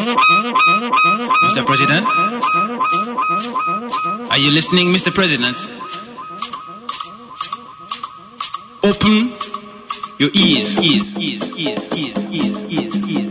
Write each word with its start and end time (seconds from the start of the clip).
Mr. 0.00 1.66
President? 1.66 2.06
Are 4.30 4.38
you 4.38 4.50
listening, 4.50 4.88
Mr. 4.92 5.12
President? 5.12 5.58
Open 8.82 9.34
your 10.18 10.30
ears. 10.32 10.80
ears, 10.80 11.18
ears, 11.18 11.58
ears, 11.58 11.80
ears, 11.92 12.18
ears, 12.30 12.56
ears, 12.70 12.96
ears. 13.08 13.30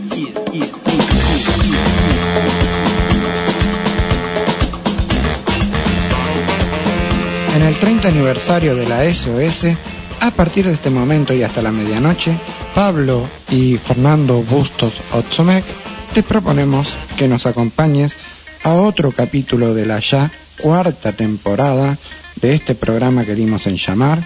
En 7.56 7.62
el 7.62 7.74
30 7.74 8.08
aniversario 8.08 8.76
de 8.76 8.88
la 8.88 9.12
SOS, 9.12 9.76
a 10.20 10.30
partir 10.30 10.66
de 10.66 10.72
este 10.74 10.90
momento 10.90 11.34
y 11.34 11.42
hasta 11.42 11.62
la 11.62 11.72
medianoche, 11.72 12.32
Pablo 12.76 13.26
y 13.50 13.76
Fernando 13.76 14.42
Bustos 14.42 14.92
Otzomek 15.12 15.64
te 16.14 16.22
proponemos 16.22 16.96
que 17.16 17.28
nos 17.28 17.46
acompañes 17.46 18.16
a 18.64 18.72
otro 18.72 19.12
capítulo 19.12 19.74
de 19.74 19.86
la 19.86 20.00
ya 20.00 20.30
cuarta 20.60 21.12
temporada 21.12 21.96
de 22.40 22.54
este 22.54 22.74
programa 22.74 23.24
que 23.24 23.34
dimos 23.34 23.66
en 23.66 23.76
llamar 23.76 24.22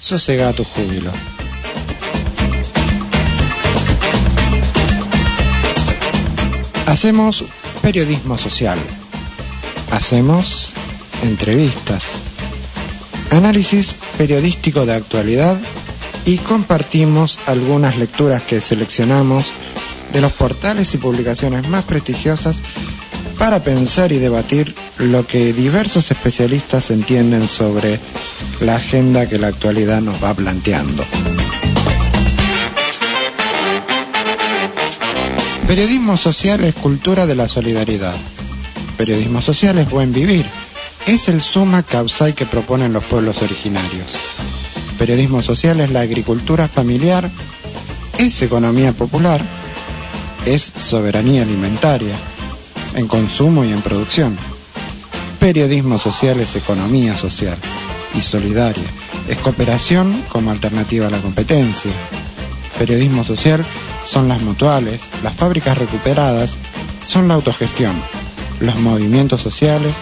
Sosega 0.00 0.52
tu 0.52 0.64
júbilo. 0.64 1.10
Hacemos 6.86 7.44
periodismo 7.82 8.38
social. 8.38 8.78
Hacemos 9.92 10.72
entrevistas. 11.22 12.04
Análisis 13.30 13.94
periodístico 14.16 14.86
de 14.86 14.94
actualidad 14.94 15.58
y 16.24 16.38
compartimos 16.38 17.38
algunas 17.46 17.96
lecturas 17.98 18.42
que 18.42 18.60
seleccionamos 18.60 19.52
de 20.12 20.20
los 20.20 20.32
portales 20.32 20.94
y 20.94 20.98
publicaciones 20.98 21.68
más 21.68 21.84
prestigiosas 21.84 22.62
para 23.38 23.62
pensar 23.62 24.10
y 24.12 24.18
debatir 24.18 24.74
lo 24.98 25.26
que 25.26 25.52
diversos 25.52 26.10
especialistas 26.10 26.90
entienden 26.90 27.46
sobre 27.46 27.98
la 28.60 28.76
agenda 28.76 29.28
que 29.28 29.38
la 29.38 29.48
actualidad 29.48 30.00
nos 30.00 30.22
va 30.22 30.34
planteando. 30.34 31.04
Periodismo 35.68 36.16
social 36.16 36.64
es 36.64 36.74
cultura 36.74 37.26
de 37.26 37.36
la 37.36 37.46
solidaridad. 37.46 38.14
Periodismo 38.96 39.42
social 39.42 39.78
es 39.78 39.88
buen 39.90 40.12
vivir. 40.12 40.46
Es 41.06 41.28
el 41.28 41.42
suma 41.42 41.82
causai 41.82 42.32
que 42.32 42.46
proponen 42.46 42.92
los 42.92 43.04
pueblos 43.04 43.42
originarios. 43.42 44.16
Periodismo 44.98 45.42
social 45.42 45.80
es 45.80 45.92
la 45.92 46.00
agricultura 46.00 46.66
familiar. 46.68 47.30
Es 48.18 48.40
economía 48.42 48.92
popular. 48.92 49.40
Es 50.46 50.72
soberanía 50.76 51.42
alimentaria 51.42 52.14
en 52.94 53.06
consumo 53.06 53.64
y 53.64 53.72
en 53.72 53.82
producción. 53.82 54.36
Periodismo 55.38 55.98
social 55.98 56.40
es 56.40 56.56
economía 56.56 57.16
social 57.16 57.56
y 58.14 58.22
solidaria. 58.22 58.84
Es 59.28 59.38
cooperación 59.38 60.24
como 60.28 60.50
alternativa 60.50 61.06
a 61.06 61.10
la 61.10 61.20
competencia. 61.20 61.92
Periodismo 62.78 63.24
social 63.24 63.64
son 64.04 64.28
las 64.28 64.40
mutuales, 64.42 65.08
las 65.22 65.34
fábricas 65.34 65.78
recuperadas, 65.78 66.56
son 67.06 67.28
la 67.28 67.34
autogestión, 67.34 67.94
los 68.60 68.78
movimientos 68.80 69.40
sociales, 69.40 69.94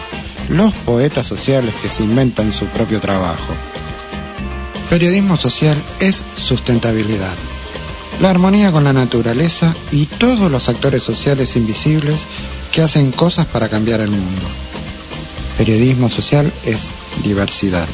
los 0.49 0.73
poetas 0.73 1.27
sociales 1.27 1.73
que 1.81 1.89
se 1.89 2.03
inventan 2.03 2.53
su 2.53 2.65
propio 2.67 2.99
trabajo. 2.99 3.53
Periodismo 4.89 5.35
social 5.35 5.77
es 5.99 6.23
sustentabilidad, 6.37 7.33
la 8.19 8.29
armonía 8.29 8.71
con 8.71 8.83
la 8.83 8.93
naturaleza 8.93 9.73
y 9.91 10.05
todos 10.05 10.51
los 10.51 10.69
actores 10.69 11.03
sociales 11.03 11.55
invisibles 11.55 12.25
que 12.71 12.81
hacen 12.81 13.11
cosas 13.11 13.45
para 13.45 13.69
cambiar 13.69 14.01
el 14.01 14.09
mundo. 14.09 14.41
Periodismo 15.57 16.09
social 16.09 16.51
es 16.65 16.89
diversidad, 17.23 17.87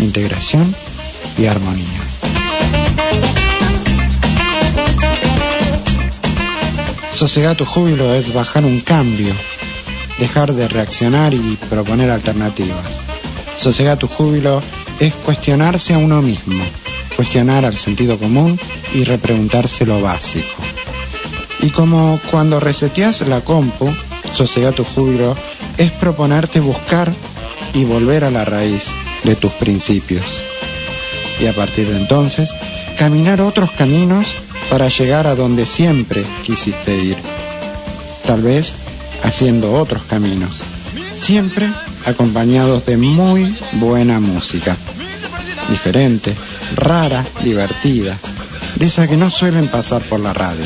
integración 0.00 0.74
y 1.38 1.46
armonía. 1.46 2.00
Sosegar 7.12 7.56
tu 7.56 7.64
júbilo 7.64 8.12
es 8.12 8.34
bajar 8.34 8.64
un 8.64 8.80
cambio, 8.80 9.32
dejar 10.18 10.52
de 10.52 10.68
reaccionar 10.68 11.32
y 11.32 11.58
proponer 11.70 12.10
alternativas. 12.10 13.00
Sosegar 13.56 13.98
tu 13.98 14.06
júbilo 14.06 14.60
es 15.00 15.14
cuestionarse 15.14 15.94
a 15.94 15.98
uno 15.98 16.20
mismo, 16.20 16.62
cuestionar 17.16 17.64
al 17.64 17.76
sentido 17.76 18.18
común 18.18 18.58
y 18.94 19.04
repreguntarse 19.04 19.86
lo 19.86 20.00
básico. 20.00 20.48
Y 21.60 21.70
como 21.70 22.20
cuando 22.30 22.60
reseteas 22.60 23.26
la 23.26 23.40
compu, 23.40 23.92
sosegar 24.32 24.74
tu 24.74 24.84
júbilo 24.84 25.34
es 25.78 25.90
proponerte 25.92 26.60
buscar 26.60 27.12
y 27.74 27.84
volver 27.84 28.24
a 28.24 28.30
la 28.30 28.44
raíz 28.44 28.90
de 29.24 29.34
tus 29.34 29.52
principios. 29.52 30.24
Y 31.40 31.46
a 31.46 31.54
partir 31.54 31.88
de 31.88 31.96
entonces, 31.96 32.54
caminar 32.98 33.40
otros 33.40 33.70
caminos 33.72 34.26
para 34.70 34.88
llegar 34.88 35.26
a 35.26 35.34
donde 35.34 35.66
siempre 35.66 36.24
quisiste 36.44 36.96
ir. 36.96 37.16
Tal 38.26 38.42
vez 38.42 38.74
haciendo 39.22 39.72
otros 39.74 40.02
caminos, 40.04 40.62
siempre 41.16 41.68
acompañados 42.04 42.86
de 42.86 42.96
muy 42.96 43.54
buena 43.72 44.20
música. 44.20 44.76
Diferente, 45.68 46.32
rara, 46.74 47.24
divertida, 47.42 48.16
de 48.76 48.86
esa 48.86 49.08
que 49.08 49.16
no 49.16 49.30
suelen 49.30 49.68
pasar 49.68 50.02
por 50.02 50.20
la 50.20 50.32
radio. 50.32 50.64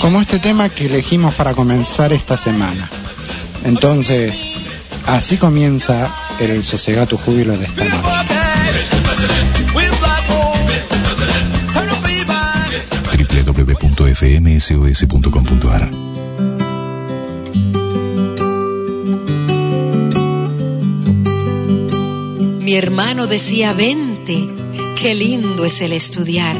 Como 0.00 0.20
este 0.20 0.38
tema 0.38 0.68
que 0.68 0.86
elegimos 0.86 1.34
para 1.34 1.54
comenzar 1.54 2.12
esta 2.12 2.36
semana. 2.36 2.88
Entonces, 3.64 4.44
así 5.06 5.38
comienza 5.38 6.12
el 6.40 6.64
Sosegato 6.64 7.16
Júbilo 7.16 7.56
de 7.56 7.66
esta 7.66 7.84
noche. 7.84 8.24
www.fmsos.com.ar 13.44 16.13
Mi 22.74 22.78
hermano 22.78 23.28
decía, 23.28 23.72
vente, 23.72 24.48
qué 25.00 25.14
lindo 25.14 25.64
es 25.64 25.80
el 25.80 25.92
estudiar. 25.92 26.56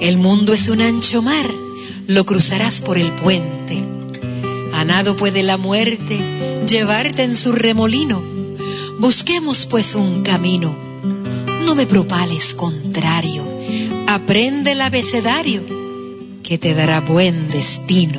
El 0.00 0.18
mundo 0.18 0.52
es 0.52 0.68
un 0.68 0.80
ancho 0.80 1.22
mar, 1.22 1.46
lo 2.08 2.26
cruzarás 2.26 2.80
por 2.80 2.98
el 2.98 3.08
puente. 3.12 3.84
A 4.74 4.84
nado 4.84 5.16
puede 5.16 5.44
la 5.44 5.58
muerte 5.58 6.18
llevarte 6.66 7.22
en 7.22 7.36
su 7.36 7.52
remolino. 7.52 8.20
Busquemos 8.98 9.66
pues 9.66 9.94
un 9.94 10.24
camino. 10.24 10.74
No 11.66 11.76
me 11.76 11.86
propales 11.86 12.52
contrario. 12.54 13.44
Aprende 14.08 14.72
el 14.72 14.80
abecedario 14.80 15.62
que 16.42 16.58
te 16.58 16.74
dará 16.74 16.98
buen 16.98 17.46
destino. 17.46 18.18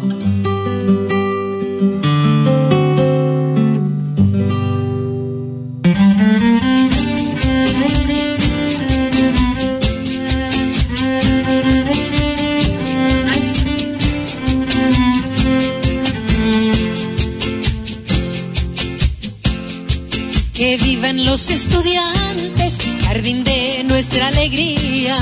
Estudiantes, 21.64 22.78
jardín 23.06 23.46
de 23.46 23.86
nuestra 23.86 24.28
alegría. 24.28 25.18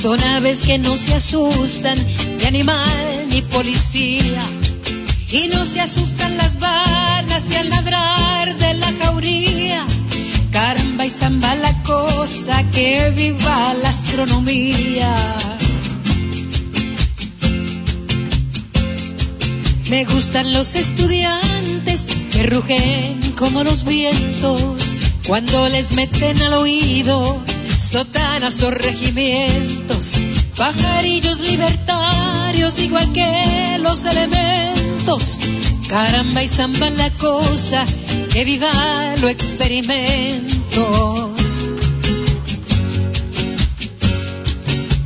Son 0.00 0.20
aves 0.20 0.58
que 0.60 0.78
no 0.78 0.96
se 0.96 1.14
asustan, 1.14 1.98
ni 2.38 2.44
animal 2.44 3.26
ni 3.30 3.42
policía. 3.42 4.42
Y 5.32 5.48
no 5.48 5.64
se 5.64 5.80
asustan 5.80 6.36
las 6.36 6.60
balas 6.60 7.50
y 7.50 7.56
al 7.56 7.70
ladrar 7.70 8.56
de 8.56 8.74
la 8.74 8.92
jauría. 9.02 9.84
Caramba 10.52 11.06
y 11.06 11.10
samba 11.10 11.56
la 11.56 11.72
cosa, 11.82 12.62
que 12.70 13.10
viva 13.10 13.74
la 13.82 13.88
astronomía. 13.88 15.12
Me 19.90 20.04
gustan 20.04 20.52
los 20.52 20.76
estudiantes 20.76 22.06
que 22.30 22.44
rugen 22.44 23.32
como 23.36 23.64
los 23.64 23.84
vientos 23.84 24.93
cuando 25.26 25.68
les 25.68 25.92
meten 25.92 26.40
al 26.42 26.54
oído 26.54 27.40
sotanas 27.80 28.62
o 28.62 28.70
regimientos, 28.70 30.16
pajarillos 30.56 31.40
libertarios 31.40 32.78
igual 32.78 33.10
que 33.12 33.78
los 33.80 34.04
elementos. 34.04 35.40
Caramba 35.88 36.42
y 36.42 36.48
zamba 36.48 36.90
la 36.90 37.10
cosa, 37.10 37.84
que 38.32 38.44
viva 38.44 38.70
lo 39.20 39.28
experimento. 39.28 41.34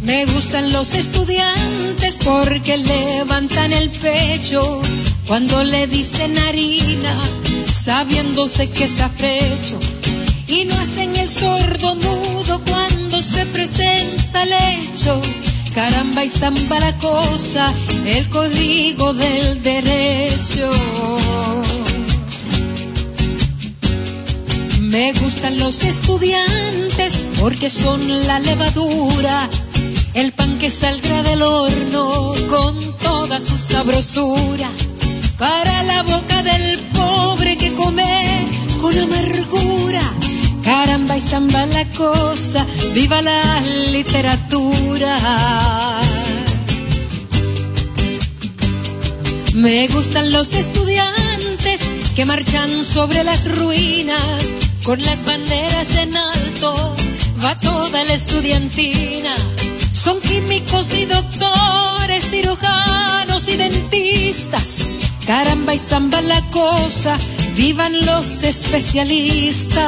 Me 0.03 0.25
gustan 0.25 0.73
los 0.73 0.95
estudiantes 0.95 2.19
porque 2.25 2.79
levantan 2.79 3.73
el 3.73 3.91
pecho 3.91 4.81
cuando 5.27 5.63
le 5.63 5.87
dicen 5.87 6.37
harina, 6.39 7.15
sabiéndose 7.85 8.71
que 8.71 8.85
es 8.85 9.01
afrecho. 9.01 9.79
Y 10.49 10.65
no 10.65 10.75
hacen 10.79 11.15
el 11.17 11.29
sordo 11.29 11.95
mudo 11.95 12.61
cuando 12.69 13.23
se 13.23 13.47
presenta 13.47 14.43
el 14.43 14.53
hecho. 14.53 15.21
Caramba 15.75 16.25
y 16.25 16.29
zamba 16.29 16.81
la 16.81 16.97
cosa, 16.99 17.73
el 18.07 18.29
código 18.31 19.15
del 19.15 19.63
derecho. 19.63 20.71
Me 24.81 25.13
gustan 25.13 25.59
los 25.59 25.85
estudiantes 25.85 27.25
porque 27.39 27.71
son 27.71 28.27
la 28.27 28.41
levadura 28.41 29.49
el 30.15 30.33
pan 30.33 30.59
que 30.59 30.69
saldrá 30.69 31.23
del 31.23 31.43
horno 31.43 32.35
con 32.49 32.99
toda 32.99 33.39
su 33.39 33.57
sabrosura, 33.57 34.69
para 35.39 35.83
la 35.85 36.03
boca 36.03 36.43
del 36.43 36.79
pobre 36.93 37.57
que 37.57 37.73
come 37.75 38.47
con 38.81 38.99
amargura. 38.99 40.08
Caramba 41.09 41.17
y 41.17 41.31
zamba 41.31 41.67
la 41.67 41.85
cosa, 41.93 42.67
viva 42.93 43.23
la 43.23 43.61
literatura. 43.93 45.19
Me 49.55 49.89
gustan 49.89 50.31
los 50.33 50.53
estudiantes 50.53 51.81
que 52.15 52.27
marchan 52.27 52.85
sobre 52.85 53.25
las 53.25 53.57
ruinas 53.57 54.53
con 54.83 55.03
las 55.03 55.25
banderas 55.25 55.97
en 55.97 56.15
alto, 56.15 56.97
va 57.43 57.59
toda 57.59 58.05
la 58.05 58.13
estudiantina 58.13 59.35
son 60.09 60.21
químicos 60.23 60.95
y 60.95 61.05
doctores, 61.05 62.31
cirujanos 62.31 63.47
y 63.49 63.57
dentistas. 63.57 64.97
Caramba 65.27 65.75
y 65.75 65.79
zamba 65.79 66.23
la 66.23 66.41
cosa, 66.51 67.15
vivan 67.55 67.93
los 68.07 68.43
especialistas. 68.43 69.79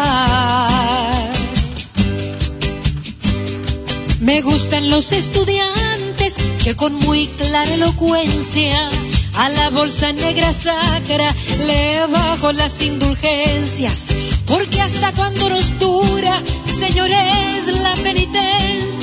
Me 4.21 4.43
gustan 4.43 4.91
los 4.91 5.13
estudiantes 5.13 6.37
que 6.65 6.77
con 6.77 6.93
muy 6.97 7.27
clara 7.27 7.73
elocuencia 7.73 8.91
a 9.37 9.49
la 9.49 9.71
bolsa 9.71 10.13
negra 10.13 10.53
sacra 10.53 11.35
le 11.67 12.07
bajo 12.09 12.53
las 12.53 12.83
indulgencias, 12.83 14.09
porque 14.47 14.83
hasta 14.83 15.13
cuando 15.13 15.49
nos 15.49 15.79
dura, 15.79 16.37
señores, 16.79 17.69
la 17.81 17.95
penitencia 17.95 19.00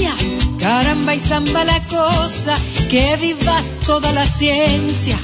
Caramba 0.59 1.15
y 1.15 1.19
zamba 1.19 1.63
la 1.63 1.80
cosa, 1.86 2.56
que 2.89 3.15
viva 3.18 3.62
toda 3.86 4.12
la 4.12 4.25
ciencia. 4.25 5.18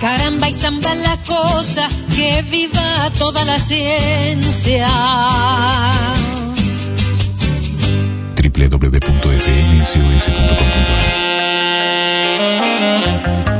Caramba 0.00 0.48
y 0.48 0.52
zamba 0.52 0.94
la 0.94 1.16
cosa, 1.18 1.88
que 2.14 2.42
viva 2.50 3.10
toda 3.18 3.44
la 3.44 3.58
ciencia. 3.58 4.88
Muy 13.18 13.57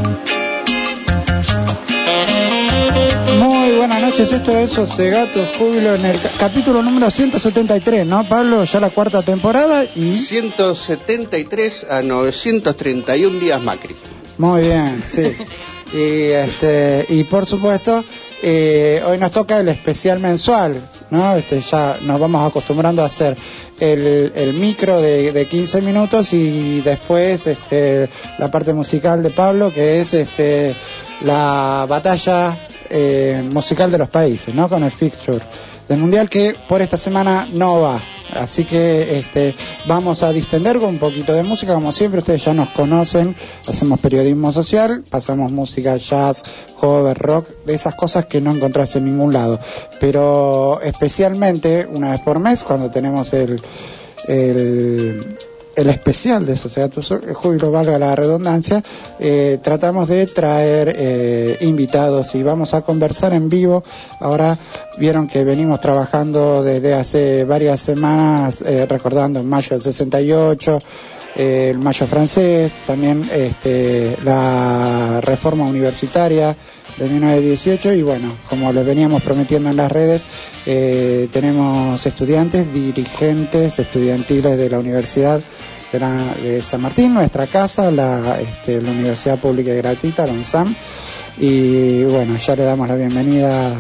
noches, 4.19 4.33
esto 4.33 4.59
es 4.59 4.73
Sosegato 4.73 5.47
Júbilo 5.59 5.95
en 5.95 6.05
el 6.05 6.19
capítulo 6.41 6.83
número 6.83 7.09
173, 7.09 8.05
¿no, 8.05 8.25
Pablo? 8.25 8.65
Ya 8.65 8.81
la 8.81 8.91
cuarta 8.91 9.23
temporada 9.23 9.85
y... 9.95 10.13
173 10.13 11.87
a 11.89 12.03
931 12.03 13.39
días 13.39 13.63
Macri. 13.63 13.95
Muy 14.39 14.63
bien, 14.63 15.01
sí. 15.07 15.31
y, 15.93 16.31
este, 16.33 17.07
y 17.11 17.25
por 17.25 17.47
supuesto, 17.47 18.05
eh, 18.43 19.01
hoy 19.07 19.19
nos 19.19 19.31
toca 19.31 19.61
el 19.61 19.69
especial 19.69 20.19
mensual, 20.19 20.75
¿no? 21.11 21.37
Este, 21.37 21.61
ya 21.61 21.99
nos 22.03 22.19
vamos 22.19 22.49
acostumbrando 22.49 23.03
a 23.03 23.07
hacer 23.07 23.37
el, 23.79 24.33
el 24.35 24.55
micro 24.55 25.01
de, 25.01 25.31
de 25.31 25.47
15 25.47 25.81
minutos 25.83 26.33
y 26.33 26.81
después 26.81 27.47
este, 27.47 28.09
la 28.39 28.51
parte 28.51 28.73
musical 28.73 29.23
de 29.23 29.31
Pablo, 29.31 29.73
que 29.73 30.01
es 30.01 30.13
este, 30.15 30.75
la 31.23 31.87
batalla 31.89 32.57
eh, 32.91 33.49
musical 33.53 33.91
de 33.91 33.99
los 33.99 34.09
países, 34.09 34.55
¿no? 34.55 34.69
Con 34.69 34.83
el 34.83 34.91
fixture 34.91 35.41
del 35.89 35.99
mundial 35.99 36.29
que 36.29 36.55
por 36.69 36.83
esta 36.83 36.97
semana 36.97 37.49
no 37.53 37.81
va. 37.81 38.01
Así 38.35 38.67
que 38.67 39.17
este, 39.17 39.55
vamos 39.87 40.23
a 40.23 40.33
distender 40.33 40.79
con 40.79 40.91
un 40.91 40.99
poquito 40.99 41.33
de 41.33 41.43
música, 41.43 41.73
como 41.73 41.93
siempre 41.93 42.21
ustedes 42.21 42.45
ya 42.45 42.53
nos 42.53 42.69
conocen, 42.71 43.35
hacemos 43.67 44.01
periodismo 44.01 44.53
social, 44.53 45.03
pasamos 45.09 45.51
música 45.51 45.97
jazz, 45.97 46.45
cover, 46.79 47.17
rock, 47.17 47.49
de 47.65 47.75
esas 47.75 47.95
cosas 47.95 48.27
que 48.27 48.43
no 48.43 48.53
encontrás 48.53 48.97
en 48.97 49.07
ningún 49.07 49.33
lado. 49.33 49.59
Pero 49.99 50.79
especialmente 50.83 51.89
una 51.91 52.11
vez 52.11 52.21
por 52.21 52.39
mes, 52.39 52.65
cuando 52.65 52.91
tenemos 52.91 53.33
el, 53.33 53.63
el 54.29 55.39
el 55.79 55.91
especial 55.91 56.45
de 56.45 56.57
Sociedad 56.57 56.91
Júbilo, 57.35 57.71
valga 57.71 57.99
la 58.01 58.17
redundancia, 58.17 58.83
eh, 59.21 59.59
tratamos 59.63 60.09
de 60.09 60.27
traer 60.27 60.93
eh, 60.99 61.59
invitados 61.61 62.35
y 62.35 62.43
vamos 62.43 62.75
a 62.75 62.83
conversar 62.83 63.33
en 63.33 63.49
vivo. 63.49 63.85
Ahora 64.19 64.59
vieron 64.99 65.29
que 65.29 65.45
venimos 65.45 65.81
trabajando 65.81 66.65
desde 66.65 66.95
hace 66.95 67.45
varias 67.45 67.81
semanas, 67.81 68.63
eh, 68.63 68.87
recordando 68.87 69.39
en 69.39 69.49
mayo 69.49 69.69
del 69.71 69.83
68, 69.83 70.81
el 71.37 71.79
mayo 71.79 72.09
francés, 72.09 72.81
también 72.85 73.29
este, 73.33 74.17
la 74.25 75.21
reforma 75.21 75.65
universitaria 75.65 76.57
de 76.99 77.09
1918 77.09 77.93
y 77.95 78.03
bueno, 78.03 78.35
como 78.49 78.73
les 78.73 78.85
veníamos 78.85 79.23
prometiendo 79.23 79.71
en 79.71 79.77
las 79.77 79.91
redes, 79.91 80.27
tenemos 81.31 82.05
estudiantes, 82.05 82.73
dirigentes 82.73 83.79
estudiantiles 83.79 84.59
de 84.59 84.71
la 84.71 84.79
universidad 84.79 85.41
de, 85.93 86.63
San 86.63 86.83
Martín, 86.83 87.15
nuestra 87.15 87.47
casa, 87.47 87.91
la, 87.91 88.39
este, 88.41 88.81
la 88.83 88.91
Universidad 88.91 89.39
Pública 89.39 89.73
y 89.73 89.77
Gratuita, 89.77 90.27
la 90.27 90.33
UNSAM. 90.33 90.75
Y 91.39 92.05
bueno, 92.05 92.37
ya 92.37 92.57
le 92.57 92.65
damos 92.65 92.89
la 92.89 92.97
bienvenida 92.97 93.73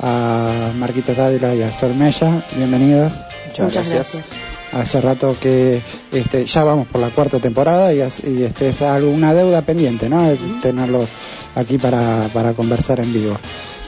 a 0.00 0.72
Marquito 0.76 1.14
Dávila 1.14 1.54
y 1.54 1.62
a 1.62 1.72
Sol 1.72 1.94
Mella. 1.94 2.44
Bienvenidos. 2.56 3.12
Muchas, 3.48 3.74
gracias. 3.74 4.51
Hace 4.72 5.00
rato 5.02 5.36
que 5.38 5.82
este, 6.12 6.46
ya 6.46 6.64
vamos 6.64 6.86
por 6.86 7.00
la 7.00 7.10
cuarta 7.10 7.38
temporada 7.38 7.92
y, 7.92 7.98
y 7.98 8.42
este, 8.42 8.70
es 8.70 8.80
alguna 8.82 9.34
deuda 9.34 9.62
pendiente, 9.62 10.08
¿no? 10.08 10.26
Tenerlos 10.62 11.10
aquí 11.54 11.76
para, 11.78 12.30
para 12.32 12.54
conversar 12.54 13.00
en 13.00 13.12
vivo. 13.12 13.38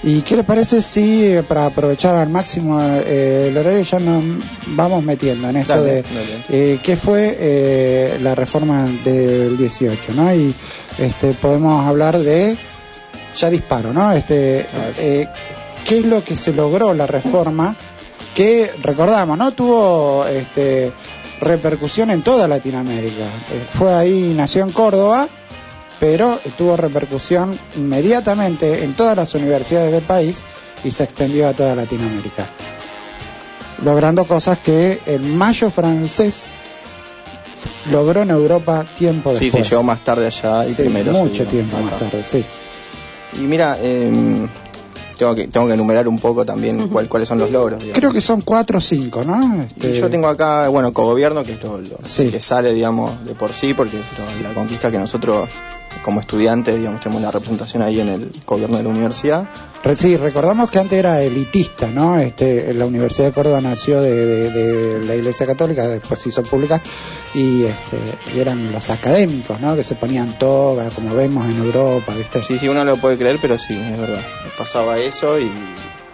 ¿Y 0.06 0.20
qué 0.20 0.36
le 0.36 0.44
parece 0.44 0.82
si 0.82 1.24
eh, 1.24 1.42
para 1.42 1.64
aprovechar 1.64 2.14
al 2.16 2.28
máximo 2.28 2.78
eh, 2.82 3.46
el 3.48 3.56
horario 3.56 3.80
ya 3.80 3.98
nos 3.98 4.22
vamos 4.66 5.02
metiendo 5.02 5.48
en 5.48 5.56
esto 5.56 5.82
de 5.82 6.04
eh, 6.50 6.78
qué 6.82 6.94
fue 6.94 7.34
eh, 7.40 8.18
la 8.20 8.34
reforma 8.34 8.86
del 9.02 9.56
18, 9.56 10.12
¿no? 10.12 10.34
Y 10.34 10.54
este, 10.98 11.32
podemos 11.32 11.86
hablar 11.86 12.18
de, 12.18 12.54
ya 13.34 13.48
disparo, 13.48 13.94
¿no? 13.94 14.12
Este, 14.12 14.66
¿Qué 15.86 15.98
es 15.98 16.04
lo 16.04 16.22
que 16.22 16.36
se 16.36 16.52
logró 16.52 16.92
la 16.92 17.06
reforma? 17.06 17.74
Que 18.34 18.70
recordamos, 18.82 19.38
¿no? 19.38 19.52
Tuvo 19.52 20.26
este, 20.26 20.92
repercusión 21.40 22.10
en 22.10 22.22
toda 22.22 22.48
Latinoamérica. 22.48 23.26
fue 23.70 23.94
ahí, 23.94 24.34
nació 24.34 24.64
en 24.64 24.72
Córdoba 24.72 25.28
pero 26.00 26.38
tuvo 26.58 26.76
repercusión 26.76 27.58
inmediatamente 27.76 28.84
en 28.84 28.94
todas 28.94 29.16
las 29.16 29.34
universidades 29.34 29.92
del 29.92 30.02
país 30.02 30.42
y 30.84 30.90
se 30.90 31.04
extendió 31.04 31.48
a 31.48 31.54
toda 31.54 31.74
Latinoamérica, 31.74 32.46
logrando 33.82 34.26
cosas 34.26 34.58
que 34.58 35.00
el 35.06 35.22
mayo 35.22 35.70
francés 35.70 36.46
logró 37.90 38.20
en 38.20 38.30
Europa 38.30 38.84
tiempo 38.84 39.30
después. 39.30 39.52
Sí, 39.52 39.62
sí, 39.62 39.70
llegó 39.70 39.82
más 39.82 40.02
tarde 40.02 40.26
allá 40.26 40.66
y 40.66 40.74
sí, 40.74 40.82
primero. 40.82 41.12
Mucho 41.12 41.46
tiempo 41.46 41.78
más 41.78 41.98
tarde, 41.98 42.22
sí. 42.22 42.44
Y 43.34 43.38
mira, 43.38 43.78
eh, 43.80 44.46
tengo 45.18 45.35
que 45.35 45.47
tengo 45.49 45.66
que 45.66 45.75
enumerar 45.75 46.09
un 46.09 46.18
poco 46.18 46.44
también 46.44 46.88
cuál- 46.88 47.09
cuáles 47.09 47.28
son 47.28 47.38
los 47.38 47.50
logros. 47.50 47.78
digamos. 47.80 47.99
Creo 47.99 48.12
que 48.12 48.21
son 48.21 48.40
cuatro 48.40 48.78
o 48.78 48.80
cinco, 48.80 49.25
¿no? 49.25 49.66
Y 49.76 49.87
Este, 49.87 49.99
yo 50.00 50.11
tengo 50.11 50.28
acá, 50.28 50.68
bueno, 50.68 50.92
cogobierno, 50.92 51.42
que 51.44 51.52
es 51.52 51.62
lo, 51.62 51.78
lo 51.80 51.99
Sí. 52.04 52.28
que 52.30 52.40
sale, 52.40 52.73
digamos, 52.73 53.25
de 53.25 53.35
por 53.35 53.52
sí, 53.52 53.75
porque 53.75 53.97
es 53.99 54.42
la 54.42 54.52
conquista 54.54 54.90
que 54.90 54.99
nosotros, 54.99 55.49
como 56.02 56.20
estudiantes, 56.20 56.76
digamos, 56.76 57.00
tenemos 57.00 57.22
la 57.22 57.30
representación 57.30 57.82
ahí 57.82 58.00
en 58.00 58.08
el 58.08 58.30
gobierno 58.46 58.76
de 58.76 58.82
la 58.82 58.88
universidad. 58.90 59.48
Re- 59.82 59.96
Sí, 59.96 60.16
recordamos 60.16 60.70
que 60.70 60.78
antes 60.78 60.98
era 60.98 61.20
elitista, 61.22 61.88
¿no? 61.88 62.18
Este, 62.18 62.72
la 62.74 62.86
Universidad 62.86 63.26
de 63.28 63.32
Córdoba 63.32 63.60
nació 63.60 64.00
de, 64.00 64.14
de- 64.14 64.50
de 64.50 65.04
la 65.06 65.14
Iglesia 65.14 65.46
Católica, 65.46 65.86
después 65.88 66.20
se 66.20 66.30
hizo 66.30 66.42
pública, 66.42 66.80
y, 67.34 67.64
este, 67.64 67.96
y 68.34 68.40
eran 68.40 68.72
los 68.72 68.90
académicos, 68.90 69.60
¿no? 69.60 69.76
Que 69.76 69.84
se 69.84 69.94
ponían 69.94 70.38
toga, 70.38 70.88
como 70.90 71.14
vemos 71.14 71.46
en 71.48 71.58
Europa, 71.58 72.12
¿viste? 72.16 72.42
Sí, 72.42 72.58
sí, 72.58 72.68
uno 72.68 72.84
lo 72.84 72.96
puede 72.96 73.16
creer, 73.18 73.38
pero 73.40 73.58
sí, 73.58 73.74
es 73.74 73.98
verdad. 74.00 74.22
Pasaba 74.58 74.98
eso 74.98 75.38
y, 75.38 75.50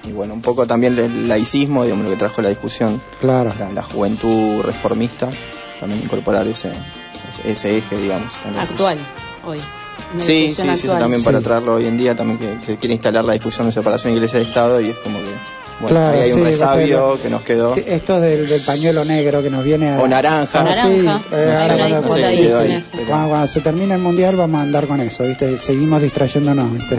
y 0.08 0.12
bueno, 0.12 0.34
un 0.34 0.40
poco 0.42 0.66
también 0.66 0.98
el 0.98 1.28
laicismo, 1.28 1.84
digamos, 1.84 2.04
lo 2.04 2.10
que 2.10 2.16
trajo 2.16 2.42
la 2.42 2.48
discusión, 2.48 3.00
Claro. 3.20 3.52
la, 3.58 3.70
la 3.72 3.82
juventud 3.82 4.62
reformista, 4.62 5.28
también 5.78 6.02
incorporar 6.02 6.46
ese, 6.48 6.70
ese, 6.70 7.52
ese 7.52 7.78
eje, 7.78 7.96
digamos. 7.98 8.32
Actual, 8.58 8.98
hoy. 9.44 9.58
Sí, 10.20 10.52
sí, 10.54 10.62
sí, 10.76 10.86
eso 10.86 10.96
también 10.98 11.20
Sí. 11.20 11.24
para 11.24 11.40
traerlo 11.40 11.74
hoy 11.74 11.86
en 11.86 11.96
día, 11.96 12.14
también 12.16 12.38
que, 12.38 12.66
que 12.66 12.76
quiere 12.78 12.94
instalar 12.94 13.24
la 13.24 13.34
discusión 13.34 13.66
de 13.66 13.72
separación 13.72 14.12
iglesia-estado 14.14 14.80
y 14.80 14.88
es 14.90 14.96
como 14.96 15.18
que, 15.18 15.24
bueno, 15.80 15.96
Claro, 15.96 16.14
ahí 16.18 16.22
hay 16.24 16.32
un 16.32 16.38
sí, 16.38 16.44
resabio 16.44 17.18
que 17.22 17.30
nos 17.30 17.42
quedó. 17.42 17.74
Esto 17.76 18.20
del, 18.20 18.48
del 18.48 18.60
pañuelo 18.60 19.04
negro 19.04 19.42
que 19.42 19.50
nos 19.50 19.62
viene 19.64 19.90
a... 19.90 20.00
O 20.00 20.08
naranja. 20.08 20.60
Ah, 20.60 20.64
Naranja. 20.64 20.88
sí, 20.88 21.06
eh, 21.32 21.66
no 21.68 21.76
cuando, 21.78 21.96
disputa 21.96 22.16
sí, 22.18 22.24
ahí 22.24 22.44
sí, 22.44 22.50
con 22.50 22.66
sí. 22.66 22.72
eso. 22.72 22.88
pero- 22.92 23.06
Cuando- 23.06 23.28
cuando 23.28 23.48
se 23.48 23.60
termine 23.60 23.94
el 23.94 24.00
mundial 24.00 24.36
vamos 24.36 24.58
a 24.60 24.62
andar 24.64 24.86
con 24.88 25.00
eso, 25.00 25.24
¿viste? 25.24 25.58
Seguimos 25.60 26.02
distrayéndonos, 26.02 26.72
¿viste? 26.72 26.98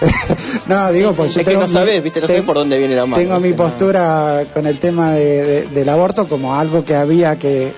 no, 0.66 0.92
digo, 0.92 1.12
pues 1.12 1.34
yo 1.34 1.40
es 1.40 1.46
que 1.46 1.54
no 1.56 1.68
sabés, 1.68 2.02
viste, 2.02 2.20
no 2.20 2.26
sabés 2.26 2.40
ten- 2.42 2.46
por 2.46 2.56
dónde 2.56 2.78
viene 2.78 2.94
la 2.94 3.06
mano. 3.06 3.16
Tengo 3.22 3.40
mi 3.40 3.52
postura 3.54 4.44
con 4.54 4.66
el 4.66 4.78
tema 4.78 5.12
de- 5.12 5.42
de- 5.44 5.66
del 5.66 5.88
aborto 5.88 6.28
como 6.28 6.54
algo 6.54 6.84
que 6.84 6.94
había 6.94 7.36
que 7.36 7.72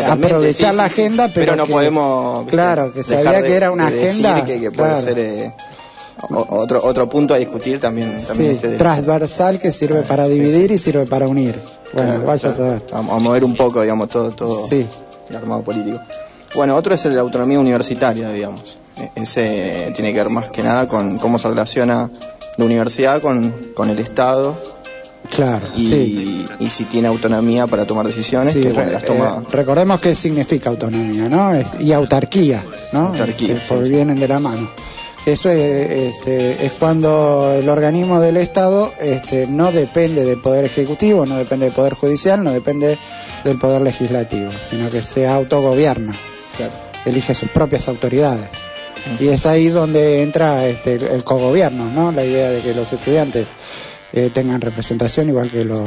Totalmente, 0.00 0.26
aprovechar 0.34 0.70
sí, 0.72 0.76
la 0.76 0.84
agenda, 0.84 1.28
pero, 1.34 1.56
no 1.56 1.66
que- 1.66 1.72
podemos 1.72 2.48
Claro, 2.48 2.92
que 2.92 3.02
sabía 3.04 3.42
de- 3.42 3.48
que 3.48 3.54
era 3.54 3.70
una 3.70 3.90
de 3.90 4.02
agenda. 4.08 4.44
que, 4.44 4.60
que 4.60 4.70
puede 4.70 4.90
claro. 4.90 5.02
ser 5.02 5.18
eh, 5.18 5.52
otro 6.30 6.80
otro 6.84 7.08
punto 7.08 7.34
a 7.34 7.36
discutir 7.38 7.80
también. 7.80 8.10
también 8.26 8.50
Sí, 8.50 8.54
este 8.56 8.76
transversal 8.76 9.60
que 9.60 9.70
sirve 9.72 10.02
para 10.02 10.26
sí, 10.26 10.32
dividir 10.32 10.70
y 10.72 10.78
sirve 10.78 11.06
para 11.06 11.28
unir. 11.28 11.54
Bueno, 11.92 12.10
Claro, 12.10 12.26
vaya 12.26 12.50
a 12.50 12.54
saber. 12.54 12.82
Vamos 12.92 13.16
a 13.16 13.24
mover 13.24 13.44
un 13.44 13.54
poco, 13.54 13.80
digamos, 13.82 14.08
todo, 14.08 14.30
todo 14.30 14.68
el 14.70 15.36
armado 15.36 15.62
político. 15.62 15.98
Bueno, 16.54 16.74
otro 16.76 16.94
es 16.94 17.04
la 17.04 17.20
autonomía 17.20 17.58
universitaria, 17.60 18.30
digamos. 18.30 18.78
E- 18.96 19.10
Ese 19.22 19.92
tiene 19.94 20.12
que 20.12 20.18
ver 20.18 20.28
más 20.30 20.48
que 20.50 20.62
nada 20.62 20.86
con 20.88 21.18
cómo 21.18 21.38
se 21.38 21.48
relaciona 21.48 22.10
la 22.56 22.64
universidad 22.64 23.20
con, 23.22 23.50
con 23.74 23.88
el 23.90 23.98
Estado 24.00 24.58
Claro, 25.34 25.66
y, 25.76 25.86
sí. 25.88 26.46
y 26.58 26.70
si 26.70 26.84
tiene 26.86 27.08
autonomía 27.08 27.66
para 27.66 27.84
tomar 27.84 28.06
decisiones, 28.06 28.54
Sí, 28.54 28.60
que 28.60 28.70
bueno, 28.72 28.92
las 28.92 29.04
toma... 29.04 29.42
eh, 29.42 29.46
recordemos 29.50 30.00
qué 30.00 30.14
significa 30.14 30.70
autonomía, 30.70 31.28
¿no? 31.28 31.52
Es- 31.54 31.78
y 31.80 31.92
autarquía, 31.92 32.64
¿no? 32.92 33.08
Autarquía, 33.08 33.54
Este, 33.56 33.84
sí, 33.84 33.90
vienen 33.90 34.18
de 34.18 34.28
la 34.28 34.38
mano. 34.40 34.70
Eso 35.26 35.50
es, 35.50 35.58
este, 36.14 36.64
es 36.64 36.72
cuando 36.72 37.52
el 37.52 37.68
organismo 37.68 38.20
del 38.20 38.38
Estado 38.38 38.90
este, 38.98 39.46
no 39.46 39.70
depende 39.72 40.24
del 40.24 40.40
Poder 40.40 40.64
Ejecutivo, 40.64 41.26
no 41.26 41.36
depende 41.36 41.66
del 41.66 41.74
Poder 41.74 41.92
Judicial, 41.94 42.42
no 42.42 42.52
depende 42.52 42.96
del 43.44 43.58
Poder 43.58 43.82
Legislativo, 43.82 44.50
sino 44.70 44.88
que 44.88 45.04
se 45.04 45.26
autogobierna, 45.28 46.14
Claro. 46.56 46.72
elige 47.04 47.34
sus 47.34 47.50
propias 47.50 47.88
autoridades. 47.88 48.48
Y 49.20 49.28
es 49.28 49.44
ahí 49.46 49.68
donde 49.68 50.22
entra 50.22 50.66
este, 50.66 50.94
el 50.94 51.22
cogobierno, 51.24 51.90
¿no? 51.90 52.10
La 52.12 52.24
idea 52.24 52.50
de 52.50 52.60
que 52.60 52.74
los 52.74 52.92
estudiantes 52.92 53.46
eh, 54.12 54.30
tengan 54.32 54.60
representación 54.60 55.28
igual 55.28 55.50
que 55.50 55.64
los 55.64 55.86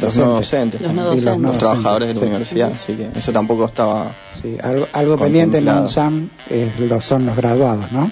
Los 0.00 0.16
no 0.16 0.26
docentes, 0.28 0.80
Los 0.82 0.92
no 0.92 1.02
también, 1.04 1.22
Y 1.22 1.26
los 1.26 1.38
no 1.38 1.48
los 1.48 1.58
trabajadores 1.58 2.08
de 2.08 2.14
la 2.14 2.20
sí. 2.20 2.26
universidad, 2.26 2.72
así 2.74 2.92
que 2.94 3.08
eso 3.18 3.32
tampoco 3.32 3.64
estaba... 3.66 4.12
Sí, 4.42 4.56
algo, 4.62 4.86
algo 4.92 5.16
pendiente 5.16 5.58
en 5.58 5.64
la. 5.66 5.80
UNSAM 5.80 6.28
es 6.50 6.78
lo- 6.80 7.00
son 7.00 7.24
los 7.26 7.36
graduados, 7.36 7.90
¿no? 7.92 8.10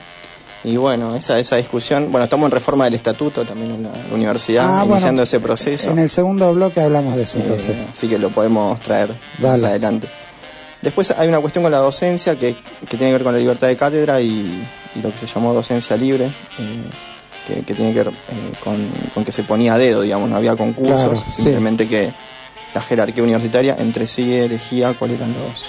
Y 0.63 0.77
bueno, 0.77 1.15
esa, 1.17 1.39
esa 1.39 1.57
discusión, 1.57 2.13
bueno, 2.13 2.25
estamos 2.25 2.47
en 2.47 2.53
reforma 2.53 2.85
del 2.85 2.93
estatuto 2.95 3.45
también 3.47 3.71
en 3.73 3.83
la 3.85 3.91
universidad, 4.15 4.65
Ah, 4.67 4.79
bueno, 4.81 4.93
iniciando 4.97 5.23
ese 5.23 5.41
proceso. 5.41 5.91
En 5.91 5.99
el 5.99 6.11
segundo 6.11 6.53
bloque 6.53 6.81
hablamos 6.83 7.17
de 7.17 7.23
eso 7.23 7.39
Eh, 7.39 7.43
entonces. 7.43 7.87
así 7.91 8.09
que 8.09 8.19
lo 8.19 8.29
podemos 8.31 8.79
traer 8.81 9.09
más 9.39 9.61
Dale. 9.63 9.67
adelante. 9.69 10.09
Después 10.83 11.11
hay 11.13 11.29
una 11.29 11.41
cuestión 11.41 11.63
con 11.65 11.73
la 11.73 11.79
docencia 11.79 12.37
que, 12.37 12.55
que 12.89 12.97
tiene 12.97 13.07
que 13.09 13.13
ver 13.13 13.23
con 13.23 13.33
la 13.33 13.39
libertad 13.39 13.69
de 13.69 13.77
cátedra 13.77 14.21
y, 14.21 14.63
y 14.95 15.01
lo 15.03 15.11
que 15.13 15.19
se 15.19 15.27
llamó 15.27 15.53
docencia 15.55 15.97
libre, 15.97 16.27
eh, 16.27 16.31
que, 17.47 17.63
que 17.63 17.75
tiene 17.75 17.93
que 17.93 18.05
ver 18.05 18.09
eh, 18.09 18.53
con, 18.63 18.77
con 19.15 19.25
que 19.25 19.33
se 19.33 19.43
ponía 19.43 19.75
a 19.75 19.79
dedo, 19.79 20.03
digamos, 20.03 20.29
no 20.31 20.37
había 20.37 20.57
concursos, 20.57 20.97
Claro, 20.97 21.25
sí. 21.35 21.43
simplemente 21.43 21.89
que 21.89 22.13
la 22.75 22.81
jerarquía 22.83 23.23
universitaria 23.25 23.77
entre 23.79 24.07
sí 24.07 24.35
elegía 24.35 24.95
cuáles 24.95 25.17
eran 25.19 25.33
los, 25.35 25.65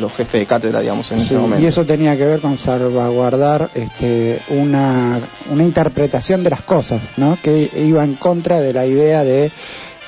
los 0.00 0.12
jefes 0.12 0.40
de 0.40 0.46
cátedra, 0.46 0.80
digamos, 0.80 1.10
en 1.12 1.18
Sí, 1.20 1.26
ese 1.26 1.34
momento. 1.36 1.62
y 1.64 1.66
eso 1.66 1.86
tenía 1.86 2.16
que 2.16 2.26
ver 2.26 2.40
con 2.40 2.56
salvaguardar 2.56 3.70
este, 3.74 4.40
una, 4.48 5.20
una 5.50 5.62
interpretación 5.64 6.42
de 6.42 6.50
las 6.50 6.62
cosas, 6.62 7.00
¿no? 7.16 7.38
Que 7.40 7.70
iba 7.76 8.02
en 8.02 8.14
contra 8.14 8.60
de 8.60 8.72
la 8.72 8.84
idea 8.86 9.22
de 9.22 9.52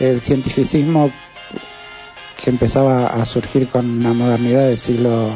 el 0.00 0.20
cientificismo 0.20 1.10
que 2.42 2.50
empezaba 2.50 3.06
a 3.06 3.24
surgir 3.24 3.68
con 3.68 4.02
la 4.02 4.12
modernidad 4.12 4.66
del 4.66 4.78
siglo 4.78 5.30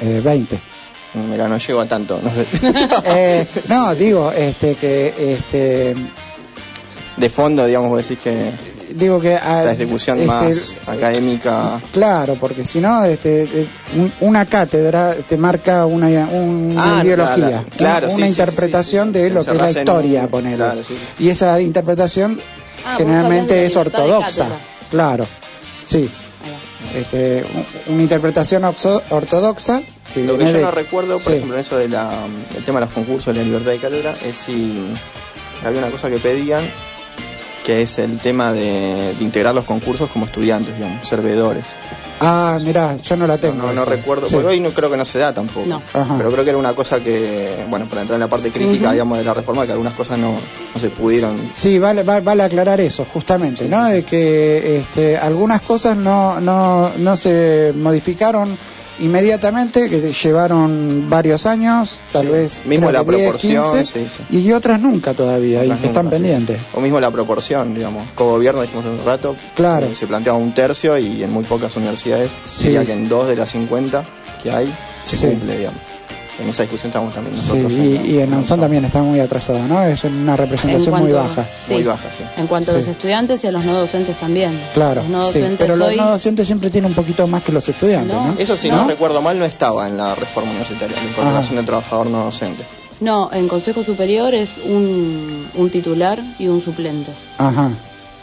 eh, 0.00 0.20
XX. 0.24 0.58
Mira, 1.14 1.46
no 1.48 1.58
llego 1.58 1.80
a 1.80 1.86
tanto. 1.86 2.18
no 2.22 2.30
sé. 2.30 2.46
Eh, 3.04 3.46
no, 3.68 3.94
digo, 3.94 4.32
este, 4.32 4.74
que, 4.76 5.34
este, 5.34 5.94
de 7.16 7.28
fondo, 7.30 7.66
digamos, 7.66 7.90
vos 7.90 7.98
decís 8.06 8.18
que 8.22 8.52
digo 8.96 9.20
que 9.20 9.34
la 9.34 9.72
ejecución 9.72 10.16
este, 10.18 10.26
más 10.28 10.74
académica 10.86 11.80
Claro, 11.92 12.36
porque 12.40 12.64
si 12.64 12.80
no, 12.80 13.04
este, 13.04 13.66
un- 13.96 14.12
una 14.20 14.46
cátedra 14.46 15.14
te 15.14 15.36
marca 15.36 15.84
una, 15.86 16.06
una 16.08 16.98
Ah, 16.98 17.02
ideología, 17.04 17.46
claro, 17.46 17.66
claro, 17.76 18.06
una, 18.06 18.10
sí, 18.10 18.16
una 18.22 18.26
sí, 18.26 18.30
interpretación 18.32 19.08
sí, 19.08 19.14
sí. 19.14 19.20
de 19.20 19.30
lo 19.30 19.44
que 19.44 19.50
es 19.52 19.56
la 19.58 19.70
historia, 19.70 20.22
un- 20.22 20.28
ponele. 20.28 20.56
claro, 20.56 20.82
sí. 20.84 20.94
Y 21.18 21.28
esa 21.28 21.60
interpretación 21.60 22.40
Ah, 22.86 22.94
generalmente 22.98 23.64
es 23.66 23.76
ortodoxa. 23.76 24.46
Claro, 24.90 25.26
sí. 25.84 26.10
Este, 26.94 27.44
un- 27.86 27.94
una 27.94 28.02
interpretación 28.02 28.64
ortodoxa. 28.64 29.80
que 30.12 30.24
Lo 30.24 30.36
que 30.36 30.44
yo 30.44 30.52
de- 30.52 30.60
no 30.60 30.70
recuerdo, 30.70 31.14
por 31.14 31.22
sí. 31.32 31.32
ejemplo, 31.38 31.54
en 31.54 31.60
eso 31.62 31.78
del 31.78 31.90
tema 32.66 32.80
de 32.80 32.86
los 32.86 32.94
concursos 32.94 33.32
de 33.34 33.40
la 33.40 33.46
libertad 33.46 33.70
de 33.70 33.78
cátedra, 33.78 34.14
es 34.26 34.36
si 34.36 34.74
había 35.64 35.78
una 35.80 35.90
cosa 35.90 36.10
que 36.10 36.18
pedían, 36.18 36.62
que 37.64 37.80
es 37.80 37.98
el 37.98 38.18
tema 38.18 38.52
de, 38.52 39.14
de 39.18 39.24
integrar 39.24 39.54
los 39.54 39.64
concursos 39.64 40.10
como 40.10 40.26
estudiantes, 40.26 40.74
digamos, 40.76 41.08
servidores. 41.08 41.76
Ah, 42.24 42.58
mira, 42.62 42.96
yo 42.98 43.16
no 43.16 43.26
la 43.26 43.36
tengo. 43.38 43.56
No, 43.56 43.72
no 43.72 43.84
recuerdo, 43.84 44.28
Sí. 44.28 44.34
porque 44.34 44.48
hoy 44.48 44.60
no 44.60 44.70
creo 44.72 44.90
que 44.90 44.96
no 44.96 45.04
se 45.04 45.18
da 45.18 45.34
tampoco. 45.34 45.66
No. 45.66 45.82
Ajá. 45.92 46.14
Pero 46.16 46.30
creo 46.30 46.44
que 46.44 46.50
era 46.50 46.58
una 46.58 46.72
cosa 46.74 47.00
que, 47.02 47.64
bueno, 47.68 47.86
para 47.88 48.02
entrar 48.02 48.16
en 48.16 48.20
la 48.20 48.28
parte 48.28 48.50
crítica, 48.52 48.84
Ujú. 48.86 48.92
digamos, 48.92 49.18
de 49.18 49.24
la 49.24 49.34
reforma, 49.34 49.66
que 49.66 49.72
algunas 49.72 49.94
cosas 49.94 50.18
no, 50.18 50.32
no 50.74 50.80
se 50.80 50.90
pudieron. 50.90 51.36
Sí, 51.52 51.78
vale, 51.78 52.04
va- 52.04 52.20
vale 52.20 52.44
aclarar 52.44 52.80
eso, 52.80 53.04
justamente, 53.12 53.68
¿no? 53.68 53.84
De 53.86 54.04
que 54.04 54.78
este, 54.78 55.16
algunas 55.18 55.60
cosas 55.62 55.96
no, 55.96 56.40
no, 56.40 56.92
no 56.98 57.16
se 57.16 57.72
modificaron 57.76 58.56
inmediatamente, 59.02 59.88
que 59.90 60.12
llevaron 60.12 61.08
varios 61.08 61.46
años, 61.46 62.00
tal 62.12 62.26
Sí. 62.26 62.32
vez 62.32 62.62
Mismo 62.64 62.90
la 62.90 63.04
que 63.04 63.10
10, 63.10 63.22
proporción, 63.22 63.64
15, 63.76 63.86
sí, 63.86 64.06
sí. 64.30 64.38
y 64.38 64.52
otras 64.52 64.80
nunca 64.80 65.14
todavía, 65.14 65.60
Otras 65.62 65.78
y 65.82 65.86
están 65.86 66.08
pendientes. 66.10 66.60
O 66.74 66.80
mismo 66.80 67.00
la 67.00 67.10
proporción, 67.10 67.74
digamos. 67.74 68.06
Cogobierno, 68.14 68.62
dijimos 68.62 68.84
hace 68.86 68.94
un 68.94 69.04
rato, 69.04 69.36
Claro. 69.54 69.86
eh, 69.86 69.94
se 69.94 70.06
planteaba 70.06 70.38
un 70.38 70.52
tercio 70.54 70.96
y 70.98 71.22
en 71.22 71.30
muy 71.32 71.44
pocas 71.44 71.74
universidades 71.76 72.30
sería 72.44 72.84
que 72.84 72.92
en 72.92 73.08
dos 73.08 73.28
de 73.28 73.36
las 73.36 73.50
50 73.50 74.04
que 74.42 74.50
hay 74.50 74.72
se 75.04 75.28
cumple, 75.28 75.58
digamos. 75.58 75.80
En 76.42 76.48
esa 76.48 76.62
discusión 76.62 76.88
estamos 76.90 77.14
también 77.14 77.36
Sí, 77.40 77.52
y, 77.52 77.96
en- 77.96 78.06
y 78.06 78.14
en 78.16 78.20
en 78.22 78.30
Monzón 78.30 78.58
también 78.60 78.84
está 78.84 79.00
muy 79.02 79.20
atrasado, 79.20 79.60
¿no? 79.68 79.82
Es 79.84 80.02
una 80.04 80.36
representación 80.36 80.98
muy 81.00 81.12
baja. 81.12 81.44
sí. 81.64 81.74
Muy 81.74 81.82
baja, 81.84 82.08
sí. 82.16 82.24
En 82.36 82.46
cuanto 82.48 82.72
a 82.72 82.74
los 82.74 82.84
Sí. 82.84 82.90
estudiantes 82.90 83.44
y 83.44 83.46
a 83.46 83.52
los 83.52 83.64
no 83.64 83.74
docentes 83.78 84.16
también. 84.16 84.52
Claro, 84.74 85.02
Los 85.02 85.10
no 85.10 85.26
sí, 85.26 85.38
docentes 85.38 85.58
pero 85.58 85.76
los 85.76 85.88
hoy- 85.88 85.96
no 85.96 86.10
docentes 86.10 86.46
siempre 86.46 86.70
tienen 86.70 86.90
un 86.90 86.94
poquito 86.96 87.26
más 87.28 87.42
que 87.44 87.52
los 87.52 87.68
estudiantes, 87.68 88.12
No. 88.14 88.26
¿no? 88.28 88.34
Eso 88.38 88.56
si 88.56 88.68
no, 88.70 88.86
recuerdo 88.88 89.22
mal, 89.22 89.38
no 89.38 89.44
estaba 89.44 89.86
en 89.86 89.96
la 89.96 90.14
reforma 90.14 90.50
universitaria, 90.50 90.96
la 90.96 91.08
incorporación 91.08 91.56
del 91.56 91.66
trabajador 91.66 92.06
no 92.08 92.24
docente. 92.24 92.62
No, 93.00 93.30
en 93.32 93.48
Consejo 93.48 93.82
Superior 93.84 94.34
es 94.34 94.58
un, 94.64 95.46
un 95.56 95.70
titular 95.70 96.20
y 96.38 96.48
un 96.48 96.60
suplente. 96.60 97.10
Ajá. 97.38 97.70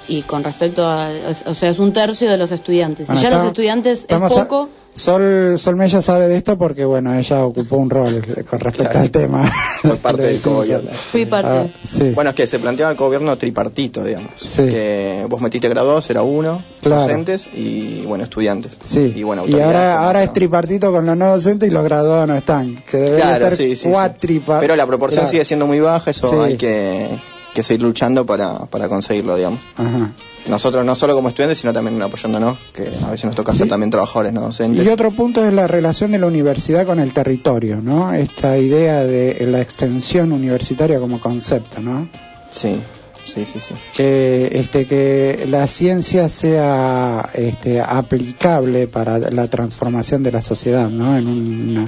Y 0.07 0.21
con 0.23 0.43
respecto 0.43 0.87
a, 0.87 1.09
o 1.45 1.53
sea, 1.53 1.69
es 1.69 1.79
un 1.79 1.93
tercio 1.93 2.29
de 2.31 2.37
los 2.37 2.51
estudiantes. 2.51 3.07
Si 3.07 3.13
Bueno, 3.13 3.29
ya 3.29 3.35
los 3.37 3.45
estudiantes 3.45 4.05
es 4.07 4.17
poco, 4.17 4.69
Sol, 4.93 5.57
Sol 5.57 5.75
Mella 5.77 6.01
sabe 6.01 6.27
de 6.27 6.35
esto 6.35 6.57
porque, 6.57 6.83
bueno, 6.83 7.13
ella 7.13 7.45
ocupó 7.45 7.77
un 7.77 7.89
rol 7.89 8.21
con 8.49 8.59
respecto 8.59 8.91
Claro. 8.91 8.99
al 8.99 9.11
tema. 9.11 9.41
Por 9.83 9.97
parte 9.97 10.23
del. 10.23 10.41
Sol. 10.41 10.89
fui 10.91 11.25
parte. 11.25 11.49
Ah, 11.49 11.67
sí. 11.85 12.11
Bueno, 12.11 12.31
es 12.31 12.35
que 12.35 12.47
se 12.47 12.59
planteaba 12.59 12.91
el 12.91 12.97
gobierno 12.97 13.37
tripartito, 13.37 14.03
digamos. 14.03 14.31
Sí. 14.41 14.67
Que 14.67 15.25
vos 15.29 15.39
metiste 15.41 15.69
graduados, 15.69 16.09
era 16.09 16.21
uno, 16.23 16.61
Claro. 16.81 17.01
docentes 17.03 17.47
y, 17.53 18.01
bueno, 18.07 18.23
estudiantes. 18.25 18.73
Sí, 18.83 19.13
Y, 19.15 19.23
bueno, 19.23 19.43
y 19.47 19.57
ahora, 19.59 19.99
ahora 20.03 20.23
es 20.23 20.33
tripartito 20.33 20.91
con 20.91 21.05
los 21.05 21.15
no 21.15 21.27
docentes 21.29 21.69
y 21.69 21.71
los 21.71 21.83
graduados 21.83 22.27
no 22.27 22.35
están, 22.35 22.75
que 22.89 22.97
debería 22.97 23.25
Claro, 23.37 23.45
ser 23.45 23.55
sí, 23.55 23.67
sí, 23.69 23.75
sí. 23.83 23.89
cuatripartito. 23.89 24.59
Pero 24.59 24.75
la 24.75 24.85
proporción 24.87 25.21
Claro. 25.21 25.31
sigue 25.31 25.45
siendo 25.45 25.65
muy 25.67 25.79
baja, 25.79 26.11
eso 26.11 26.29
Sí. 26.29 26.35
hay 26.51 26.57
que 26.57 27.07
que 27.53 27.63
seguir 27.63 27.81
luchando 27.83 28.25
para, 28.25 28.59
para 28.65 28.87
conseguirlo, 28.89 29.35
digamos. 29.35 29.59
Ajá. 29.75 30.11
Nosotros 30.47 30.85
no 30.85 30.95
solo 30.95 31.15
como 31.15 31.29
estudiantes, 31.29 31.57
sino 31.59 31.73
también 31.73 32.01
apoyándonos, 32.01 32.57
que 32.73 32.83
a 32.83 33.09
veces 33.11 33.25
nos 33.25 33.35
toca 33.35 33.53
ser 33.53 33.63
Sí. 33.65 33.69
también 33.69 33.91
trabajadores 33.91 34.33
no 34.33 34.41
docentes. 34.41 34.85
Y 34.85 34.89
otro 34.89 35.11
punto 35.11 35.43
es 35.45 35.53
la 35.53 35.67
relación 35.67 36.11
de 36.11 36.19
la 36.19 36.27
universidad 36.27 36.85
con 36.85 36.99
el 36.99 37.13
territorio, 37.13 37.81
¿no? 37.81 38.13
Esta 38.13 38.57
idea 38.57 39.03
de 39.03 39.45
la 39.47 39.61
extensión 39.61 40.31
universitaria 40.31 40.99
como 40.99 41.19
concepto, 41.19 41.81
¿no? 41.81 42.07
Sí, 42.49 42.79
sí, 43.25 43.45
sí, 43.45 43.59
sí. 43.59 43.73
Que, 43.95 44.49
este, 44.53 44.85
que 44.87 45.45
la 45.49 45.67
ciencia 45.67 46.29
sea 46.29 47.29
este, 47.33 47.81
aplicable 47.81 48.87
para 48.87 49.19
la 49.19 49.47
transformación 49.49 50.23
de 50.23 50.31
la 50.31 50.41
sociedad, 50.41 50.89
¿no? 50.89 51.17
En 51.17 51.27
una, 51.27 51.87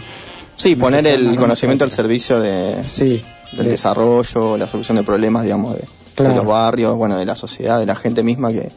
Sí, 0.57 0.75
poner 0.75 1.07
el 1.07 1.35
conocimiento 1.37 1.85
al 1.85 1.91
servicio 1.91 2.39
de, 2.39 2.75
Sí, 2.85 3.23
del 3.53 3.65
de- 3.65 3.71
desarrollo, 3.71 4.57
la 4.57 4.67
solución 4.67 4.97
de 4.97 5.03
problemas, 5.03 5.43
digamos, 5.43 5.75
de, 5.75 5.83
Claro. 6.15 6.31
de 6.31 6.37
los 6.37 6.45
barrios, 6.45 6.95
bueno, 6.95 7.17
de 7.17 7.25
la 7.25 7.35
sociedad, 7.35 7.79
de 7.79 7.85
la 7.85 7.95
gente 7.95 8.21
misma 8.23 8.51
que, 8.51 8.69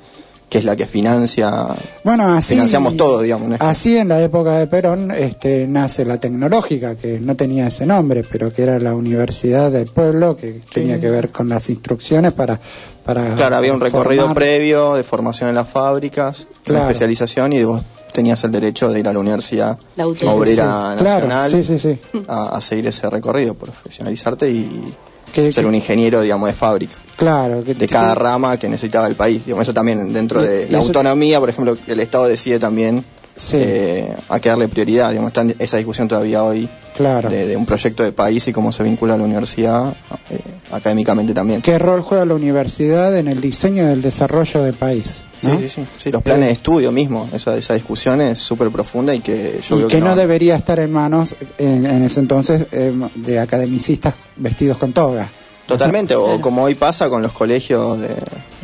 que 0.49 0.59
es 0.59 0.65
la 0.65 0.77
que 0.77 0.87
financia, 0.87 1.67
Bueno, 2.05 2.33
así 2.33 2.55
financiamos 2.55 2.97
todo, 2.97 3.21
digamos. 3.23 3.49
¿no? 3.49 3.57
Así 3.59 3.97
en 3.97 4.09
la 4.09 4.23
época 4.23 4.53
de 4.59 4.67
Perón 4.69 5.11
este, 5.11 5.67
nace 5.67 6.05
la 6.05 6.19
tecnológica, 6.19 6.95
que 6.95 7.19
no 7.19 7.35
tenía 7.35 7.67
ese 7.67 7.87
nombre, 7.87 8.23
pero 8.31 8.53
que 8.53 8.63
era 8.63 8.79
la 8.79 8.95
universidad 8.95 9.73
del 9.73 9.87
pueblo, 9.89 10.37
que 10.37 10.61
tenía 10.73 11.01
que 11.01 11.11
ver 11.11 11.31
con 11.31 11.49
las 11.49 11.69
instrucciones 11.71 12.33
para... 12.33 12.61
para 13.05 13.35
Claro, 13.35 13.57
había 13.57 13.73
un 13.73 13.81
recorrido 13.81 14.33
previo 14.33 14.95
de 14.95 15.03
formación 15.03 15.49
en 15.49 15.57
las 15.57 15.69
fábricas, 15.69 16.47
Claro. 16.63 16.83
una 16.85 16.91
especialización 16.93 17.53
y 17.53 17.59
tenías 18.15 18.43
el 18.45 18.53
derecho 18.53 18.89
de 18.91 19.01
ir 19.01 19.09
a 19.09 19.13
la 19.13 19.19
universidad 19.19 19.77
La 19.97 20.07
obrera 20.07 20.95
Sí, 20.97 21.03
claro, 21.03 21.27
nacional 21.29 21.51
sí, 21.51 21.65
sí, 21.65 21.79
sí. 21.79 22.23
A, 22.29 22.57
a 22.57 22.61
seguir 22.61 22.87
ese 22.87 23.11
recorrido, 23.11 23.55
profesionalizarte 23.55 24.49
y 24.51 24.95
Que- 25.33 25.53
ser 25.53 25.65
que- 25.65 25.69
un 25.69 25.75
ingeniero, 25.75 26.21
digamos, 26.23 26.47
de 26.49 26.55
fábrica, 26.55 26.95
Claro, 27.17 27.65
que, 27.65 27.75
de 27.75 27.87
cada 27.89 28.15
rama 28.15 28.57
que 28.57 28.69
necesitaba 28.69 29.09
el 29.09 29.17
país. 29.17 29.45
Digamos, 29.45 29.65
eso 29.65 29.75
también 29.75 30.13
dentro 30.13 30.43
Y- 30.43 30.47
de 30.47 30.67
y 30.69 30.71
la 30.71 30.79
eso- 30.79 30.87
autonomía, 30.89 31.41
por 31.41 31.49
ejemplo, 31.51 31.77
el 31.87 32.01
Estado 32.01 32.27
decide 32.27 32.59
también 32.61 33.05
Sí. 33.37 33.57
eh, 33.59 34.15
a 34.29 34.39
que 34.39 34.49
darle 34.49 34.69
prioridad. 34.69 35.11
Digamos, 35.11 35.31
está 35.31 35.41
en 35.41 35.57
esa 35.59 35.77
discusión 35.77 36.07
todavía 36.07 36.45
hoy 36.45 36.69
Claro. 36.95 37.29
de, 37.29 37.47
de 37.49 37.57
un 37.57 37.67
proyecto 37.67 38.05
de 38.05 38.13
país 38.13 38.47
y 38.47 38.53
cómo 38.53 38.71
se 38.71 38.85
vincula 38.85 39.15
a 39.15 39.17
la 39.19 39.25
universidad 39.25 39.93
eh, 40.31 40.39
académicamente 40.71 41.35
también. 41.35 41.61
¿Qué 41.61 41.79
rol 41.81 42.01
juega 42.03 42.25
la 42.25 42.35
universidad 42.35 43.17
en 43.19 43.27
el 43.27 43.41
diseño 43.41 43.87
del 43.89 44.03
desarrollo 44.03 44.63
del 44.63 44.75
país? 44.75 45.19
Sí, 45.45 45.51
¿no? 45.51 45.61
sí, 45.61 45.69
sí, 45.69 45.87
sí, 45.97 46.11
los 46.11 46.23
planes 46.23 46.47
de 46.49 46.53
estudio 46.53 46.91
mismo, 46.93 47.29
esa, 47.33 47.57
esa 47.57 47.75
discusión 47.75 48.21
es 48.21 48.39
súper 48.39 48.71
profunda 48.71 49.15
y 49.15 49.21
que 49.21 49.61
yo 49.69 49.77
y 49.77 49.79
veo 49.81 49.89
que, 49.89 49.97
que, 49.97 50.01
no, 50.03 50.17
debería 50.17 50.57
estar 50.57 50.79
en 50.79 50.93
manos 50.93 51.35
en, 51.59 51.87
en 51.87 52.03
ese 52.03 52.21
entonces 52.21 52.67
eh, 52.73 52.93
de 53.15 53.39
academicistas 53.39 54.15
vestidos 54.37 54.79
con 54.79 54.93
toga. 54.93 55.29
Totalmente, 55.67 56.15
o 56.15 56.25
Claro. 56.27 56.41
como 56.43 56.63
hoy 56.65 56.75
pasa 56.75 57.09
con 57.09 57.23
los 57.23 57.33
colegios 57.33 57.99
de... 57.99 58.15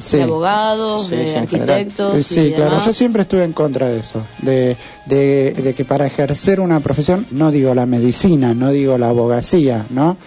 Sí. 0.01 0.19
De 0.19 0.25
abogados, 0.25 1.07
Sí, 1.07 1.17
de 1.17 1.27
sí, 1.27 1.35
arquitectos. 1.37 2.15
Eh, 2.15 2.21
y 2.21 2.23
Sí, 2.23 2.53
claro, 2.55 2.73
demás. 2.73 2.87
yo 2.87 2.93
siempre 2.93 3.23
estuve 3.23 3.45
en 3.45 3.55
contra 3.55 3.89
de 3.89 4.01
eso, 4.01 4.23
de, 4.43 4.77
de, 5.07 5.53
de 5.53 5.75
que 5.75 5.87
para 5.87 6.07
ejercer 6.07 6.61
una 6.61 6.81
profesión, 6.81 7.27
no 7.31 7.51
digo 7.51 7.75
la 7.75 7.87
medicina, 7.87 8.53
no 8.53 8.71
digo 8.71 8.99
la 8.99 9.09
abogacía, 9.09 9.87
¿no? 9.89 10.19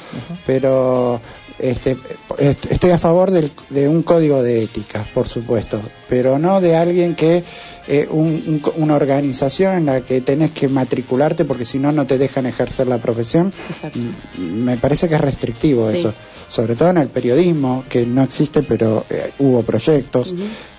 Pero 0.47 1.21
este, 1.59 1.97
est- 2.39 2.65
estoy 2.71 2.91
a 2.91 2.97
favor 2.97 3.31
del- 3.31 3.51
de 3.69 3.87
un 3.87 4.01
código 4.03 4.41
de 4.43 4.63
ética, 4.63 5.05
por 5.13 5.27
supuesto, 5.27 5.79
pero 6.09 6.39
no 6.39 6.59
de 6.61 6.75
alguien 6.75 7.15
que, 7.15 7.43
eh, 7.87 8.07
un- 8.09 8.61
un 8.75 8.83
una 8.83 8.95
organización 8.95 9.75
en 9.75 9.85
la 9.85 10.01
que 10.01 10.21
tenés 10.21 10.51
que 10.51 10.67
matricularte 10.67 11.45
porque 11.45 11.65
si 11.65 11.79
no, 11.79 11.91
no 11.91 12.05
te 12.07 12.17
dejan 12.17 12.45
ejercer 12.45 12.87
la 12.87 12.97
profesión. 12.97 13.53
Exacto. 13.69 13.99
Mm, 13.99 14.63
Me 14.63 14.77
parece 14.77 15.07
que 15.07 15.15
es 15.15 15.21
restrictivo 15.21 15.89
Sí. 15.91 15.97
eso, 15.97 16.13
sobre 16.47 16.75
todo 16.75 16.89
en 16.89 16.97
el 16.97 17.07
periodismo, 17.07 17.83
que 17.89 18.05
no 18.05 18.23
existe, 18.23 18.63
pero 18.63 19.05
eh, 19.09 19.31
hubo 19.39 19.61
proyectos, 19.63 20.33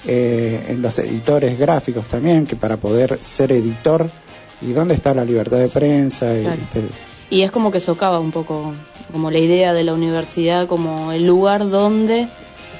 eh, 0.06 0.66
en 0.68 0.82
los 0.82 0.98
editores 0.98 1.58
gráficos 1.58 2.06
también, 2.06 2.46
que 2.46 2.56
para 2.56 2.76
poder 2.76 3.18
ser 3.22 3.52
editor, 3.52 4.08
¿y 4.62 4.72
dónde 4.72 4.94
está 4.94 5.14
la 5.14 5.24
libertad 5.24 5.58
de 5.58 5.68
prensa? 5.68 6.26
Y, 6.34 6.46
este, 6.46 6.82
Y 7.30 7.42
es 7.42 7.50
como 7.50 7.70
que 7.70 7.80
socava 7.80 8.18
un 8.20 8.30
poco 8.30 8.72
como 9.12 9.30
la 9.30 9.38
idea 9.38 9.72
de 9.72 9.84
la 9.84 9.94
universidad 9.94 10.66
como 10.66 11.12
el 11.12 11.26
lugar 11.26 11.68
donde 11.68 12.28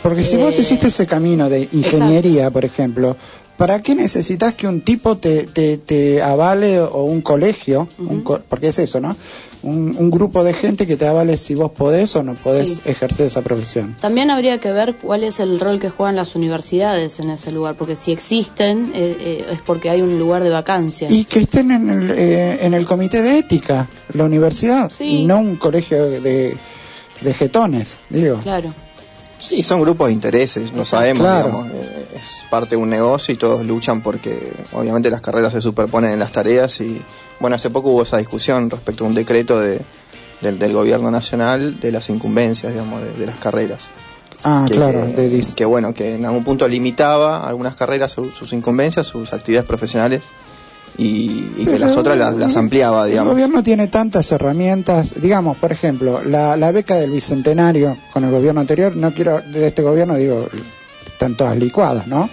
porque 0.02 0.22
si 0.22 0.36
vos 0.36 0.58
Eh, 0.58 0.60
hiciste 0.60 0.88
ese 0.88 1.06
camino 1.06 1.48
de 1.48 1.66
ingeniería, 1.72 2.50
por 2.50 2.66
ejemplo, 2.66 3.16
¿para 3.56 3.80
qué 3.82 3.94
necesitas 3.94 4.54
que 4.54 4.66
un 4.66 4.80
tipo 4.80 5.16
te, 5.16 5.44
te, 5.44 5.78
te 5.78 6.22
avale 6.22 6.80
o 6.80 7.04
un 7.04 7.20
colegio, 7.20 7.88
un 7.98 8.06
Ujú. 8.18 8.22
co- 8.24 8.40
porque 8.48 8.68
es 8.68 8.78
eso, 8.78 9.00
¿no? 9.00 9.16
Un, 9.62 9.96
un 9.98 10.10
grupo 10.10 10.44
de 10.44 10.52
gente 10.52 10.86
que 10.86 10.96
te 10.96 11.06
avale 11.06 11.36
si 11.38 11.54
vos 11.54 11.70
podés 11.72 12.14
o 12.16 12.22
no 12.22 12.34
podés 12.34 12.74
Sí. 12.74 12.80
ejercer 12.84 13.26
esa 13.28 13.42
profesión. 13.42 13.96
también 14.00 14.30
habría 14.30 14.58
que 14.58 14.70
ver 14.72 14.94
cuál 14.94 15.24
es 15.24 15.40
el 15.40 15.58
rol 15.60 15.80
que 15.80 15.88
juegan 15.88 16.16
las 16.16 16.34
universidades 16.34 17.18
en 17.20 17.30
ese 17.30 17.50
lugar, 17.52 17.74
porque 17.76 17.94
si 17.96 18.12
existen 18.12 18.90
eh, 18.94 19.16
eh, 19.20 19.46
es 19.52 19.60
porque 19.62 19.88
hay 19.90 20.02
un 20.02 20.18
lugar 20.18 20.42
de 20.44 20.50
vacancia. 20.50 21.08
Y 21.10 21.24
que 21.24 21.40
estén 21.40 21.70
en 21.70 21.88
el, 21.90 22.10
eh, 22.10 22.58
en 22.62 22.74
el 22.74 22.84
comité 22.86 23.22
de 23.22 23.38
ética, 23.38 23.86
la 24.14 24.24
universidad, 24.24 24.90
Sí. 24.90 25.04
y 25.04 25.26
no 25.26 25.38
un 25.38 25.56
colegio 25.56 26.04
de, 26.10 26.56
de 27.20 27.34
jetones, 27.34 28.00
digo. 28.10 28.40
Claro. 28.42 28.74
Sí, 29.38 29.62
son 29.62 29.80
grupos 29.80 30.08
de 30.08 30.14
intereses, 30.14 30.72
lo 30.72 30.84
sabemos, 30.84 31.22
Claro. 31.22 31.46
digamos, 31.48 31.66
eh, 31.72 32.06
es 32.16 32.44
parte 32.48 32.70
de 32.70 32.76
un 32.76 32.88
negocio 32.88 33.34
y 33.34 33.36
todos 33.36 33.64
luchan 33.66 34.00
porque 34.00 34.52
obviamente 34.72 35.10
las 35.10 35.20
carreras 35.20 35.52
se 35.52 35.60
superponen 35.60 36.12
en 36.12 36.18
las 36.18 36.32
tareas 36.32 36.80
y 36.80 37.00
bueno, 37.40 37.56
hace 37.56 37.68
poco 37.68 37.90
hubo 37.90 38.02
esa 38.02 38.16
discusión 38.18 38.70
respecto 38.70 39.04
a 39.04 39.08
un 39.08 39.14
decreto 39.14 39.60
de, 39.60 39.80
del, 40.40 40.58
del 40.58 40.72
gobierno 40.72 41.10
nacional 41.10 41.78
de 41.80 41.92
las 41.92 42.08
incumbencias, 42.10 42.72
digamos, 42.72 43.02
de, 43.02 43.12
de 43.12 43.26
las 43.26 43.36
carreras. 43.36 43.88
Ah, 44.44 44.64
que, 44.68 44.74
claro, 44.74 45.04
que, 45.06 45.12
de 45.22 45.30
dis- 45.42 45.54
que, 45.54 45.64
bueno, 45.64 45.92
que 45.92 46.14
en 46.14 46.24
algún 46.24 46.44
punto 46.44 46.66
limitaba 46.68 47.46
algunas 47.46 47.74
carreras 47.76 48.12
su- 48.12 48.30
sus 48.30 48.52
incumbencias, 48.52 49.06
sus 49.06 49.32
actividades 49.32 49.66
profesionales 49.66 50.22
y, 50.96 51.50
y 51.58 51.64
que 51.66 51.78
las 51.78 51.96
otras 51.96 52.16
las, 52.16 52.34
las 52.36 52.56
ampliaba, 52.56 53.04
El 53.04 53.10
digamos. 53.10 53.32
gobierno 53.32 53.62
tiene 53.62 53.88
tantas 53.88 54.30
herramientas, 54.32 55.20
digamos, 55.20 55.56
por 55.56 55.72
ejemplo, 55.72 56.22
la, 56.24 56.56
la 56.56 56.70
beca 56.72 56.94
del 56.96 57.10
bicentenario 57.10 57.96
con 58.12 58.24
el 58.24 58.30
gobierno 58.30 58.60
anterior, 58.60 58.94
no 58.96 59.12
quiero 59.12 59.40
de 59.40 59.66
este 59.66 59.82
gobierno, 59.82 60.14
digo, 60.16 60.48
están 61.06 61.36
todas 61.36 61.56
licuadas, 61.56 62.06
¿no? 62.06 62.28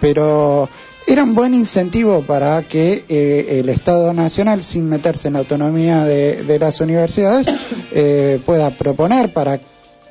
Pero 0.00 0.68
era 1.06 1.24
un 1.24 1.34
buen 1.34 1.52
incentivo 1.54 2.22
para 2.22 2.62
que 2.62 3.04
eh, 3.08 3.58
el 3.60 3.68
Estado 3.68 4.12
Nacional, 4.14 4.62
sin 4.62 4.88
meterse 4.88 5.28
en 5.28 5.34
la 5.34 5.40
autonomía 5.40 6.04
de, 6.04 6.42
de 6.44 6.58
las 6.58 6.80
universidades, 6.80 7.46
eh, 7.92 8.40
pueda 8.46 8.70
proponer 8.70 9.32
para 9.32 9.58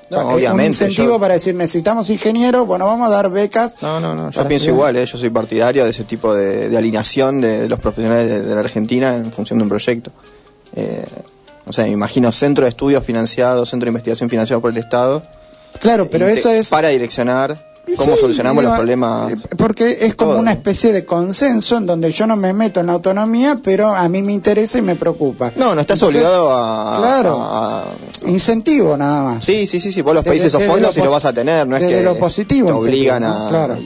No, 0.09 0.17
para- 0.17 0.27
obviamente, 0.35 0.63
un 0.63 0.67
incentivo 0.69 1.13
yo- 1.15 1.19
para 1.19 1.33
decir 1.35 1.55
necesitamos 1.55 2.09
ingenieros, 2.09 2.65
bueno, 2.65 2.85
vamos 2.87 3.07
a 3.07 3.11
dar 3.11 3.29
becas. 3.29 3.77
No, 3.81 3.99
no, 3.99 4.15
no, 4.15 4.31
yo 4.31 4.41
pienso 4.47 4.65
estudiar. 4.65 4.73
igual, 4.75 4.95
¿eh? 4.97 5.05
yo 5.05 5.17
soy 5.17 5.29
partidario 5.29 5.83
de 5.83 5.89
ese 5.91 6.03
tipo 6.03 6.33
de, 6.33 6.69
de 6.69 6.77
alineación 6.77 7.41
de, 7.41 7.59
de 7.61 7.69
los 7.69 7.79
profesionales 7.79 8.27
de, 8.27 8.41
de 8.41 8.53
la 8.53 8.59
Argentina 8.61 9.15
en 9.15 9.31
función 9.31 9.59
de 9.59 9.63
un 9.63 9.69
proyecto. 9.69 10.11
Eh, 10.75 11.05
o 11.67 11.73
sea, 11.73 11.85
me 11.85 11.91
imagino 11.91 12.31
centro 12.31 12.63
de 12.65 12.69
estudios 12.69 13.03
financiado, 13.05 13.65
centro 13.65 13.85
de 13.85 13.89
investigación 13.91 14.29
financiado 14.29 14.61
por 14.61 14.71
el 14.71 14.77
Estado. 14.77 15.21
Claro, 15.79 16.09
pero 16.09 16.27
eso 16.27 16.49
es 16.49 16.69
Para 16.69 16.89
direccionar 16.89 17.68
cómo 17.97 18.13
Sí, 18.15 18.19
solucionamos 18.21 18.63
los 18.63 18.75
problemas. 18.75 19.31
eh, 19.31 19.37
Porque 19.57 19.97
es 20.01 20.15
como 20.15 20.31
todo. 20.31 20.39
una 20.41 20.51
especie 20.51 20.91
de 20.93 21.05
consenso 21.05 21.77
en 21.77 21.85
donde 21.85 22.11
yo 22.11 22.27
no 22.27 22.35
me 22.35 22.53
meto 22.53 22.79
en 22.79 22.87
la 22.87 22.93
autonomía, 22.93 23.59
pero 23.63 23.89
a 23.95 24.07
mí 24.09 24.21
me 24.21 24.33
interesa 24.33 24.77
y 24.77 24.81
me 24.81 24.95
preocupa. 24.95 25.51
No, 25.55 25.75
no 25.75 25.81
estás 25.81 25.97
Entonces, 25.99 26.21
obligado 26.21 26.49
a... 26.51 26.97
Claro. 26.97 27.41
a- 27.41 27.81
a- 27.81 27.85
Incentivo 28.27 28.97
nada 28.97 29.23
más. 29.23 29.45
Sí, 29.45 29.65
sí, 29.67 29.79
sí, 29.79 29.91
sí, 29.91 30.01
vos 30.01 30.13
los 30.13 30.23
Desde- 30.23 30.47
esos 30.47 30.59
desde 30.61 30.73
fondos 30.73 30.95
lo 30.97 31.01
y 31.01 31.05
lo 31.05 31.11
vas 31.11 31.25
a 31.25 31.33
tener, 31.33 31.67
no 31.67 31.77
es 31.77 31.87
que 31.87 32.01
lo 32.03 32.17
positivo 32.17 32.67
te 32.69 32.73
obligan 32.75 33.21
¿no? 33.23 33.47
a... 33.47 33.49
Claro. 33.49 33.77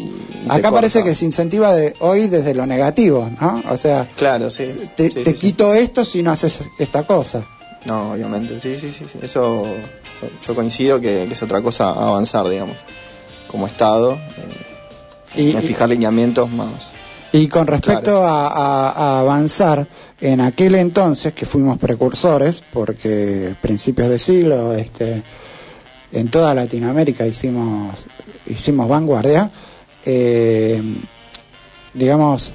Acá 0.50 0.72
parece 0.72 1.04
que 1.04 1.16
se 1.16 1.24
incentiva 1.26 1.74
de 1.74 1.96
hoy 2.00 2.28
desde 2.28 2.54
lo 2.54 2.66
negativo, 2.66 3.30
¿no? 3.40 3.64
O 3.70 3.78
sea, 3.78 4.10
Claro, 4.18 4.50
sí. 4.50 4.68
te, 4.98 5.10
sí, 5.10 5.24
te 5.24 5.32
sí, 5.32 5.32
sí. 5.32 5.34
quito 5.36 5.74
esto 5.74 6.04
si 6.04 6.22
no 6.22 6.32
haces 6.32 6.62
esta 6.80 7.04
cosa. 7.04 7.46
No, 7.86 8.12
obviamente, 8.12 8.60
sí, 8.60 8.78
sí, 8.80 8.92
sí. 8.92 9.06
Eso 9.22 9.66
yo, 10.46 10.56
coincido 10.56 11.00
que, 11.00 11.26
que 11.28 11.34
es 11.34 11.44
otra 11.44 11.62
cosa 11.62 11.90
avanzar, 11.90 12.48
digamos, 12.50 12.76
como 13.54 13.68
Estado, 13.68 14.16
eh, 15.38 15.42
Y, 15.44 15.52
fijar 15.62 15.88
lineamientos 15.90 16.50
más. 16.52 16.92
y 17.32 17.48
con 17.48 17.66
respecto 17.68 18.26
a, 18.26 18.48
a- 18.48 18.90
a 18.92 19.20
avanzar, 19.22 19.88
en 20.22 20.42
aquel 20.42 20.76
entonces 20.76 21.34
que 21.34 21.46
fuimos 21.46 21.78
precursores, 21.78 22.64
porque 22.74 23.56
principios 23.62 24.10
de 24.10 24.20
siglo, 24.20 24.74
este, 24.74 25.24
en 26.12 26.30
toda 26.30 26.54
Latinoamérica 26.54 27.26
hicimos, 27.28 28.06
hicimos 28.48 28.88
vanguardia, 28.90 29.50
eh, 30.06 30.82
digamos, 31.94 32.52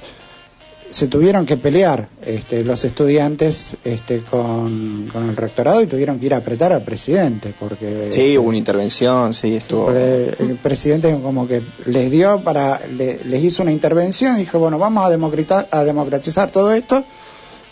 se 0.90 1.06
tuvieron 1.08 1.44
que 1.46 1.56
pelear 1.56 2.08
este, 2.24 2.64
los 2.64 2.84
estudiantes 2.84 3.76
este, 3.84 4.20
con, 4.20 5.08
con 5.12 5.28
el 5.28 5.36
rectorado 5.36 5.82
y 5.82 5.86
tuvieron 5.86 6.18
que 6.18 6.26
ir 6.26 6.34
a 6.34 6.38
apretar 6.38 6.72
al 6.72 6.82
presidente, 6.82 7.52
porque 7.58 8.08
Sí, 8.10 8.38
hubo 8.38 8.48
una 8.48 8.56
intervención, 8.58 9.34
sí, 9.34 9.54
estuvo... 9.56 9.90
el 9.90 10.58
presidente 10.62 11.14
como 11.22 11.46
que 11.46 11.62
les 11.86 12.10
dio 12.10 12.40
para, 12.40 12.80
le- 12.96 13.22
les 13.24 13.44
hizo 13.44 13.62
una 13.62 13.72
intervención 13.72 14.36
y 14.36 14.40
dijo, 14.40 14.58
bueno, 14.58 14.78
vamos 14.78 15.04
a 15.06 15.10
democratizar, 15.10 15.68
a 15.70 15.84
democratizar 15.84 16.50
todo 16.50 16.72
esto. 16.72 17.04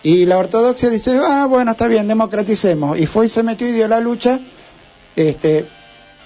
Y 0.02 0.26
la 0.26 0.38
ortodoxia 0.38 0.88
dice, 0.90 1.18
ah, 1.24 1.46
bueno, 1.48 1.72
está 1.72 1.88
bien, 1.88 2.07
democraticemos. 2.07 2.98
Y 2.98 3.07
fue 3.07 3.26
y 3.26 3.29
se 3.29 3.42
metió 3.42 3.66
y 3.68 3.72
dio 3.72 3.88
la 3.88 3.98
lucha, 3.98 4.38
este, 5.16 5.64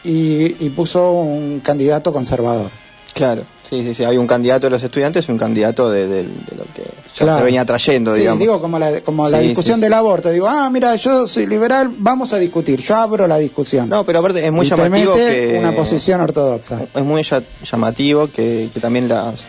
y, 0.04 0.56
y 0.66 0.70
puso 0.70 1.12
un 1.12 1.60
candidato 1.60 2.12
conservador. 2.12 2.70
Claro, 3.12 3.42
sí, 3.68 3.82
sí, 3.82 3.92
sí. 3.94 4.04
Hay 4.04 4.16
un 4.16 4.26
candidato 4.26 4.66
de 4.66 4.70
los 4.70 4.82
estudiantes 4.82 5.28
y 5.28 5.32
un 5.32 5.38
candidato 5.38 5.90
de, 5.90 6.06
de- 6.06 6.22
de 6.22 6.56
lo 6.56 6.64
que 6.74 6.82
ya 7.14 7.24
Claro. 7.24 7.38
se 7.38 7.44
venía 7.44 7.64
trayendo, 7.66 8.14
Sí, 8.14 8.20
digamos. 8.20 8.40
digo 8.40 8.60
como 8.60 8.78
la, 8.78 9.00
como 9.00 9.28
la 9.28 9.40
Sí, 9.40 9.48
discusión 9.48 9.74
sí, 9.76 9.80
sí. 9.80 9.84
del 9.84 9.92
aborto. 9.94 10.30
Digo, 10.30 10.46
ah, 10.48 10.70
mira, 10.70 10.94
yo 10.96 11.26
soy 11.28 11.46
liberal, 11.46 11.92
vamos 11.98 12.32
a 12.32 12.38
discutir. 12.38 12.80
Yo 12.80 12.94
abro 12.94 13.26
la 13.26 13.36
discusión. 13.38 13.88
No, 13.88 14.04
pero 14.06 14.20
aparte 14.20 14.44
es 14.46 14.52
muy 14.52 14.64
Y 14.66 14.70
te 14.70 14.76
llamativo 14.76 15.14
mete 15.16 15.48
que... 15.52 15.58
una 15.58 15.72
posición 15.72 16.20
ortodoxa. 16.20 16.82
Es 16.94 17.02
muy 17.04 17.22
llamativo 17.70 18.28
que, 18.28 18.70
que 18.72 18.80
también 18.80 19.08
las 19.08 19.46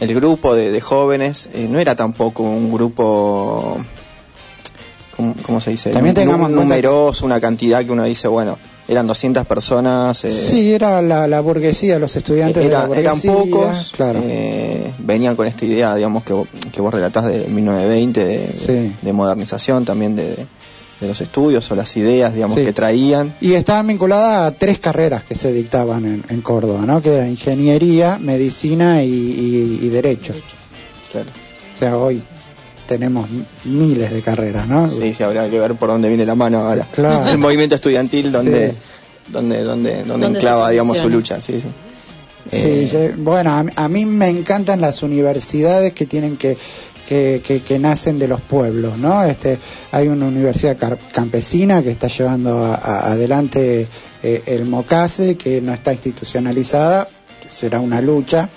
el 0.00 0.14
grupo 0.14 0.54
de, 0.54 0.70
de 0.70 0.80
jóvenes 0.80 1.48
eh, 1.52 1.66
no 1.68 1.78
era 1.78 1.94
tampoco 1.96 2.42
un 2.44 2.72
grupo... 2.72 3.76
¿Cómo, 5.16 5.34
cómo 5.42 5.60
se 5.60 5.70
dice? 5.72 5.90
También 5.90 6.14
tengamos 6.14 6.48
numeroso, 6.50 7.26
una 7.26 7.38
cantidad 7.40 7.84
que 7.84 7.92
uno 7.92 8.04
dice, 8.04 8.28
bueno, 8.28 8.58
eran 8.92 9.06
200 9.06 9.44
personas. 9.46 10.24
eh, 10.24 10.30
Sí, 10.30 10.72
era 10.74 11.02
la, 11.02 11.26
la 11.26 11.40
burguesía, 11.40 11.98
los 11.98 12.14
estudiantes 12.16 12.64
era- 12.64 12.82
de 12.86 12.94
la 12.94 13.00
eran 13.00 13.12
burguesía. 13.20 13.32
pocos, 13.32 13.92
Claro. 13.96 14.20
eh, 14.22 14.92
venían 15.00 15.34
con 15.36 15.46
esta 15.46 15.64
idea, 15.64 15.94
digamos, 15.94 16.22
que, 16.24 16.32
vos- 16.32 16.48
que 16.72 16.80
vos 16.80 16.92
relatás 16.94 17.24
de 17.26 17.46
1920, 17.48 18.24
de, 18.24 18.52
Sí. 18.52 18.94
de 19.02 19.12
modernización 19.12 19.84
también 19.84 20.14
de, 20.16 20.36
de 21.00 21.08
los 21.08 21.20
estudios 21.20 21.68
o 21.70 21.74
las 21.74 21.96
ideas, 21.96 22.32
digamos, 22.32 22.58
Sí. 22.58 22.64
que 22.64 22.72
traían. 22.72 23.34
Y 23.40 23.54
estaban 23.54 23.86
vinculadas 23.88 24.46
a 24.52 24.56
tres 24.56 24.78
carreras 24.78 25.24
que 25.24 25.34
se 25.34 25.52
dictaban 25.52 26.04
en, 26.04 26.24
en 26.28 26.40
Córdoba, 26.42 26.84
¿no? 26.86 27.02
Que 27.02 27.14
era 27.16 27.26
ingeniería, 27.28 28.18
medicina 28.20 29.02
y, 29.02 29.08
y- 29.10 29.78
y 29.82 29.88
derecho. 29.88 30.32
Claro. 31.10 31.28
O 31.74 31.78
sea, 31.78 31.96
hoy 31.96 32.22
tenemos 32.92 33.28
miles 33.64 34.10
de 34.10 34.22
carreras, 34.22 34.66
¿no? 34.68 34.90
Sí, 34.90 35.14
sí, 35.14 35.22
habrá 35.22 35.48
que 35.48 35.58
ver 35.58 35.74
por 35.74 35.88
dónde 35.88 36.08
viene 36.08 36.24
la 36.26 36.34
mano 36.34 36.58
ahora. 36.58 36.86
Claro. 36.92 37.28
El 37.30 37.38
movimiento 37.38 37.74
estudiantil, 37.76 38.30
donde, 38.32 38.70
Sí. 38.70 38.76
donde, 39.28 39.62
donde, 39.62 39.90
donde 40.04 40.08
¿Dónde 40.08 40.26
se 40.26 40.32
enclava, 40.34 40.70
digamos, 40.70 40.98
su 40.98 41.08
lucha. 41.08 41.40
Sí, 41.40 41.54
sí. 41.54 41.66
Sí, 42.50 42.56
Eh, 42.56 42.90
yo- 43.16 43.22
bueno, 43.22 43.50
a, 43.52 43.62
mí- 43.62 43.72
a 43.76 43.88
mí 43.88 44.04
me 44.04 44.28
encantan 44.28 44.80
las 44.80 45.02
universidades 45.02 45.92
que 45.92 46.06
tienen 46.06 46.36
que, 46.36 46.56
que, 47.08 47.40
que- 47.46 47.60
que 47.60 47.78
nacen 47.78 48.18
de 48.18 48.26
los 48.28 48.40
pueblos, 48.40 48.98
¿no? 48.98 49.22
Este, 49.24 49.58
hay 49.92 50.08
una 50.08 50.26
universidad 50.26 50.76
car- 50.76 50.98
campesina 51.12 51.82
que 51.82 51.90
está 51.90 52.08
llevando 52.08 52.64
a- 52.64 52.74
a- 52.74 53.12
adelante 53.12 53.86
eh, 54.24 54.42
el 54.46 54.64
MOCASE, 54.66 55.36
que 55.36 55.60
no 55.60 55.72
está 55.72 55.92
institucionalizada, 55.92 57.08
será 57.48 57.80
una 57.80 58.00
lucha. 58.00 58.48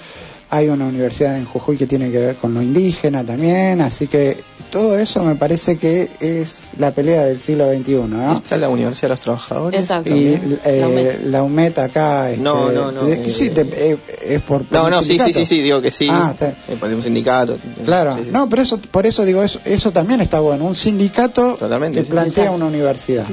Hay 0.55 0.69
una 0.69 0.85
universidad 0.85 1.37
en 1.37 1.45
Jujuy 1.45 1.75
que 1.77 1.85
tiene 1.87 2.11
que 2.11 2.19
ver 2.19 2.35
con 2.35 2.53
lo 2.53 2.61
indígena 2.61 3.23
también, 3.25 3.81
así 3.81 4.07
que 4.07 4.37
todo 4.71 4.97
eso 4.97 5.23
me 5.23 5.35
parece 5.35 5.77
que 5.77 6.09
es 6.19 6.71
la 6.77 6.91
pelea 6.91 7.25
del 7.25 7.39
siglo 7.39 7.71
XXI, 7.73 7.93
¿no? 8.07 8.37
Está 8.37 8.57
la 8.57 8.69
Universidad 8.69 9.03
de 9.03 9.09
los 9.09 9.19
Trabajadores. 9.19 9.81
Exacto. 9.81 10.09
Y 10.15 10.39
eh, 10.65 10.77
La 10.81 10.87
UMET. 10.87 11.25
la 11.25 11.43
UMET 11.43 11.77
acá. 11.79 12.29
este, 12.31 12.41
No, 12.43 12.71
no, 12.71 12.91
no, 12.91 13.03
de- 13.03 13.13
eh, 13.25 13.29
sí, 13.31 13.49
te- 13.49 13.61
eh, 13.91 13.97
es 14.23 14.41
por. 14.43 14.65
No, 14.71 14.89
no, 14.89 15.03
sí, 15.03 15.19
sí, 15.19 15.33
sí, 15.33 15.45
sí, 15.45 15.61
digo 15.61 15.81
que 15.81 15.91
sí. 15.91 16.07
Ah, 16.11 16.31
está. 16.33 16.49
Eh, 16.49 16.77
por 16.79 16.89
un 16.89 17.03
sindicato. 17.03 17.57
Claro, 17.85 18.15
Sí, 18.15 18.23
sí. 18.25 18.29
no, 18.31 18.47
pero 18.49 18.61
eso, 18.61 18.77
por 18.91 19.05
eso 19.05 19.23
digo, 19.25 19.43
eso, 19.43 19.59
eso 19.65 19.91
también 19.91 20.21
está 20.21 20.39
bueno. 20.39 20.65
Un 20.65 20.75
sindicato 20.75 21.55
Totalmente, 21.59 21.99
que 21.99 22.05
sí. 22.05 22.11
plantea 22.11 22.43
Exacto. 22.45 22.55
una 22.55 22.65
universidad. 22.67 23.25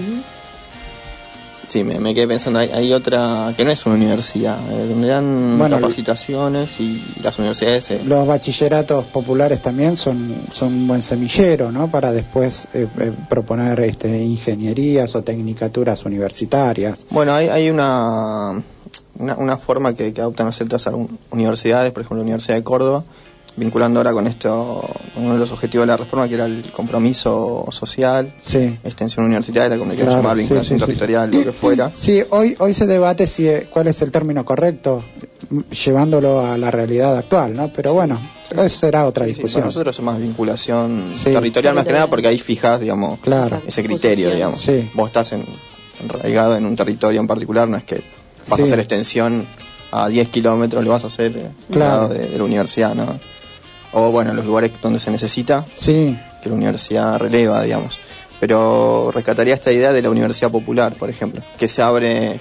Sí, 1.73 1.85
me, 1.85 1.99
me 1.99 2.15
quedé 2.15 2.29
pensando, 2.29 2.59
hay, 2.59 2.69
hay 2.71 2.93
otra 2.93 3.55
que 3.57 3.65
no 3.65 3.71
es 3.71 3.87
una 3.87 3.95
universidad, 3.95 4.59
eh, 4.73 4.89
donde 4.89 5.09
dan 5.09 5.57
Bueno, 5.57 5.77
capacitaciones 5.81 6.79
y 6.81 7.03
las 7.23 7.39
universidades... 7.39 7.91
eh, 7.93 8.03
Los 8.05 8.27
bachilleratos 8.27 9.07
populares 9.07 9.63
también 9.63 9.97
son, 9.97 10.35
son 10.53 10.69
un 10.75 10.87
buen 10.87 11.01
semillero, 11.01 11.73
¿no? 11.73 11.91
Para 11.91 12.13
después 12.13 12.69
eh, 12.75 12.87
eh, 13.01 13.13
proponer 13.31 13.81
este, 13.81 14.23
ingenierías 14.23 15.15
o 15.15 15.23
tecnicaturas 15.23 16.05
universitarias. 16.05 17.07
Bueno, 17.09 17.33
hay, 17.33 17.49
hay 17.49 17.71
una, 17.71 18.63
una, 19.19 19.37
una 19.37 19.57
forma 19.57 19.95
que, 19.95 20.13
que 20.13 20.21
adoptan 20.21 20.53
ciertas 20.53 20.87
universidades, 21.31 21.91
por 21.93 22.03
ejemplo 22.03 22.19
la 22.19 22.25
Universidad 22.25 22.57
de 22.57 22.65
Córdoba, 22.65 23.03
vinculando 23.57 24.01
ahora 24.01 24.13
con 24.13 24.27
esto, 24.27 24.83
con 25.15 25.25
uno 25.25 25.35
de 25.35 25.39
los 25.41 25.53
objetivos 25.53 25.83
de 25.85 25.89
la 25.89 25.97
reforma, 25.97 26.27
que 26.29 26.35
era 26.35 26.47
el 26.47 26.71
compromiso 26.73 27.67
social, 27.71 28.33
Sí. 28.41 28.79
extensión 28.85 29.27
universitaria, 29.27 29.77
como 29.79 29.91
le 29.91 29.97
quieran 29.97 30.15
Claro, 30.15 30.23
llamar, 30.23 30.37
vinculación 30.39 30.79
sí, 30.79 30.81
sí. 30.83 30.87
territorial, 30.87 31.31
lo 31.31 31.45
que 31.45 31.53
fuera. 31.53 31.91
Sí, 31.97 32.23
hoy, 32.31 32.57
hoy 32.59 32.73
se 32.75 32.87
debate 32.87 33.27
si 33.27 33.47
eh, 33.49 33.69
cuál 33.71 33.89
es 33.89 34.01
el 34.03 34.11
término 34.11 34.45
correcto, 34.45 35.03
llevándolo 35.85 36.41
a 36.41 36.57
la 36.59 36.71
realidad 36.71 37.17
actual, 37.19 37.55
¿no? 37.55 37.71
Pero 37.73 37.93
bueno, 37.95 38.19
eso 38.51 38.69
será 38.69 39.07
otra 39.07 39.25
Sí, 39.27 39.31
sí, 39.33 39.35
discusión. 39.37 39.61
para 39.63 39.67
nosotros 39.69 39.99
es 39.99 40.05
más 40.05 40.19
vinculación 40.19 41.11
Sí. 41.13 41.25
territorial, 41.25 41.75
más 41.75 41.85
que 41.85 41.93
nada 41.93 42.09
porque 42.09 42.29
ahí 42.29 42.39
fijas, 42.39 42.81
digamos, 42.81 43.21
Claro. 43.21 43.61
Ese 43.67 43.83
criterio, 43.83 44.31
digamos. 44.31 44.59
Sí. 44.61 44.91
Vos 44.95 45.09
estás 45.09 45.33
en, 45.33 45.45
enraigado 46.03 46.57
en 46.57 46.65
un 46.67 46.77
territorio 46.77 47.21
en 47.21 47.27
particular, 47.27 47.69
no 47.69 47.77
es 47.77 47.85
que 47.85 47.97
vas 48.49 48.57
Sí. 48.57 48.63
a 48.63 48.65
hacer 48.65 48.79
extensión 48.79 49.47
a 49.91 50.09
10 50.09 50.29
kilómetros, 50.29 50.83
lo 50.83 50.91
vas 50.91 51.05
a 51.05 51.09
hacer 51.09 51.37
eh, 51.37 51.49
Claro. 51.71 51.91
lado 52.03 52.09
de, 52.15 52.29
de 52.29 52.39
la 52.39 52.45
universidad, 52.45 52.95
¿no? 52.95 53.05
O 53.93 54.11
bueno, 54.11 54.31
en 54.31 54.37
los 54.37 54.47
lugares 54.47 54.71
donde 54.83 54.99
se 54.99 55.11
necesita, 55.11 55.65
Sí, 55.73 56.17
que 56.43 56.49
la 56.49 56.55
universidad 56.55 57.19
releva, 57.19 57.63
digamos. 57.63 57.99
Pero 58.41 59.11
rescataría 59.13 59.55
esta 59.55 59.71
idea 59.71 59.93
de 59.93 60.03
la 60.03 60.11
universidad 60.11 60.51
popular, 60.51 60.95
por 60.95 61.11
ejemplo, 61.11 61.41
que 61.59 61.69
se 61.69 61.83
abre 61.83 62.41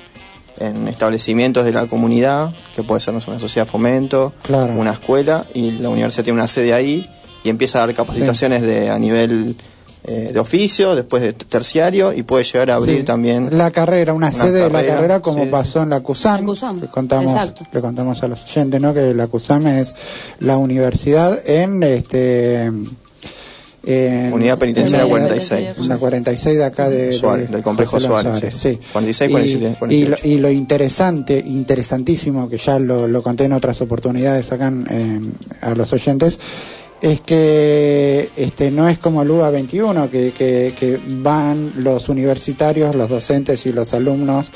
en 0.60 0.88
establecimientos 0.88 1.66
de 1.66 1.72
la 1.72 1.86
comunidad, 1.88 2.52
que 2.76 2.84
puede 2.84 3.00
ser 3.02 3.14
no 3.14 3.22
sé, 3.22 3.30
una 3.30 3.40
sociedad 3.40 3.66
de 3.66 3.72
fomento, 3.72 4.34
Claro. 4.44 4.74
una 4.74 4.92
escuela, 4.92 5.46
y 5.54 5.72
la 5.72 5.90
universidad 5.90 6.24
tiene 6.24 6.40
una 6.40 6.48
sede 6.48 6.74
ahí 6.74 7.08
y 7.44 7.50
empieza 7.50 7.80
a 7.82 7.86
dar 7.88 7.96
capacitaciones 7.96 8.62
de, 8.62 8.90
a 8.90 8.98
nivel 9.00 9.56
eh, 10.04 10.32
de 10.34 10.40
oficio, 10.40 10.96
después 10.96 11.22
de 11.22 11.34
terciario, 11.34 12.12
y 12.14 12.24
puede 12.24 12.44
llegar 12.44 12.72
a 12.72 12.76
abrir 12.76 12.98
Sí. 13.00 13.04
también 13.04 13.56
la 13.58 13.70
carrera, 13.70 14.14
una, 14.14 14.28
Una 14.28 14.32
sede 14.32 14.54
de 14.64 14.70
la 14.70 14.80
carrera, 14.80 14.96
carrera 14.96 15.20
como 15.20 15.44
sí. 15.44 15.50
pasó 15.52 15.84
en 15.84 15.90
la 15.92 16.00
CUSAM. 16.00 16.46
Le 16.82 16.88
contamos, 16.88 17.32
exacto. 17.32 17.66
le 17.72 17.82
contamos 17.82 18.24
a 18.24 18.28
los 18.28 18.44
oyentes, 18.44 18.82
¿no? 18.82 18.94
Que 18.96 19.14
la 19.14 19.28
CUSAM 19.28 19.68
es 19.68 19.94
la 20.40 20.58
universidad 20.58 21.40
en 21.48 21.84
este 21.84 22.72
en- 23.84 24.32
Unidad 24.32 24.60
Penitenciaria 24.60 25.04
en 25.06 25.10
la- 25.10 25.18
46. 25.28 25.76
en 25.80 25.90
la 25.90 25.98
46 25.98 26.58
de 26.58 26.66
acá 26.66 26.88
de, 26.90 27.08
de 27.08 27.14
Suárez, 27.14 27.50
del 27.50 27.64
complejo 27.64 27.98
León 27.98 28.12
Suárez, 28.22 28.56
sí. 28.56 28.70
sí. 28.74 28.80
46, 28.94 29.30
Y- 29.30 29.34
47, 29.34 29.72
y, 29.72 29.76
48. 29.80 30.10
lo, 30.24 30.30
y 30.30 30.38
lo 30.38 30.52
interesante, 30.52 31.44
interesantísimo, 31.44 32.48
que 32.48 32.58
ya 32.60 32.78
lo, 32.78 33.08
lo 33.08 33.24
conté 33.24 33.46
en 33.46 33.54
otras 33.54 33.82
oportunidades 33.82 34.52
acá 34.52 34.68
en- 34.68 34.86
en- 34.92 35.34
a 35.62 35.74
los 35.74 35.92
oyentes, 35.94 36.40
es 37.02 37.20
que 37.20 38.30
este 38.36 38.70
no 38.70 38.88
es 38.88 39.00
como 39.00 39.24
el 39.24 39.32
UBA 39.32 39.50
21, 39.50 40.10
que, 40.12 40.32
que, 40.32 40.76
que 40.80 41.02
van 41.08 41.74
los 41.78 42.10
universitarios, 42.10 42.96
los 42.96 43.10
docentes 43.10 43.66
y 43.66 43.74
los 43.74 43.94
alumnos 43.94 44.52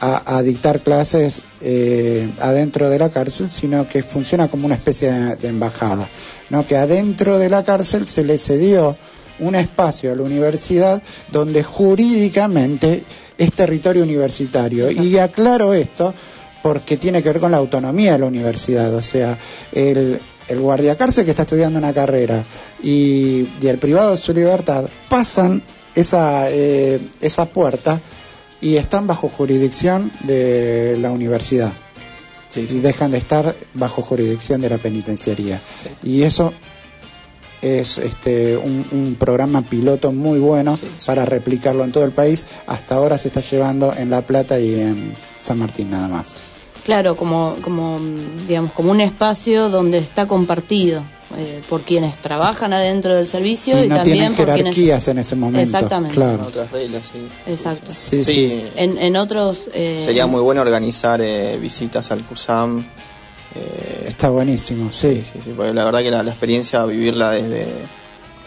a, 0.00 0.38
a 0.38 0.42
dictar 0.42 0.80
clases 0.80 1.42
eh, 1.60 2.30
adentro 2.40 2.88
de 2.88 2.98
la 2.98 3.10
cárcel, 3.10 3.50
sino 3.50 3.86
que 3.86 4.02
funciona 4.02 4.48
como 4.48 4.64
una 4.64 4.76
especie 4.76 5.12
de, 5.12 5.36
de 5.36 5.48
embajada, 5.48 6.08
¿no? 6.48 6.66
que 6.66 6.76
adentro 6.76 7.38
de 7.38 7.50
la 7.50 7.64
cárcel 7.64 8.06
se 8.06 8.24
le 8.24 8.38
cedió 8.38 8.96
un 9.38 9.54
espacio 9.54 10.12
a 10.12 10.16
la 10.16 10.22
universidad 10.22 11.02
donde 11.30 11.62
jurídicamente 11.62 13.04
es 13.36 13.52
territorio 13.52 14.02
universitario. 14.02 14.90
Y 14.90 15.18
aclaro 15.18 15.74
esto 15.74 16.14
porque 16.62 16.96
tiene 16.96 17.22
que 17.22 17.30
ver 17.30 17.40
con 17.40 17.50
la 17.50 17.56
autonomía 17.58 18.12
de 18.12 18.18
la 18.18 18.26
universidad, 18.26 18.94
o 18.94 19.00
sea, 19.00 19.38
el, 19.72 20.20
el 20.50 20.60
guardiacárcel 20.60 21.24
que 21.24 21.30
está 21.30 21.42
estudiando 21.42 21.78
una 21.78 21.92
carrera 21.92 22.44
y, 22.82 23.48
y 23.60 23.66
el 23.66 23.78
privado 23.78 24.12
de 24.12 24.18
su 24.18 24.34
libertad 24.34 24.84
pasan 25.08 25.62
esa, 25.94 26.50
eh, 26.50 27.00
esa 27.20 27.46
puerta 27.46 28.00
y 28.60 28.76
están 28.76 29.06
bajo 29.06 29.28
jurisdicción 29.28 30.12
de 30.24 30.98
la 31.00 31.10
universidad 31.10 31.72
Sí, 32.50 32.66
y 32.68 32.80
dejan 32.80 33.12
de 33.12 33.18
estar 33.18 33.54
bajo 33.74 34.02
jurisdicción 34.02 34.60
de 34.60 34.68
la 34.68 34.78
penitenciaría. 34.78 35.62
Y 36.02 36.22
eso 36.22 36.52
es 37.62 37.98
este, 37.98 38.56
un, 38.56 38.84
un 38.90 39.14
programa 39.14 39.62
piloto 39.62 40.10
muy 40.10 40.40
bueno 40.40 40.76
para 41.06 41.24
replicarlo 41.24 41.84
en 41.84 41.92
todo 41.92 42.04
el 42.04 42.10
país. 42.10 42.46
Hasta 42.66 42.96
ahora 42.96 43.18
se 43.18 43.28
está 43.28 43.40
llevando 43.40 43.94
en 43.96 44.10
La 44.10 44.22
Plata 44.22 44.58
y 44.58 44.80
en 44.80 45.14
San 45.38 45.58
Martín 45.58 45.92
nada 45.92 46.08
más. 46.08 46.49
Claro, 46.90 47.14
como, 47.14 47.54
como, 47.62 48.00
digamos, 48.48 48.72
como 48.72 48.90
un 48.90 49.00
espacio 49.00 49.68
donde 49.68 49.98
está 49.98 50.26
compartido 50.26 51.04
eh, 51.38 51.60
por 51.68 51.82
quienes 51.82 52.18
trabajan 52.18 52.72
adentro 52.72 53.14
del 53.14 53.28
servicio 53.28 53.76
y, 53.84 53.88
también 53.88 54.02
tienen 54.02 54.34
por 54.34 54.46
quienes... 54.46 54.74
jerarquías 54.74 55.06
en 55.06 55.18
ese 55.18 55.36
momento. 55.36 55.60
Exactamente. 55.60 56.16
Claro. 56.16 56.46
otras 56.48 56.72
reglas, 56.72 57.12
sí. 57.12 57.28
Exacto. 57.46 57.92
Sí, 57.92 58.24
sí. 58.24 58.32
Sí, 58.32 58.64
En, 58.74 58.98
en 58.98 59.14
otros... 59.14 59.68
eh, 59.72 60.02
sería 60.04 60.26
muy 60.26 60.40
bueno 60.40 60.62
organizar 60.62 61.20
eh, 61.22 61.56
visitas 61.60 62.10
al 62.10 62.22
CUSAM. 62.24 62.80
eh, 63.54 64.04
Está 64.08 64.30
buenísimo, 64.30 64.90
sí. 64.90 65.22
Sí, 65.24 65.38
sí, 65.44 65.52
porque 65.56 65.72
la 65.72 65.84
verdad 65.84 66.00
que 66.00 66.10
la, 66.10 66.24
la 66.24 66.32
experiencia, 66.32 66.84
vivirla 66.86 67.30
desde 67.30 67.68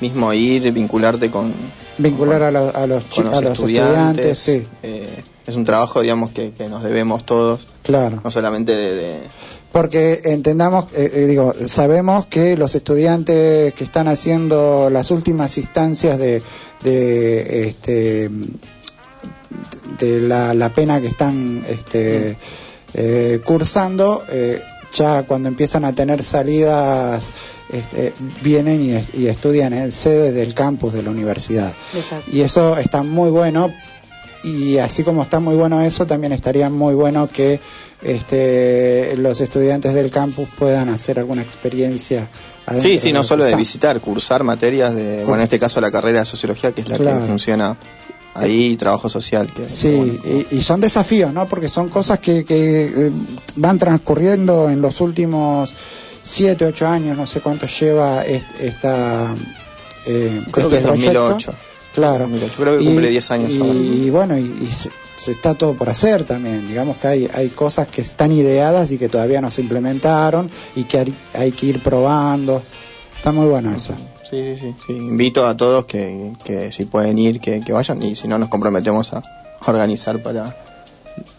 mismo 0.02 0.34
ir, 0.34 0.70
vincularte 0.74 1.32
con, 1.32 1.54
Vincular 1.98 2.44
a, 2.44 2.52
lo- 2.52 2.76
a 2.76 2.88
los, 2.88 3.08
chi- 3.08 3.22
con 3.22 3.26
los 3.28 3.38
a 3.38 3.42
los 3.42 3.52
estudiantes, 3.54 4.38
sí, 4.38 4.68
eh, 4.84 5.24
es 5.48 5.56
un 5.56 5.66
trabajo, 5.66 6.02
digamos, 6.02 6.32
que, 6.32 6.52
que 6.52 6.68
nos 6.70 6.84
debemos 6.84 7.26
todos, 7.26 7.62
claro. 7.84 8.22
no 8.24 8.32
solamente 8.32 8.72
de... 8.74 8.96
de- 8.96 9.20
Porque 9.74 10.22
entendamos, 10.26 10.86
eh, 10.94 11.12
eh, 11.14 11.26
digo, 11.26 11.54
sabemos 11.68 12.28
que 12.28 12.56
los 12.58 12.76
estudiantes 12.76 13.74
que 13.74 13.84
están 13.84 14.08
haciendo 14.08 14.90
las 14.92 15.10
últimas 15.12 15.58
instancias 15.58 16.18
de, 16.20 16.42
de 16.84 17.68
este 17.68 18.30
este, 19.94 20.20
la, 20.22 20.54
la 20.54 20.70
pena 20.70 21.00
que 21.02 21.08
están 21.08 21.64
este, 21.68 22.38
eh, 22.94 23.40
cursando, 23.46 24.24
eh, 24.30 24.62
ya 24.94 25.24
cuando 25.24 25.50
empiezan 25.50 25.86
a 25.86 25.94
tener 25.94 26.24
salidas, 26.24 27.32
este, 27.72 28.14
vienen 28.44 28.82
y, 28.82 28.92
est- 28.92 29.16
y 29.16 29.28
estudian 29.28 29.74
en 29.74 29.92
sede 29.92 30.32
del 30.32 30.54
campus 30.54 30.94
de 30.94 31.04
la 31.04 31.10
universidad. 31.12 31.74
Exacto. 31.96 32.30
Y 32.32 32.42
eso 32.42 32.78
está 32.78 33.02
muy 33.04 33.30
bueno. 33.30 33.72
Y 34.44 34.78
así 34.78 35.04
como 35.04 35.24
está 35.24 35.40
muy 35.40 35.56
bueno 35.56 35.82
eso, 35.82 36.06
también 36.06 36.34
estaría 36.34 36.70
muy 36.70 36.94
bueno 36.96 37.30
que 37.32 37.60
este, 38.02 39.16
los 39.18 39.40
estudiantes 39.42 39.94
del 39.94 40.12
campus 40.12 40.48
puedan 40.58 40.90
hacer 40.90 41.20
alguna 41.20 41.42
experiencia. 41.42 42.28
Sí, 42.82 42.98
sí, 43.00 43.12
no 43.14 43.24
solo 43.24 43.46
de 43.46 43.56
visitar, 43.56 44.00
cursar 44.02 44.44
materias 44.44 44.94
de, 44.96 45.20
bueno, 45.24 45.36
en 45.36 45.42
este 45.44 45.60
caso 45.60 45.80
la 45.82 45.92
carrera 45.92 46.20
de 46.20 46.26
sociología, 46.26 46.72
que 46.72 46.82
es 46.82 46.90
la 46.90 46.98
Claro. 46.98 47.22
que 47.22 47.28
funciona 47.28 47.76
ahí, 48.34 48.76
trabajo 48.78 49.10
social. 49.10 49.50
Que, 49.54 49.70
Sí, 49.70 50.20
y, 50.52 50.58
y 50.58 50.62
son 50.62 50.82
desafíos, 50.82 51.32
¿no? 51.34 51.48
Porque 51.48 51.70
son 51.70 51.90
cosas 51.90 52.20
que, 52.20 52.44
que 52.46 52.86
eh, 53.08 53.12
van 53.56 53.78
transcurriendo 53.80 54.70
en 54.70 54.82
los 54.82 55.02
últimos 55.02 55.74
siete, 56.22 56.66
ocho 56.66 56.88
años, 56.88 57.18
no 57.18 57.28
sé 57.28 57.42
cuánto 57.42 57.68
lleva 57.68 58.26
est- 58.26 58.46
esta... 58.62 59.34
eh, 60.06 60.42
Creo 60.52 60.68
este 60.68 60.70
que 60.70 60.76
es 60.78 60.84
proyecto. 60.84 61.20
2008. 61.30 61.54
Claro. 61.94 62.28
2008, 62.28 62.54
creo 62.58 62.78
que 62.78 62.86
cumple 62.86 63.10
10 63.10 63.32
años 63.32 63.54
y, 63.54 63.60
ahora. 63.60 63.74
y 63.74 64.10
bueno, 64.10 64.38
y, 64.38 64.42
y 64.42 64.74
se, 64.74 64.90
se 65.16 65.32
está 65.32 65.54
todo 65.54 65.74
por 65.74 65.90
hacer 65.90 66.24
también. 66.24 66.68
Digamos 66.68 66.98
que 66.98 67.08
hay, 67.08 67.30
hay 67.34 67.50
cosas 67.50 67.88
que 67.88 68.02
están 68.02 68.32
ideadas 68.32 68.92
y 68.92 68.98
que 68.98 69.10
todavía 69.10 69.42
no 69.42 69.50
se 69.50 69.62
implementaron 69.62 70.50
y 70.76 70.86
que 70.86 71.00
hay, 71.00 71.14
hay 71.34 71.52
que 71.52 71.68
ir 71.68 71.84
probando. 71.84 72.62
Está 73.16 73.32
muy 73.32 73.48
bueno 73.48 73.74
eso. 73.76 73.94
Sí, 74.30 74.56
sí, 74.56 74.60
sí, 74.60 74.76
sí. 74.88 74.94
Invito 74.94 75.46
a 75.46 75.56
todos 75.56 75.86
que, 75.86 76.34
que 76.44 76.72
si 76.72 76.86
pueden 76.86 77.20
ir, 77.20 77.40
que, 77.40 77.62
que 77.62 77.72
vayan 77.72 78.02
y 78.02 78.16
si 78.16 78.28
no 78.28 78.38
nos 78.40 78.50
comprometemos 78.50 79.14
a 79.14 79.22
organizar 79.68 80.22
para 80.22 80.56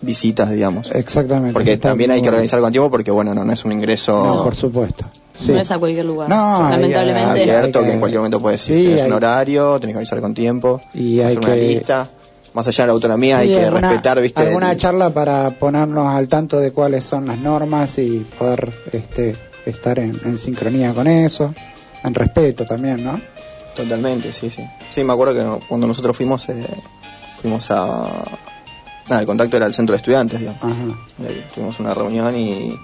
visitas, 0.02 0.50
digamos. 0.50 0.90
Exactamente. 0.92 1.52
Porque 1.52 1.76
también 1.76 2.10
hay 2.10 2.22
que 2.22 2.28
organizar 2.28 2.60
con 2.60 2.70
tiempo 2.72 2.90
porque, 2.90 3.10
bueno, 3.10 3.34
no, 3.34 3.44
no 3.44 3.52
es 3.52 3.64
un 3.64 3.72
ingreso 3.72 4.24
No, 4.24 4.44
por 4.44 4.54
supuesto. 4.56 5.04
Sí. 5.34 5.52
No 5.52 5.60
es 5.60 5.70
a 5.70 5.78
cualquier 5.78 6.04
lugar. 6.06 6.28
No, 6.28 6.68
Lamentablemente. 6.70 7.42
hay- 7.42 7.50
abierto 7.50 7.78
hay 7.80 7.84
que 7.84 7.88
que- 7.88 7.94
en 7.94 8.00
cualquier 8.00 8.18
momento 8.20 8.40
puedes 8.40 8.68
ir. 8.68 8.74
Sí, 8.94 9.00
hay- 9.00 9.06
un 9.08 9.12
horario, 9.14 9.80
tenés 9.80 9.94
que 9.94 9.98
avisar 9.98 10.20
con 10.20 10.32
tiempo, 10.34 10.80
Y 10.94 11.18
hay 11.20 11.26
hacer 11.26 11.38
una 11.38 11.54
que- 11.54 11.68
lista. 11.68 12.08
Más 12.52 12.68
allá 12.68 12.84
de 12.84 12.86
la 12.86 12.92
autonomía 12.92 13.38
hay 13.38 13.48
que 13.48 13.64
alguna- 13.64 13.88
respetar, 13.88 14.20
¿viste? 14.20 14.40
Alguna 14.42 14.70
el- 14.70 14.76
charla 14.78 15.10
para 15.10 15.50
ponernos 15.58 16.06
al 16.06 16.28
tanto 16.28 16.60
de 16.60 16.70
cuáles 16.70 17.04
son 17.04 17.26
las 17.26 17.38
normas 17.38 17.98
y 17.98 18.24
poder 18.38 18.72
este, 18.92 19.34
estar 19.66 19.98
en, 19.98 20.20
en 20.24 20.38
sincronía 20.38 20.94
con 20.94 21.08
eso, 21.08 21.52
en 22.04 22.14
respeto 22.14 22.64
también, 22.64 23.02
¿no? 23.02 23.20
Totalmente, 23.74 24.32
sí, 24.32 24.50
sí. 24.50 24.62
Sí, 24.90 25.02
me 25.02 25.12
acuerdo 25.14 25.34
que 25.34 25.66
cuando 25.66 25.88
nosotros 25.88 26.16
fuimos, 26.16 26.48
eh, 26.48 26.64
fuimos 27.42 27.72
a... 27.72 28.22
Nada, 29.08 29.20
el 29.20 29.26
contacto 29.26 29.56
era 29.56 29.66
el 29.66 29.74
centro 29.74 29.92
de 29.92 29.98
estudiantes, 29.98 30.40
digamos. 30.40 30.62
Ajá. 30.62 31.28
Ahí 31.28 31.44
tuvimos 31.54 31.78
una 31.80 31.92
reunión 31.94 32.34
y, 32.36 32.74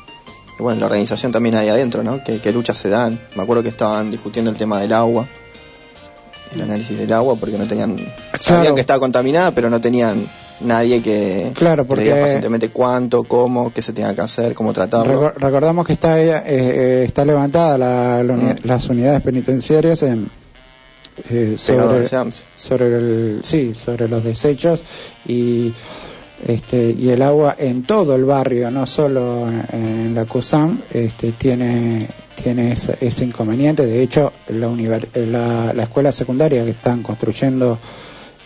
bueno, 0.59 0.81
la 0.81 0.87
organización 0.87 1.33
también 1.33 1.55
ahí 1.55 1.69
adentro, 1.69 2.03
¿no? 2.03 2.23
¿Qué, 2.23 2.41
qué 2.41 2.53
luchas 2.53 2.77
se 2.79 2.89
dan? 2.91 3.19
Me 3.37 3.43
acuerdo 3.43 3.63
que 3.63 3.71
estaban 3.71 4.11
discutiendo 4.11 4.51
el 4.51 4.57
tema 4.57 4.79
del 4.81 4.93
agua, 4.93 5.27
el 6.53 6.61
análisis 6.63 6.99
del 6.99 7.13
agua, 7.13 7.37
porque 7.37 7.57
no 7.57 7.67
tenían... 7.67 7.97
Sabían 8.39 8.75
que 8.75 8.81
estaba 8.81 9.01
contaminada, 9.01 9.53
pero 9.55 9.71
no 9.71 9.81
tenían 9.81 10.27
nadie 10.61 11.01
que, 11.01 11.53
Claro, 11.55 11.85
que 11.85 11.89
porque- 11.89 12.05
diga 12.05 12.21
pacientemente 12.21 12.69
cuánto, 12.69 13.25
cómo, 13.25 13.73
qué 13.73 13.81
se 13.81 13.95
tenía 13.95 14.15
que 14.15 14.21
hacer, 14.21 14.53
cómo 14.53 14.75
tratarlo. 14.75 15.23
Recor- 15.23 15.35
recordamos 15.39 15.87
que 15.87 15.95
está, 15.95 16.21
eh, 16.21 16.43
eh, 16.45 17.05
está 17.07 17.25
levantada 17.25 17.79
la- 17.79 18.23
la 18.23 18.33
uni- 18.35 18.43
Mm. 18.53 18.57
las 18.65 18.87
unidades 18.91 19.23
penitenciarias 19.23 20.03
en, 20.03 20.29
eh, 21.31 21.55
sobre, 21.57 22.07
sobre 22.57 22.87
el, 22.87 23.41
sí, 23.43 23.75
sobre 23.75 24.09
los 24.09 24.23
desechos 24.25 24.85
y 25.27 25.73
este 26.47 26.91
y 26.99 27.11
el 27.11 27.23
agua 27.23 27.55
en 27.59 27.83
todo 27.83 28.17
el 28.17 28.25
barrio, 28.25 28.71
no 28.71 28.87
solo 28.87 29.49
en, 29.73 30.15
la 30.15 30.25
CUSAM, 30.25 30.81
este, 30.93 31.33
tiene 31.33 31.99
tiene 32.43 32.73
ese, 32.73 33.25
inconveniente. 33.25 33.87
De 33.87 34.03
hecho, 34.03 34.33
la, 34.49 34.71
la, 35.15 35.73
la 35.75 35.83
escuela 35.83 36.11
secundaria 36.11 36.65
que 36.65 36.71
están 36.71 37.03
construyendo 37.03 37.79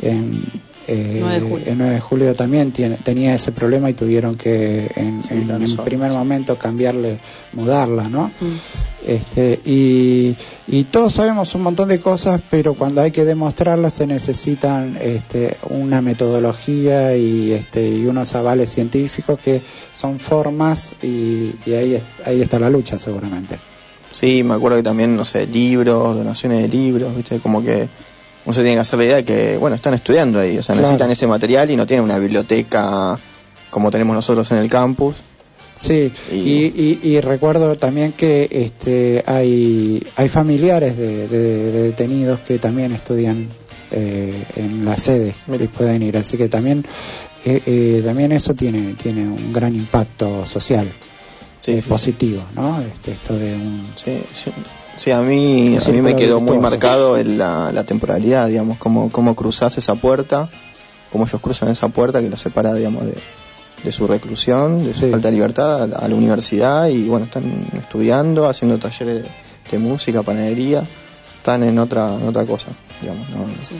en, 0.00 0.42
eh, 0.87 1.18
9 1.20 1.35
de 1.35 1.40
julio. 1.40 1.66
en 1.66 1.79
9 1.79 1.94
de 1.94 2.01
julio 2.01 2.35
también 2.35 2.73
tiene, 2.73 2.97
tenía 2.97 3.35
ese 3.35 3.53
problema 3.53 3.88
y 3.90 3.94
tuvieron 3.94 4.37
que 4.37 4.90
en, 4.97 5.23
Sí, 5.23 5.35
en- 5.35 5.49
nosotros. 5.49 5.87
primer 5.87 6.11
momento 6.12 6.57
cambiarle, 6.59 7.18
mudarla, 7.53 8.09
¿no? 8.09 8.29
Mm. 8.40 9.07
Este, 9.07 9.61
y, 9.66 10.35
y 10.66 10.85
todos 10.85 11.12
sabemos 11.14 11.55
un 11.55 11.62
montón 11.62 11.88
de 11.90 12.01
cosas, 12.01 12.40
pero 12.51 12.73
cuando 12.75 13.03
hay 13.03 13.11
que 13.11 13.25
demostrarlas 13.27 13.92
se 13.94 14.07
necesitan 14.07 14.97
este, 15.01 15.57
una 15.68 16.01
metodología 16.01 17.14
y, 17.16 17.53
este, 17.53 17.87
y 17.88 18.07
unos 18.07 18.35
avales 18.35 18.70
científicos 18.70 19.38
que 19.38 19.61
son 19.94 20.18
formas 20.18 20.92
y, 21.03 21.55
y 21.66 21.73
ahí, 21.75 22.03
ahí 22.25 22.40
está 22.40 22.59
la 22.59 22.70
lucha 22.70 22.99
seguramente. 22.99 23.59
Sí, 24.11 24.42
me 24.42 24.55
acuerdo 24.55 24.77
que 24.79 24.83
también, 24.85 25.16
no 25.16 25.25
sé, 25.25 25.47
libros, 25.47 26.14
donaciones 26.16 26.62
de 26.62 26.68
libros, 26.68 27.14
¿viste? 27.16 27.38
Como 27.40 27.62
que 27.62 27.88
uno 28.44 28.52
se 28.54 28.61
tiene 28.62 28.74
que 28.76 28.80
hacer 28.80 28.98
la 28.98 29.04
idea 29.04 29.16
de 29.16 29.24
que, 29.24 29.57
bueno, 29.57 29.74
están 29.76 29.94
estudiando 29.94 30.38
ahí, 30.38 30.59
o 30.59 30.62
sea, 30.62 30.74
Claro. 30.74 30.88
necesitan 30.88 31.11
ese 31.11 31.26
material 31.26 31.70
y 31.70 31.76
no 31.76 31.87
tienen 31.87 32.04
una 32.04 32.18
biblioteca 32.18 33.18
como 33.70 33.90
tenemos 33.90 34.14
nosotros 34.14 34.50
en 34.52 34.59
el 34.59 34.68
campus. 34.70 35.16
Sí, 35.80 36.12
Y- 36.30 36.35
y, 36.37 37.00
y- 37.02 37.09
y 37.09 37.20
recuerdo 37.20 37.74
también 37.74 38.12
que 38.12 38.48
este, 38.52 39.24
hay, 39.26 40.07
hay 40.16 40.28
familiares 40.28 40.96
de, 40.96 41.26
de- 41.26 41.72
de 41.72 41.83
detenidos 41.83 42.40
que 42.40 42.59
también 42.59 42.92
estudian 42.92 43.48
eh, 43.90 44.33
en 44.57 44.85
la 44.85 44.96
sede 44.96 45.35
y 45.61 45.66
pueden 45.66 46.02
ir, 46.02 46.16
así 46.16 46.37
que 46.37 46.48
también 46.48 46.85
eh, 47.44 47.61
eh, 47.66 48.02
también 48.04 48.33
eso 48.33 48.54
tiene 48.54 48.94
tiene 48.94 49.22
un 49.28 49.52
gran 49.52 49.74
impacto 49.74 50.46
social 50.46 50.90
Sí, 51.61 51.72
eh, 51.72 51.83
sí, 51.83 51.88
positivo, 51.88 52.42
¿no? 52.54 52.80
Este, 52.80 53.12
esto 53.12 53.37
de 53.37 53.54
un 53.54 53.87
Sí, 53.96 54.18
sí. 54.96 55.11
A 55.11 55.20
mí, 55.20 55.76
a 55.76 55.88
mí 55.90 56.00
me 56.02 56.16
quedó 56.16 56.40
muy 56.40 56.59
marcado 56.59 57.16
el- 57.16 57.38
la, 57.38 57.70
la 57.72 57.85
temporalidad, 57.85 58.48
digamos, 58.48 58.78
cómo, 58.78 59.11
cómo 59.11 59.35
cruzás 59.35 59.76
esa 59.78 59.94
puerta, 59.94 60.48
cómo 61.12 61.24
ellos 61.24 61.40
cruzan 61.40 61.68
esa 61.68 61.88
puerta 61.88 62.20
que 62.20 62.30
los 62.30 62.40
separa, 62.40 62.74
digamos, 62.74 63.04
de, 63.07 63.14
de 63.85 63.92
su 63.92 64.07
reclusión, 64.07 64.85
de 64.85 64.92
su 64.92 65.00
Sí. 65.07 65.11
falta 65.11 65.28
de 65.28 65.35
libertad 65.35 65.83
a 65.83 65.87
la, 65.87 65.96
a 65.96 66.09
la 66.09 66.14
universidad 66.14 66.88
y, 66.88 67.07
bueno, 67.09 67.26
están 67.26 67.44
estudiando, 67.76 68.48
haciendo 68.48 68.78
talleres 68.78 69.22
de, 69.22 69.28
de 69.70 69.78
música, 69.78 70.22
panadería, 70.22 70.85
están 71.37 71.62
en 71.62 71.78
otra, 71.78 72.14
en 72.14 72.26
otra 72.28 72.44
cosa, 72.46 72.68
digamos, 73.02 73.28
¿no? 73.30 73.46
Sí. 73.62 73.74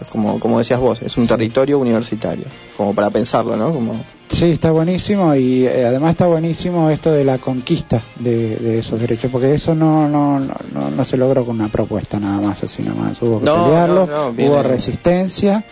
Es 0.00 0.08
como, 0.08 0.40
como 0.40 0.58
decías 0.58 0.80
vos, 0.80 1.02
es 1.02 1.18
un 1.18 1.26
territorio 1.26 1.78
universitario, 1.78 2.46
como 2.74 2.94
para 2.94 3.10
pensarlo, 3.10 3.54
¿no? 3.56 3.70
Como, 3.74 3.92
Sí, 4.30 4.52
está 4.52 4.70
buenísimo 4.70 5.34
y 5.34 5.66
eh, 5.66 5.84
además 5.86 6.12
está 6.12 6.26
buenísimo 6.28 6.88
esto 6.88 7.10
de 7.12 7.24
la 7.24 7.38
conquista 7.38 8.00
de, 8.20 8.56
de 8.56 8.78
esos 8.78 9.00
derechos, 9.00 9.30
porque 9.30 9.52
eso 9.54 9.74
no, 9.74 10.08
no, 10.08 10.38
no, 10.38 10.54
no, 10.72 10.90
no 10.90 11.04
se 11.04 11.16
logró 11.16 11.44
con 11.44 11.56
una 11.56 11.68
propuesta 11.68 12.20
nada 12.20 12.40
más, 12.40 12.62
así 12.62 12.82
nomás. 12.82 13.20
Hubo 13.20 13.40
que 13.40 13.46
No, 13.46 13.64
pelearlo, 13.64 14.06
no, 14.06 14.26
no, 14.26 14.32
viene- 14.32 14.50
hubo 14.52 14.62
resistencia, 14.62 15.64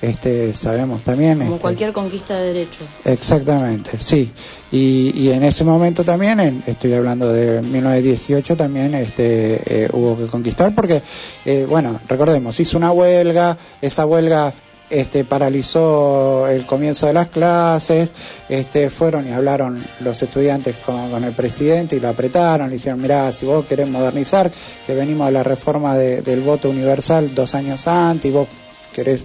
este, 0.00 0.54
sabemos 0.54 1.02
también. 1.02 1.38
Como 1.38 1.50
este, 1.52 1.60
cualquier 1.60 1.92
conquista 1.92 2.38
de 2.38 2.46
derechos. 2.52 2.86
Exactamente, 3.04 3.90
sí. 3.98 4.30
Y, 4.70 5.12
y 5.16 5.32
en 5.32 5.42
ese 5.42 5.64
momento 5.64 6.04
también, 6.04 6.38
en- 6.38 6.62
estoy 6.68 6.94
hablando 6.94 7.32
de 7.32 7.62
1918, 7.62 8.56
también 8.56 8.94
este, 8.94 9.84
eh, 9.84 9.88
hubo 9.92 10.16
que 10.16 10.26
conquistar 10.26 10.72
porque, 10.74 11.02
eh, 11.46 11.66
bueno, 11.68 11.98
recordemos, 12.08 12.58
hizo 12.60 12.78
una 12.78 12.92
huelga, 12.92 13.58
esa 13.82 14.06
huelga 14.06 14.52
este, 14.90 15.24
paralizó 15.24 16.46
el 16.48 16.66
comienzo 16.66 17.06
de 17.06 17.12
las 17.14 17.28
clases, 17.28 18.10
este, 18.48 18.90
fueron 18.90 19.26
y 19.26 19.32
hablaron 19.32 19.82
los 20.00 20.22
estudiantes 20.22 20.76
con, 20.84 21.24
el 21.24 21.32
presidente 21.32 21.96
y 21.96 22.00
lo 22.00 22.08
apretaron, 22.08 22.68
le 22.68 22.76
dijeron, 22.76 23.00
mirá, 23.00 23.32
si 23.32 23.46
vos 23.46 23.64
querés 23.66 23.88
modernizar, 23.88 24.50
que 24.86 24.94
venimos 24.94 25.26
a 25.26 25.30
la 25.30 25.42
reforma 25.42 25.96
de- 25.96 26.22
del 26.22 26.40
voto 26.40 26.70
universal 26.70 27.34
dos 27.34 27.54
años 27.54 27.86
antes 27.86 28.30
y 28.30 28.34
vos 28.34 28.46
querés 28.94 29.24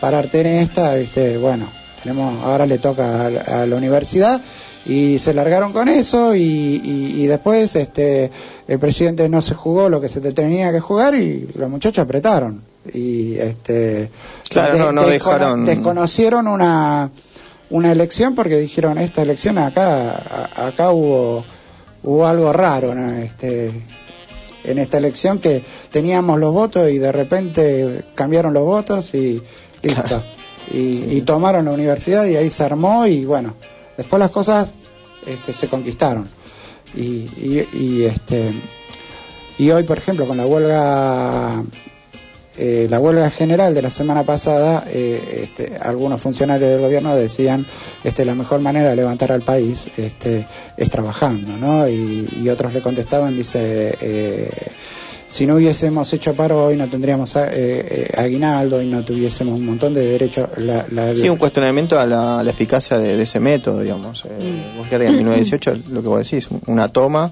pararte 0.00 0.40
en 0.40 0.46
esta, 0.46 0.96
este, 0.96 1.38
bueno, 1.38 1.66
tenemos, 2.02 2.44
ahora 2.44 2.66
le 2.66 2.78
toca 2.78 3.26
a, 3.26 3.66
la- 3.66 3.76
universidad 3.76 4.40
y 4.86 5.18
se 5.18 5.34
largaron 5.34 5.72
con 5.72 5.88
eso 5.88 6.34
y, 6.36 6.40
y- 6.40 7.14
y 7.22 7.26
después 7.26 7.74
este 7.76 8.30
el 8.68 8.78
presidente 8.78 9.28
no 9.28 9.42
se 9.42 9.54
jugó 9.54 9.88
lo 9.88 10.00
que 10.00 10.08
se 10.08 10.20
te 10.20 10.32
tenía 10.32 10.70
que 10.70 10.80
jugar 10.80 11.14
y 11.14 11.48
los 11.56 11.68
muchachos 11.68 12.04
apretaron 12.04 12.62
y 12.94 13.36
este 13.38 14.10
Claro, 14.48 14.76
no- 14.78 14.92
no 14.92 15.02
descono- 15.06 15.10
dejaron- 15.38 15.66
desconocieron 15.66 16.46
una 16.48 17.10
una 17.70 17.92
elección 17.92 18.34
porque 18.34 18.56
dijeron 18.58 18.96
esta 18.98 19.22
elección 19.22 19.58
acá 19.58 20.10
a- 20.56 20.66
acá 20.68 20.90
hubo 20.90 21.44
hubo 22.02 22.26
algo 22.26 22.52
raro 22.52 22.94
¿no? 22.94 23.10
este 23.18 23.70
en 24.64 24.78
esta 24.78 24.98
elección 24.98 25.38
que 25.38 25.64
teníamos 25.90 26.38
los 26.38 26.52
votos 26.52 26.90
y 26.90 26.98
de 26.98 27.12
repente 27.12 28.04
cambiaron 28.14 28.52
los 28.54 28.64
votos 28.64 29.14
y 29.14 29.40
listo. 29.82 30.02
Claro. 30.02 30.22
Y, 30.70 31.04
y 31.16 31.22
tomaron 31.22 31.64
la 31.64 31.70
universidad 31.70 32.26
y 32.26 32.36
ahí 32.36 32.50
se 32.50 32.62
armó 32.64 33.06
y 33.06 33.24
bueno, 33.24 33.54
después 33.96 34.20
las 34.20 34.30
cosas 34.30 34.68
este, 35.26 35.54
se 35.54 35.68
conquistaron. 35.68 36.28
Y, 36.94 37.00
y, 37.36 37.66
y, 37.72 38.04
este 38.04 38.52
y 39.58 39.70
hoy, 39.70 39.84
por 39.84 39.96
ejemplo, 39.96 40.26
con 40.26 40.36
la 40.36 40.44
huelga 40.46 41.62
eh, 42.58 42.86
la 42.90 42.98
huelga 43.00 43.30
general 43.30 43.74
de 43.74 43.82
la 43.82 43.90
semana 43.90 44.24
pasada, 44.24 44.84
eh, 44.88 45.40
este, 45.44 45.76
algunos 45.80 46.20
funcionarios 46.20 46.70
del 46.70 46.80
gobierno 46.80 47.14
decían 47.14 47.64
este, 48.04 48.24
la 48.24 48.34
mejor 48.34 48.60
manera 48.60 48.90
de 48.90 48.96
levantar 48.96 49.32
al 49.32 49.42
país 49.42 49.86
este, 49.96 50.46
es 50.76 50.90
trabajando, 50.90 51.56
¿no? 51.56 51.88
Y, 51.88 52.28
y 52.42 52.48
otros 52.48 52.74
le 52.74 52.80
contestaban, 52.82 53.36
dice, 53.36 53.96
eh, 54.00 54.50
si 55.26 55.46
no 55.46 55.56
hubiésemos 55.56 56.10
hecho 56.14 56.32
paro 56.34 56.64
hoy 56.64 56.76
no 56.76 56.88
tendríamos 56.88 57.36
eh, 57.36 57.42
eh, 57.50 58.10
aguinaldo 58.16 58.80
y 58.80 58.86
no 58.86 59.04
tuviésemos 59.04 59.58
un 59.58 59.66
montón 59.66 59.92
de 59.92 60.06
derechos. 60.06 60.48
La, 60.56 60.86
la- 60.90 61.14
Sí, 61.14 61.28
un 61.28 61.36
cuestionamiento 61.36 61.98
a 62.00 62.06
la, 62.06 62.40
a 62.40 62.42
la 62.42 62.50
eficacia 62.50 62.98
de, 62.98 63.14
de 63.16 63.22
ese 63.22 63.38
método, 63.38 63.80
digamos. 63.82 64.24
Eh, 64.24 64.28
Mm. 64.74 64.78
Vos 64.78 64.86
que 64.88 64.94
en 64.96 65.16
1918, 65.16 65.76
lo 65.92 66.00
que 66.02 66.08
vos 66.08 66.18
decís, 66.30 66.48
una 66.66 66.88
toma 66.88 67.30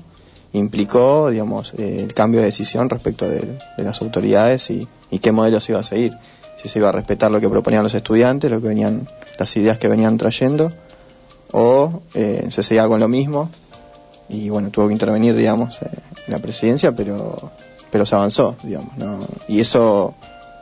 implicó, 0.58 1.30
digamos, 1.30 1.72
eh, 1.76 1.98
el 2.00 2.14
cambio 2.14 2.40
de 2.40 2.46
decisión 2.46 2.88
respecto 2.88 3.28
de, 3.28 3.46
las 3.78 4.00
autoridades 4.02 4.70
y, 4.70 4.86
y 5.10 5.18
qué 5.18 5.32
modelo 5.32 5.60
se 5.60 5.72
iba 5.72 5.80
a 5.80 5.84
seguir. 5.84 6.12
Si 6.62 6.68
se 6.68 6.78
iba 6.78 6.88
a 6.88 6.92
respetar 6.92 7.30
lo 7.30 7.40
que 7.40 7.48
proponían 7.48 7.82
los 7.82 7.94
estudiantes, 7.94 8.50
lo 8.50 8.60
que 8.60 8.68
venían, 8.68 9.06
las 9.38 9.56
ideas 9.56 9.78
que 9.78 9.88
venían 9.88 10.16
trayendo, 10.16 10.72
o 11.52 12.02
eh, 12.14 12.46
se 12.50 12.62
seguía 12.62 12.88
con 12.88 13.00
lo 13.00 13.08
mismo. 13.08 13.50
Y 14.28 14.48
bueno, 14.48 14.70
tuvo 14.70 14.88
que 14.88 14.92
intervenir, 14.92 15.36
digamos, 15.36 15.80
eh, 15.82 15.90
la 16.28 16.38
presidencia, 16.38 16.96
pero, 16.96 17.50
pero 17.90 18.06
se 18.06 18.14
avanzó, 18.14 18.56
digamos, 18.62 18.96
¿no? 18.96 19.18
Y 19.48 19.60
eso 19.60 20.14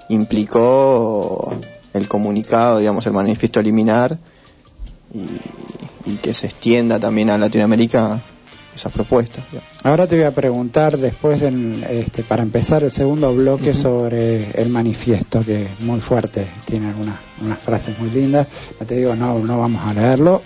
implicó 0.08 1.56
el 1.94 2.08
comunicado, 2.08 2.78
digamos, 2.78 3.06
el 3.06 3.12
manifiesto 3.12 3.62
liminar 3.62 4.18
y, 5.14 6.10
y 6.10 6.16
que 6.16 6.34
se 6.34 6.46
extienda 6.46 6.98
también 6.98 7.30
a 7.30 7.38
Latinoamérica 7.38 8.20
esas 8.74 8.92
propuestas. 8.92 9.44
digamos. 9.50 9.70
Ahora 9.82 10.06
te 10.06 10.16
voy 10.16 10.24
a 10.24 10.32
preguntar 10.32 10.96
después, 10.98 11.40
del, 11.40 11.84
este, 11.90 12.22
para 12.22 12.42
empezar 12.42 12.82
el 12.84 12.90
segundo 12.90 13.34
bloque, 13.34 13.74
sobre 13.74 14.50
el 14.60 14.68
manifiesto, 14.68 15.44
que 15.44 15.64
es 15.64 15.80
muy 15.80 16.00
fuerte, 16.00 16.46
tiene 16.64 16.88
algunas 16.88 17.16
unas 17.42 17.58
frases 17.58 17.98
muy 17.98 18.10
lindas. 18.10 18.46
No 18.80 18.86
te 18.86 18.94
digo, 18.94 19.16
no, 19.16 19.38
no 19.40 19.58
vamos 19.58 19.82
a 19.84 19.92
leerlo. 19.92 20.40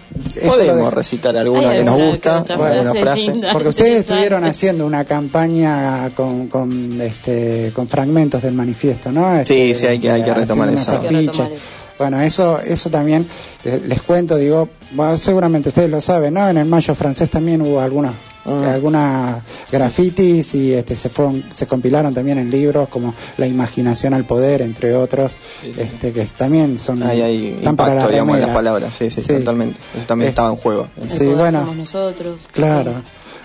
Podemos 0.46 0.92
recitar 0.94 1.36
alguna 1.36 1.72
que 1.72 1.84
nos 1.84 1.94
gusta, 2.06 2.44
que 2.92 2.98
frase 3.00 3.20
linda. 3.32 3.52
Porque 3.52 3.68
ustedes 3.68 4.00
estuvieron 4.00 4.44
haciendo 4.44 4.86
una 4.86 5.04
campaña 5.04 6.10
con, 6.16 6.48
con, 6.48 7.00
este, 7.00 7.72
con 7.74 7.88
fragmentos 7.88 8.42
del 8.42 8.54
manifiesto, 8.54 9.12
¿no? 9.12 9.34
Este, 9.36 9.74
sí, 9.74 9.86
hay 9.86 9.98
que- 9.98 10.10
hay 10.10 10.22
que 10.22 10.30
haciendo 10.30 10.40
retomar 10.40 10.68
eso. 10.74 10.92
Hay 10.92 10.98
que 10.98 11.08
retomar 11.26 11.52
eso. 11.52 11.60
Bueno, 11.98 12.20
eso, 12.20 12.60
eso 12.60 12.90
también 12.90 13.26
eh, 13.64 13.82
les 13.86 14.02
cuento, 14.02 14.36
digo, 14.36 14.68
bueno, 14.92 15.18
seguramente 15.18 15.68
ustedes 15.70 15.90
lo 15.90 16.00
saben, 16.00 16.34
¿no? 16.34 16.48
En 16.48 16.56
el 16.56 16.64
Mayo 16.66 16.94
francés 16.94 17.28
también 17.30 17.60
hubo 17.62 17.80
algunos 17.80 18.12
Ah. 18.46 18.72
algunas 18.72 19.42
grafitis 19.70 20.54
y 20.54 20.72
este 20.72 20.96
se 20.96 21.10
fueron 21.10 21.44
se 21.52 21.66
compilaron 21.66 22.14
también 22.14 22.38
en 22.38 22.50
libros 22.50 22.88
como 22.88 23.12
La 23.36 23.46
imaginación 23.46 24.14
al 24.14 24.24
poder 24.24 24.62
entre 24.62 24.94
otros 24.94 25.32
este 25.76 26.12
que 26.12 26.24
también 26.24 26.78
son 26.78 27.02
Ahí 27.02 27.20
hay 27.20 27.46
están 27.58 27.76
para 27.76 27.90
impacto, 27.92 28.06
la 28.06 28.12
digamos, 28.12 28.36
en 28.36 28.40
las 28.42 28.50
palabras, 28.54 28.94
sí, 28.96 29.10
sí, 29.10 29.20
Sí. 29.20 29.34
totalmente. 29.34 29.78
Eso 29.98 30.06
también 30.06 30.28
Eh, 30.28 30.30
estaba 30.30 30.48
en 30.48 30.56
juego. 30.56 30.88
El 31.02 31.10
Sí, 31.10 31.18
poder 31.18 31.34
bueno. 31.36 31.60
somos 31.60 31.76
nosotros. 31.76 32.48
Claro. 32.52 32.92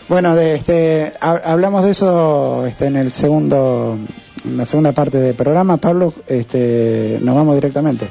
Bueno, 0.08 0.36
de 0.36 0.56
este 0.56 1.12
ha- 1.20 1.42
hablamos 1.52 1.84
de 1.84 1.92
eso 1.92 2.66
este 2.66 2.86
en 2.86 2.96
el 2.96 3.12
segundo 3.12 3.98
en 4.46 4.58
la 4.58 4.66
segunda 4.66 4.94
parte 4.94 5.18
del 5.20 5.36
programa, 5.36 5.76
Pablo, 5.78 6.14
este 6.28 7.18
nos 7.22 7.36
vamos 7.36 7.56
directamente. 7.56 8.08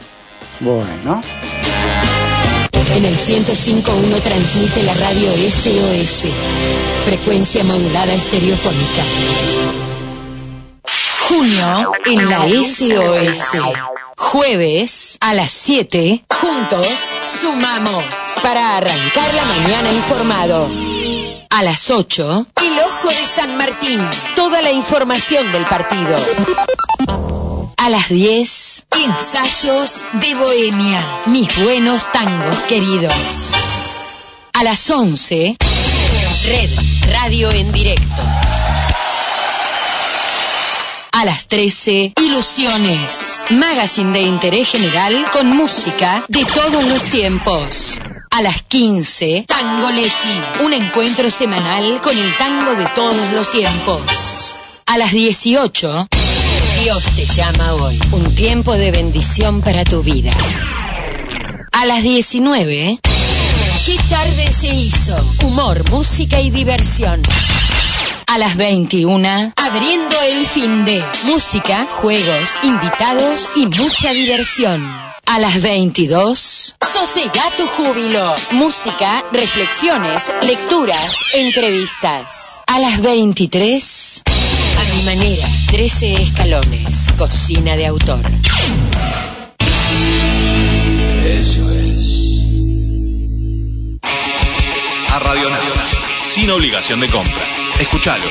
Bueno, 0.61 1.23
En 2.95 3.05
el 3.05 3.17
105.1 3.17 4.23
transmite 4.23 4.83
la 4.83 4.95
radio 4.95 5.33
SOS, 5.51 6.27
frecuencia 7.05 7.65
modulada 7.65 8.13
estereofónica. 8.13 9.03
Junio 11.29 11.93
en 12.05 12.29
la 12.29 12.47
SOS. 12.49 13.63
Jueves 14.17 15.19
a 15.21 15.35
las 15.35 15.51
7, 15.53 16.25
juntos 16.31 16.87
sumamos 17.27 18.05
para 18.43 18.77
arrancar 18.77 19.35
la 19.35 19.45
mañana 19.47 19.91
informado. 19.91 20.69
A 21.51 21.63
las 21.63 21.91
8, 21.91 22.47
el 22.63 22.79
ojo 22.79 23.09
de 23.09 23.27
San 23.27 23.57
Martín, 23.57 24.01
toda 24.37 24.63
la 24.63 24.71
información 24.71 25.51
del 25.53 25.65
partido. 25.67 26.17
A 27.85 27.91
las 27.91 28.11
10, 28.11 28.85
ensayos 28.93 30.05
de 30.13 30.37
Bohemia, 30.37 31.23
mis 31.27 31.65
buenos 31.65 32.13
tangos 32.13 32.55
queridos. 32.69 33.51
A 34.53 34.63
las 34.63 34.89
11, 34.89 35.57
Red 36.47 36.71
Radio 37.11 37.51
en 37.51 37.73
directo. 37.73 38.23
A 41.11 41.25
las 41.25 41.49
13, 41.49 42.13
Ilusiones, 42.19 43.47
magazine 43.51 44.13
de 44.13 44.23
interés 44.27 44.69
general 44.69 45.29
con 45.33 45.49
música 45.49 46.25
de 46.29 46.45
todos 46.45 46.85
los 46.85 47.03
tiempos. 47.11 47.99
A 48.31 48.43
las 48.43 48.63
15, 48.63 49.45
Tangoletti, 49.49 50.63
un 50.65 50.73
encuentro 50.73 51.29
semanal 51.33 52.01
con 52.01 52.17
el 52.17 52.37
tango 52.37 52.77
de 52.77 52.87
todos 52.95 53.33
los 53.33 53.51
tiempos. 53.51 54.55
A 54.87 54.99
las 54.99 55.11
18, 55.11 56.07
Dios 56.83 57.05
te 57.15 57.25
llama 57.27 57.75
hoy, 57.75 57.97
un 58.11 58.35
tiempo 58.35 58.73
de 58.73 58.91
bendición 58.91 59.63
para 59.63 59.85
tu 59.85 60.03
vida. 60.03 60.33
A 61.71 61.87
las 61.87 62.03
19, 62.03 62.99
¿qué 63.87 63.99
tarde 64.11 64.51
se 64.51 64.75
hizo? 64.75 65.17
Humor, 65.45 65.89
música 65.91 66.41
y 66.41 66.51
diversión. 66.51 67.23
A 68.27 68.37
las 68.39 68.57
21, 68.57 69.53
abriendo 69.55 70.21
el 70.23 70.45
fin 70.45 70.85
de 70.85 71.01
música, 71.27 71.87
juegos, 71.89 72.51
invitados 72.65 73.53
y 73.55 73.67
mucha 73.67 74.13
diversión. 74.13 74.85
A 75.27 75.39
las 75.39 75.63
22, 75.63 76.77
sosega 76.81 77.45
tu 77.57 77.67
júbilo. 77.69 78.35
Música, 78.55 79.25
reflexiones, 79.31 80.33
lecturas, 80.43 81.21
entrevistas. 81.33 82.61
A 82.67 82.81
las 82.81 83.01
23, 83.01 84.23
a 84.27 84.97
mi 84.97 85.03
manera, 85.05 85.47
13 85.73 86.13
escalones, 86.13 87.15
cocina 87.17 87.77
de 87.77 87.87
autor. 87.87 88.21
a 95.09 95.19
Radio 95.19 95.49
Nada, 95.49 95.63
sin 96.35 96.51
obligación 96.51 97.01
de 97.01 97.09
compra. 97.09 97.43
Escuchalo. 97.81 98.23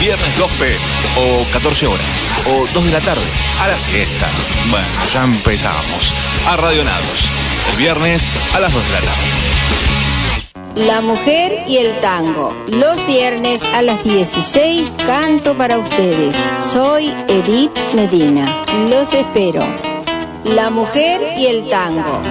Viernes 0.00 0.38
2 0.38 0.50
p 0.58 0.76
o 1.18 1.46
14 1.52 1.86
horas 1.86 2.06
o 2.48 2.66
2 2.74 2.84
de 2.86 2.90
la 2.90 3.00
tarde 3.00 3.22
a 3.60 3.68
la 3.68 3.78
siesta. 3.78 4.28
Bueno, 4.70 4.88
ya 5.14 5.22
empezamos. 5.22 6.14
A 6.48 6.56
Radio 6.56 6.82
Nados. 6.82 7.30
El 7.70 7.76
viernes 7.76 8.24
a 8.54 8.58
las 8.58 8.72
2 8.72 8.84
de 8.84 8.92
la 8.92 9.00
tarde. 9.02 9.47
La 10.86 11.00
mujer 11.00 11.64
y 11.66 11.78
el 11.78 11.98
tango. 11.98 12.54
Los 12.68 13.04
viernes 13.04 13.64
a 13.74 13.82
las 13.82 14.04
16 14.04 14.94
canto 15.04 15.54
para 15.54 15.76
ustedes. 15.76 16.36
Soy 16.72 17.12
Edith 17.26 17.76
Medina. 17.94 18.46
Los 18.88 19.12
espero. 19.12 19.66
La 20.44 20.70
mujer 20.70 21.20
y 21.36 21.46
el 21.46 21.68
tango. 21.68 22.22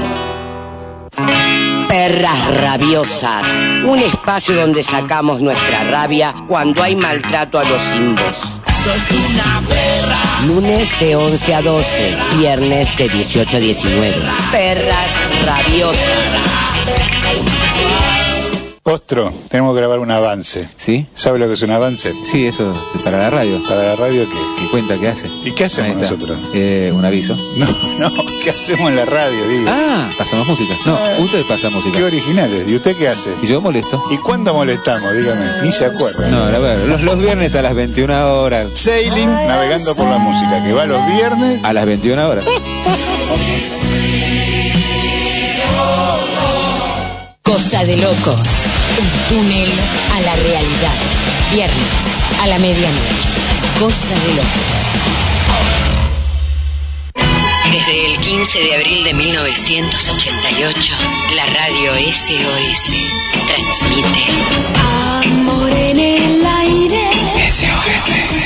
Perras 1.89 2.61
rabiosas, 2.61 3.45
un 3.83 3.99
espacio 3.99 4.55
donde 4.55 4.81
sacamos 4.81 5.41
nuestra 5.41 5.83
rabia 5.83 6.33
cuando 6.47 6.81
hay 6.83 6.95
maltrato 6.95 7.59
a 7.59 7.65
los 7.65 7.81
simbos. 7.81 8.61
Lunes 10.47 10.97
de 11.01 11.17
11 11.17 11.53
a 11.53 11.61
12, 11.61 12.17
viernes 12.39 12.97
de 12.97 13.09
18 13.09 13.57
a 13.57 13.59
19. 13.59 14.15
Perras 14.51 15.11
rabiosas. 15.45 16.66
Ostro, 18.89 19.33
tenemos 19.49 19.73
que 19.73 19.79
grabar 19.81 19.99
un 19.99 20.09
avance. 20.11 20.65
¿Sí? 20.77 21.05
¿Sabe 21.13 21.39
lo 21.39 21.47
que 21.49 21.55
es 21.55 21.61
un 21.61 21.71
avance? 21.71 22.13
Sí, 22.23 22.47
eso 22.47 22.73
para 23.03 23.17
la 23.17 23.29
radio. 23.29 23.61
Para 23.67 23.83
la 23.83 23.95
radio, 23.97 24.23
¿qué? 24.23 24.37
¿Qué 24.63 24.69
cuenta? 24.71 24.97
¿Qué 24.97 25.09
hace? 25.09 25.27
¿Y 25.43 25.51
qué 25.51 25.65
hacemos 25.65 25.97
nosotros? 25.97 26.39
Eh, 26.53 26.93
un 26.95 27.03
aviso. 27.03 27.35
No, 27.57 27.65
no, 27.99 28.25
¿qué 28.43 28.49
hacemos 28.51 28.89
en 28.89 28.95
la 28.95 29.03
radio, 29.05 29.45
digo? 29.49 29.69
Ah, 29.69 30.07
pasamos 30.17 30.47
música. 30.47 30.73
No, 30.85 30.93
Ah. 30.95 31.15
usted 31.19 31.41
pasa 31.49 31.69
música. 31.69 31.97
Qué 31.97 32.03
originales. 32.05 32.71
¿Y 32.71 32.75
usted 32.75 32.95
qué 32.95 33.09
hace? 33.09 33.29
Y 33.41 33.47
yo 33.47 33.59
molesto. 33.59 34.01
¿Y 34.09 34.17
cuándo 34.19 34.53
molestamos? 34.53 35.13
Dígame, 35.13 35.45
ni 35.63 35.71
se 35.73 35.83
acuerda. 35.85 36.29
No, 36.29 36.43
a 36.45 36.57
ver, 36.59 36.79
los, 36.87 37.01
los 37.01 37.17
viernes 37.19 37.55
a 37.55 37.63
las 37.63 37.73
21 37.75 38.39
horas. 38.41 38.67
Sailing, 38.73 39.27
navegando 39.47 39.95
por 39.95 40.07
la 40.07 40.17
música, 40.17 40.63
que 40.63 40.71
va 40.71 40.85
los 40.85 41.05
viernes. 41.07 41.59
A 41.63 41.73
las 41.73 41.85
21 41.85 42.25
horas. 42.29 42.45
Cosa 47.57 47.83
de 47.85 47.97
locos. 47.97 48.39
Un 49.01 49.09
túnel 49.29 49.67
a 50.13 50.21
la 50.21 50.35
realidad. 50.35 50.93
Viernes 51.51 51.87
a 52.39 52.45
la 52.45 52.59
medianoche. 52.59 53.29
Cosa 53.79 54.13
de 54.13 54.35
locos. 54.35 54.77
Desde 57.71 58.05
el 58.13 58.19
15 58.19 58.59
de 58.59 58.75
abril 58.75 59.03
de 59.05 59.13
1988, 59.15 60.95
la 61.35 61.45
radio 61.47 61.93
SOS 62.13 62.93
transmite 63.47 64.23
Amor 65.25 65.71
en 65.71 65.99
el 65.99 66.45
aire. 66.45 67.09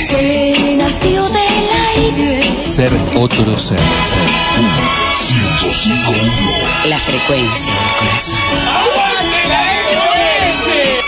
Que 0.08 0.76
nació 0.78 1.28
del 1.28 1.68
aire. 1.98 2.64
Ser 2.64 2.90
otro 3.16 3.58
ser. 3.58 3.78
Ser 3.78 4.28
uno. 4.58 5.02
105.1 5.14 6.86
La 6.86 6.98
frecuencia 6.98 7.72
del 7.72 7.96
corazón. 7.98 9.01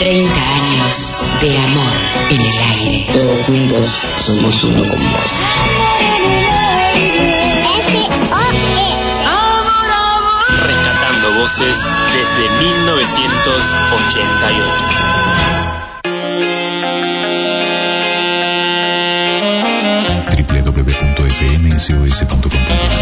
30 0.05 0.29
años 0.29 1.25
de 1.41 1.57
amor 1.57 1.97
en 2.29 2.37
el 2.39 2.59
aire. 2.75 3.09
Todos 3.11 3.41
juntos 3.47 4.03
somos 4.19 4.63
uno 4.65 4.87
con 4.87 5.01
vos. 5.01 5.41
Rescatando 10.67 11.33
voces 11.41 11.79
desde 12.13 12.51
1988. 12.67 14.85
www.fmsos.com.ar 20.37 22.94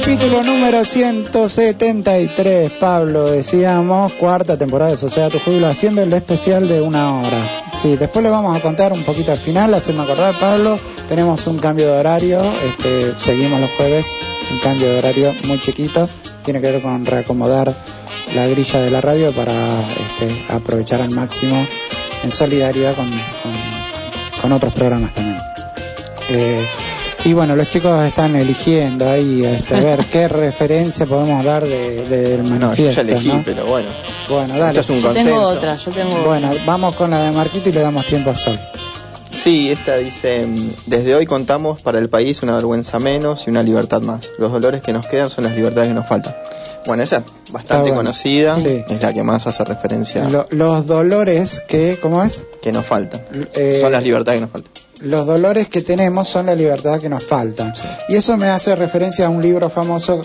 Capítulo 0.00 0.42
número 0.42 0.84
173, 0.84 2.72
Pablo, 2.80 3.30
decíamos, 3.30 4.12
cuarta 4.14 4.58
temporada 4.58 4.90
de 4.90 4.96
Sociedad 4.96 5.30
Tu 5.30 5.38
Júbilo, 5.38 5.68
haciendo 5.68 6.02
el 6.02 6.12
especial 6.12 6.66
de 6.66 6.80
una 6.80 7.20
hora. 7.20 7.48
Sí, 7.80 7.96
después 7.96 8.24
le 8.24 8.28
vamos 8.30 8.58
a 8.58 8.60
contar 8.60 8.92
un 8.92 9.04
poquito 9.04 9.30
al 9.30 9.38
final, 9.38 9.72
hacerme 9.72 10.02
acordar, 10.02 10.36
Pablo, 10.40 10.76
tenemos 11.06 11.46
un 11.46 11.60
cambio 11.60 11.92
de 11.92 12.00
horario, 12.00 12.42
este, 12.42 13.14
seguimos 13.18 13.60
los 13.60 13.70
jueves, 13.76 14.08
un 14.50 14.58
cambio 14.58 14.90
de 14.92 14.98
horario 14.98 15.32
muy 15.44 15.60
chiquito, 15.60 16.08
tiene 16.44 16.60
que 16.60 16.72
ver 16.72 16.82
con 16.82 17.06
reacomodar 17.06 17.72
la 18.34 18.46
grilla 18.48 18.80
de 18.80 18.90
la 18.90 19.00
radio 19.00 19.30
para 19.30 19.52
este, 19.52 20.52
aprovechar 20.52 21.02
al 21.02 21.10
máximo 21.12 21.64
en 22.24 22.32
solidaridad 22.32 22.96
con, 22.96 23.08
con- 24.42 24.52
otros 24.52 24.74
programas 24.74 25.14
también. 25.14 25.38
Eh, 26.30 26.66
y 27.24 27.32
bueno, 27.32 27.56
los 27.56 27.68
chicos 27.68 28.04
están 28.04 28.36
eligiendo 28.36 29.08
ahí 29.08 29.44
este, 29.44 29.80
ver 29.80 30.04
qué 30.06 30.28
referencia 30.28 31.06
podemos 31.06 31.44
dar 31.44 31.64
de- 31.64 32.04
del 32.04 32.44
No, 32.44 32.50
yo 32.50 32.60
manifiesto. 32.60 32.94
ya 32.96 33.00
elegí, 33.02 33.28
¿no? 33.28 33.42
pero 33.44 33.64
bueno. 33.66 33.88
Bueno, 34.28 34.58
dale. 34.58 34.78
Esto 34.80 34.92
es 34.92 34.98
un 34.98 34.98
Yo 35.02 35.06
consenso. 35.14 35.28
tengo 35.30 35.42
otra, 35.42 35.76
yo 35.76 35.90
tengo 35.92 36.16
Bueno, 36.24 36.50
vamos 36.66 36.94
con 36.96 37.10
la 37.10 37.20
de 37.22 37.32
Marquito 37.32 37.68
y 37.68 37.72
le 37.72 37.80
damos 37.80 38.04
tiempo 38.06 38.30
a 38.30 38.36
Sol. 38.36 38.58
Sí, 39.36 39.70
esta 39.70 39.96
dice, 39.96 40.46
desde 40.86 41.14
hoy 41.14 41.26
contamos 41.26 41.80
para 41.80 41.98
el 41.98 42.08
país 42.08 42.42
una 42.42 42.54
vergüenza 42.54 42.98
menos 43.00 43.46
y 43.46 43.50
una 43.50 43.62
libertad 43.64 44.00
más. 44.00 44.30
Los 44.38 44.52
dolores 44.52 44.80
que 44.82 44.92
nos 44.92 45.06
quedan 45.06 45.28
son 45.28 45.44
las 45.44 45.54
libertades 45.56 45.88
que 45.88 45.94
nos 45.94 46.06
faltan. 46.06 46.34
Bueno, 46.86 47.02
esa 47.02 47.16
es 47.16 47.22
bastante 47.50 47.82
bueno. 47.90 47.96
conocida, 47.96 48.56
Sí. 48.56 48.84
es 48.88 49.02
la 49.02 49.12
que 49.12 49.22
más 49.24 49.46
hace 49.46 49.64
referencia 49.64 50.28
Lo- 50.28 50.46
los 50.50 50.86
dolores 50.86 51.60
que, 51.66 51.98
¿cómo 52.00 52.22
es? 52.22 52.44
que 52.62 52.70
nos 52.72 52.86
faltan. 52.86 53.20
Eh, 53.54 53.78
son 53.80 53.90
las 53.90 54.04
libertades 54.04 54.38
que 54.38 54.42
nos 54.42 54.50
faltan. 54.50 54.72
Los 55.00 55.26
dolores 55.26 55.68
que 55.68 55.82
tenemos 55.82 56.28
son 56.28 56.46
la 56.46 56.54
libertad 56.54 57.00
que 57.00 57.08
nos 57.08 57.24
faltan. 57.24 57.72
Y 58.08 58.16
eso 58.16 58.36
me 58.36 58.48
hace 58.48 58.76
referencia 58.76 59.26
a 59.26 59.28
un 59.28 59.42
libro 59.42 59.68
famoso 59.68 60.24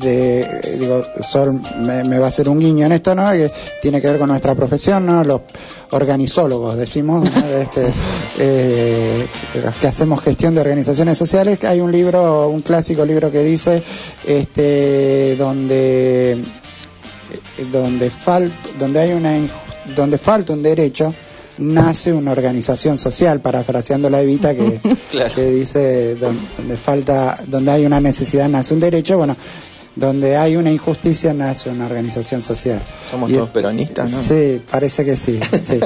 de, 0.00 0.40
eh, 0.40 0.76
digo, 0.78 1.02
Sol 1.22 1.60
me, 1.80 2.04
me 2.04 2.18
va 2.18 2.26
a 2.26 2.28
hacer 2.28 2.48
un 2.48 2.58
guiño 2.60 2.86
en 2.86 2.92
esto, 2.92 3.14
¿no? 3.14 3.30
Que 3.30 3.50
tiene 3.80 4.00
que 4.00 4.08
ver 4.08 4.18
con 4.18 4.28
nuestra 4.28 4.54
profesión, 4.54 5.06
¿no? 5.06 5.24
Los 5.24 5.40
organizólogos, 5.90 6.76
decimos, 6.76 7.30
¿no? 7.30 7.42
Este, 7.52 7.90
eh, 8.38 9.26
los 9.62 9.74
que 9.76 9.86
hacemos 9.86 10.20
gestión 10.20 10.54
de 10.54 10.60
organizaciones 10.60 11.16
sociales, 11.16 11.62
hay 11.64 11.80
un 11.80 11.92
libro, 11.92 12.48
un 12.48 12.60
clásico 12.60 13.04
libro 13.04 13.30
que 13.30 13.42
dice, 13.44 13.82
este, 14.26 15.36
donde, 15.36 16.32
eh, 16.32 17.66
donde, 17.70 18.10
fal, 18.10 18.52
donde 18.78 19.00
hay 19.00 19.12
una, 19.12 19.32
donde 19.94 20.18
falta 20.18 20.52
un 20.52 20.62
derecho, 20.62 21.14
nace 21.62 22.12
una 22.12 22.32
organización 22.32 22.98
social, 22.98 23.40
parafraseando 23.40 24.10
la 24.10 24.20
Evita 24.20 24.54
que, 24.54 24.80
que 25.34 25.50
dice 25.50 26.14
don- 26.16 26.38
donde 26.58 26.76
falta, 26.76 27.38
donde 27.46 27.70
hay 27.72 27.86
una 27.86 28.00
necesidad 28.00 28.48
nace 28.48 28.74
un 28.74 28.80
derecho, 28.80 29.16
bueno, 29.18 29.36
donde 29.94 30.36
hay 30.36 30.56
una 30.56 30.70
injusticia 30.70 31.34
nace 31.34 31.68
una 31.70 31.86
organización 31.86 32.40
social. 32.42 32.82
Somos 33.10 33.30
Y- 33.30 33.34
todos 33.34 33.50
peronistas, 33.50 34.10
¿no? 34.10 34.20
Sí, 34.20 34.60
parece 34.70 35.04
que 35.04 35.16
sí. 35.16 35.38
sí. 35.60 35.80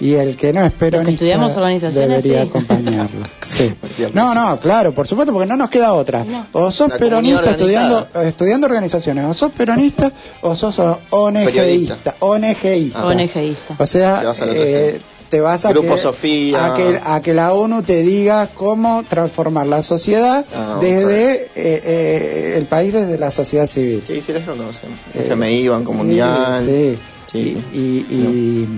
Y 0.00 0.14
el 0.14 0.36
que 0.36 0.52
no 0.52 0.64
es 0.64 0.72
peronista 0.72 1.10
estudiamos 1.12 1.56
organizaciones, 1.56 2.22
debería 2.22 2.42
sí. 2.42 2.48
acompañarlo. 2.48 3.26
Sí. 3.46 3.74
No, 4.14 4.34
no, 4.34 4.58
claro, 4.58 4.92
por 4.92 5.06
supuesto, 5.06 5.32
porque 5.32 5.46
no 5.46 5.56
nos 5.56 5.70
queda 5.70 5.92
otra. 5.92 6.24
O 6.52 6.72
sos 6.72 6.88
La 6.88 6.98
peronista 6.98 7.50
estudiando, 7.50 8.08
estudiando 8.24 8.66
organizaciones, 8.66 9.24
o 9.26 9.32
sos 9.34 9.52
peronista 9.52 10.10
o 10.40 10.56
sos 10.56 10.80
ONGista. 11.10 12.14
ONGista. 12.20 13.04
ONGista. 13.06 13.76
O 13.78 13.86
sea, 13.86 14.20
Te 14.20 14.26
vas 14.26 14.40
eh, 14.54 15.00
te 15.30 15.40
vas 15.40 15.64
a 15.64 15.70
Grupo 15.70 15.94
que, 15.94 16.00
Sofía. 16.00 16.66
a 16.66 16.74
que 16.76 17.00
a 17.04 17.20
que 17.22 17.32
la 17.34 17.52
ONU 17.52 17.82
te 17.82 18.02
diga 18.02 18.46
cómo 18.48 19.02
transformar 19.08 19.66
la 19.66 19.82
sociedad 19.82 20.44
Ah, 20.54 20.78
desde 20.80 21.32
eh, 21.34 21.48
eh, 21.56 22.54
el 22.58 22.66
país 22.66 22.92
desde 22.92 23.18
la 23.18 23.30
sociedad 23.30 23.51
civil. 23.66 24.02
Sí, 24.06 24.20
sí, 24.22 24.32
eso 24.32 24.50
lo 24.52 24.56
conocemos. 24.56 24.98
FMI, 25.14 25.68
Banco 25.68 25.92
Mundial. 25.92 26.62
Sí, 26.64 26.98
Sí. 27.30 27.56
Y, 27.72 27.78
y, 28.14 28.68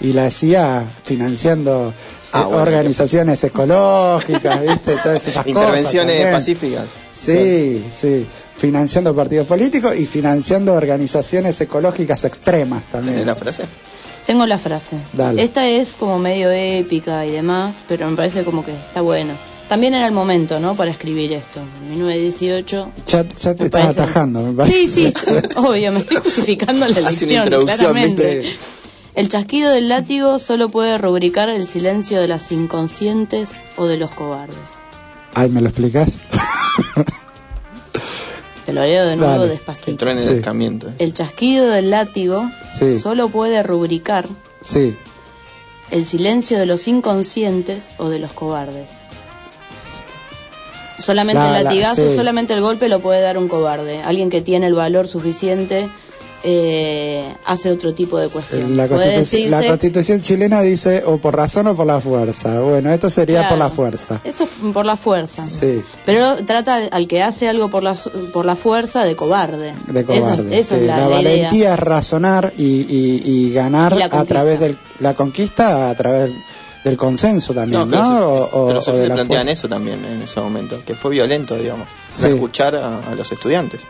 y 0.00 0.12
la 0.12 0.30
CIA 0.30 0.84
financiando 1.02 1.92
Ah, 2.32 2.42
eh, 2.42 2.44
bueno, 2.44 2.62
organizaciones 2.62 3.42
ecológicas, 3.42 4.60
¿viste? 4.60 4.96
Todas 5.02 5.26
esas 5.26 5.44
cosas. 5.44 5.46
Intervenciones 5.48 6.26
pacíficas. 6.26 6.84
Sí, 7.12 7.84
sí. 7.94 8.26
Financiando 8.56 9.14
partidos 9.14 9.46
políticos 9.46 9.96
y 9.96 10.04
financiando 10.04 10.74
organizaciones 10.74 11.60
ecológicas 11.60 12.24
extremas 12.24 12.84
también. 12.90 13.14
¿Tenés 13.14 13.26
la 13.26 13.36
frase? 13.36 13.64
Tengo 14.26 14.44
la 14.44 14.58
frase. 14.58 14.96
Dale. 15.14 15.42
Esta 15.42 15.66
es 15.66 15.92
como 15.98 16.18
medio 16.18 16.50
épica 16.50 17.24
y 17.24 17.30
demás, 17.30 17.82
pero 17.88 18.10
me 18.10 18.16
parece 18.16 18.44
como 18.44 18.62
que 18.62 18.72
está 18.72 19.00
bueno. 19.00 19.32
También 19.68 19.92
era 19.94 20.06
el 20.06 20.12
momento, 20.12 20.58
¿no? 20.60 20.74
Para 20.74 20.90
escribir 20.90 21.32
esto. 21.32 21.60
En 21.60 21.90
1918. 21.90 22.90
Ya, 23.06 23.22
ya 23.22 23.54
te 23.54 23.64
estás 23.64 23.70
parece- 23.70 24.00
atajando, 24.00 24.40
me 24.42 24.52
parece. 24.54 24.86
Sí, 24.86 24.86
sí, 24.86 25.12
obvio, 25.56 25.92
me 25.92 25.98
estoy 25.98 26.16
justificando 26.18 26.88
la 26.88 26.98
elección, 27.00 27.30
introducción, 27.44 27.76
claramente. 27.78 28.40
¿viste? 28.40 28.88
El 29.14 29.28
chasquido 29.28 29.70
del 29.72 29.88
látigo 29.88 30.38
solo 30.38 30.68
puede 30.70 30.96
rubricar 30.96 31.48
el 31.50 31.66
silencio 31.66 32.20
de 32.20 32.28
las 32.28 32.50
inconscientes 32.52 33.56
o 33.76 33.86
de 33.86 33.96
los 33.98 34.10
cobardes. 34.12 34.78
Ay, 35.34 35.50
¿me 35.50 35.60
lo 35.60 35.68
explicas? 35.68 36.20
Te 38.66 38.72
lo 38.74 38.82
leo 38.82 39.06
de 39.06 39.16
nuevo 39.16 39.32
Dale. 39.38 39.48
despacito. 39.48 39.90
Entró 39.92 40.10
en 40.10 40.18
el 40.18 40.28
Sí. 40.28 40.34
escamiento. 40.34 40.88
El 40.98 41.14
chasquido 41.14 41.68
del 41.70 41.90
látigo 41.90 42.48
Sí. 42.78 42.98
solo 42.98 43.28
puede 43.30 43.62
rubricar 43.62 44.28
Sí. 44.62 44.94
el 45.90 46.04
silencio 46.04 46.58
de 46.58 46.66
los 46.66 46.86
inconscientes 46.86 47.92
o 47.96 48.10
de 48.10 48.18
los 48.18 48.32
cobardes. 48.32 48.88
Solamente 50.98 51.40
La- 51.42 51.48
el 51.48 51.52
la- 51.52 51.62
latigazo, 51.70 52.10
sí. 52.10 52.16
solamente 52.16 52.52
el 52.54 52.60
golpe 52.60 52.88
lo 52.88 53.00
puede 53.00 53.20
dar 53.20 53.38
un 53.38 53.48
cobarde. 53.48 54.00
Alguien 54.02 54.30
que 54.30 54.40
tiene 54.42 54.66
el 54.66 54.74
valor 54.74 55.06
suficiente 55.08 55.88
eh, 56.44 57.24
hace 57.46 57.70
otro 57.70 57.94
tipo 57.94 58.16
de 58.18 58.28
cuestión. 58.28 58.76
La 58.76 58.86
constitución, 58.88 59.50
la 59.50 59.56
decirse, 59.58 59.68
constitución 59.68 60.20
chilena 60.20 60.60
dice 60.62 61.02
o 61.04 61.18
por 61.18 61.36
razón 61.36 61.66
o 61.66 61.74
por 61.74 61.86
la 61.86 62.00
fuerza. 62.00 62.60
Bueno, 62.60 62.92
esto 62.92 63.10
sería 63.10 63.48
por 63.48 63.58
la 63.58 63.70
fuerza. 63.70 64.20
esto 64.24 64.44
es 64.44 64.72
por 64.72 64.86
la 64.86 64.96
fuerza. 64.96 65.46
Sí, 65.46 65.82
Pero 66.06 66.36
trata 66.46 66.76
al, 66.76 66.88
al 66.92 67.08
que 67.08 67.22
hace 67.22 67.48
algo 67.48 67.68
por 67.70 67.82
la, 67.82 67.94
por 68.32 68.44
la 68.44 68.54
fuerza 68.54 69.04
de 69.04 69.16
cobarde. 69.16 69.74
de 69.88 70.04
cobarde. 70.04 70.50
Sí, 70.62 70.74
es 70.74 70.82
la, 70.82 71.08
la 71.08 71.20
idea. 71.20 71.38
valentía 71.48 71.74
es 71.74 71.80
razonar 71.80 72.52
y, 72.56 72.62
y- 72.64 73.22
y 73.24 73.52
ganar 73.52 73.94
a 74.00 74.24
través 74.24 74.60
de 74.60 74.76
la 75.00 75.14
conquista, 75.14 75.90
a 75.90 75.94
través 75.96 76.30
del 76.84 76.96
consenso 76.96 77.52
también, 77.54 77.90
¿no? 77.90 78.28
O- 78.28 78.44
o- 78.44 78.66
pero 78.68 78.78
o 78.78 78.82
se, 78.82 79.06
plantean 79.10 79.48
eso 79.48 79.68
también 79.68 80.04
en 80.04 80.22
ese 80.22 80.40
momento, 80.40 80.80
que 80.86 80.94
fue 80.94 81.10
violento, 81.12 81.56
digamos. 81.56 81.86
Sí. 82.08 82.26
Escuchar 82.28 82.76
a, 82.76 82.98
a 83.10 83.14
los 83.14 83.30
estudiantes. 83.32 83.82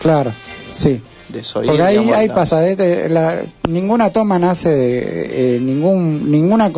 Claro, 0.00 0.32
sí. 0.70 1.00
Desoír, 1.28 1.68
Porque 1.68 1.82
ahí, 1.82 1.94
digamos, 1.96 2.16
ahí 2.18 2.28
la- 2.28 2.34
pasa, 2.34 2.68
¿eh? 2.68 3.08
La- 3.08 3.42
ninguna 3.68 4.10
toma 4.10 4.38
nace 4.38 4.68
de, 4.68 5.56
eh, 5.56 5.60
ningún, 5.60 6.30
ninguna 6.30 6.70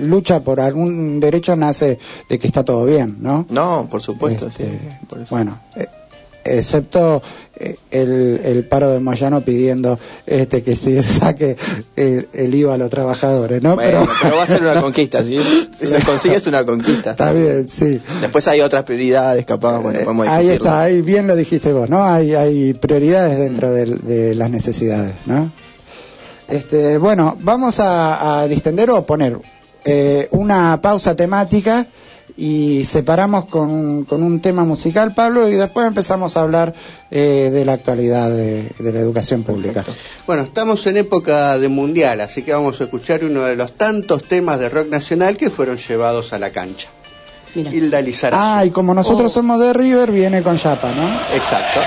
lucha 0.00 0.40
por 0.40 0.60
algún 0.60 1.20
derecho 1.20 1.54
nace 1.54 1.98
de 2.28 2.38
que 2.40 2.46
está 2.48 2.64
todo 2.64 2.84
bien, 2.86 3.18
¿no? 3.20 3.46
No, 3.50 3.86
por 3.88 4.02
supuesto, 4.02 4.48
Este, 4.48 4.64
sí. 4.64 4.78
por 5.08 5.20
eso. 5.20 5.28
Bueno, 5.34 5.58
eh, 5.76 5.86
excepto 6.44 7.22
el, 7.90 8.40
el 8.44 8.64
paro 8.66 8.90
de 8.90 9.00
Moyano 9.00 9.40
pidiendo 9.42 9.98
este 10.26 10.62
que 10.62 10.74
se 10.74 11.02
saque 11.02 11.56
el, 11.96 12.28
el 12.32 12.54
IVA 12.54 12.74
a 12.74 12.78
los 12.78 12.90
trabajadores, 12.90 13.62
¿no? 13.62 13.76
Bueno, 13.76 14.00
pero 14.00 14.12
pero 14.22 14.36
va 14.36 14.42
a 14.42 14.46
ser 14.46 14.62
una 14.62 14.80
conquista, 14.80 15.22
¿sí? 15.22 15.38
Si 15.78 15.86
se 15.86 16.00
consigue 16.02 16.36
es 16.36 16.46
una 16.46 16.64
conquista. 16.64 17.12
está 17.12 17.32
bien, 17.32 17.68
sí. 17.68 18.00
Después 18.20 18.46
hay 18.48 18.60
otras 18.60 18.82
prioridades, 18.84 19.44
capaz, 19.46 19.78
bueno, 19.80 20.00
Eh, 20.00 20.28
Ahí 20.28 20.48
está, 20.50 20.80
ahí 20.82 21.02
bien 21.02 21.26
lo 21.26 21.36
dijiste 21.36 21.72
vos, 21.72 21.88
¿no? 21.88 22.04
Hay, 22.04 22.34
hay 22.34 22.74
prioridades 22.74 23.38
dentro 23.38 23.72
del- 23.72 24.00
de, 24.02 24.34
las 24.34 24.50
necesidades, 24.50 25.14
¿no? 25.26 25.50
Este, 26.48 26.98
bueno, 26.98 27.36
vamos 27.40 27.80
a, 27.80 28.40
a 28.40 28.48
distender 28.48 28.90
o 28.90 29.06
poner 29.06 29.38
eh, 29.84 30.28
una 30.32 30.80
pausa 30.82 31.14
temática 31.14 31.86
y 32.36 32.84
separamos 32.84 33.44
con, 33.44 34.04
con 34.04 34.22
un 34.22 34.40
tema 34.40 34.64
musical, 34.64 35.14
Pablo, 35.14 35.48
y 35.48 35.54
después 35.54 35.86
empezamos 35.86 36.36
a 36.36 36.40
hablar 36.42 36.74
eh, 37.12 37.50
de 37.52 37.64
la 37.64 37.74
actualidad 37.74 38.28
de, 38.30 38.68
de 38.78 38.92
la 38.92 38.98
educación 38.98 39.44
pública. 39.44 39.84
Bueno, 40.26 40.42
estamos 40.42 40.84
en 40.88 40.96
época 40.96 41.58
de 41.58 41.68
mundial, 41.68 42.20
así 42.20 42.42
que 42.42 42.52
vamos 42.52 42.80
a 42.80 42.84
escuchar 42.84 43.24
uno 43.24 43.42
de 43.44 43.54
los 43.54 43.72
tantos 43.74 44.24
temas 44.24 44.58
de 44.58 44.68
rock 44.68 44.88
nacional 44.88 45.36
que 45.36 45.48
fueron 45.50 45.76
llevados 45.76 46.32
a 46.32 46.38
la 46.40 46.50
cancha. 46.50 46.88
Hilda 47.54 48.00
Lizarazu. 48.00 48.42
Ah, 48.44 48.64
y 48.64 48.70
como 48.70 48.94
nosotros 48.94 49.30
Oh. 49.30 49.34
somos 49.34 49.60
de 49.60 49.72
River, 49.72 50.10
viene 50.10 50.42
con 50.42 50.56
Yapa, 50.56 50.90
¿no? 50.90 51.36
Exacto. 51.36 51.80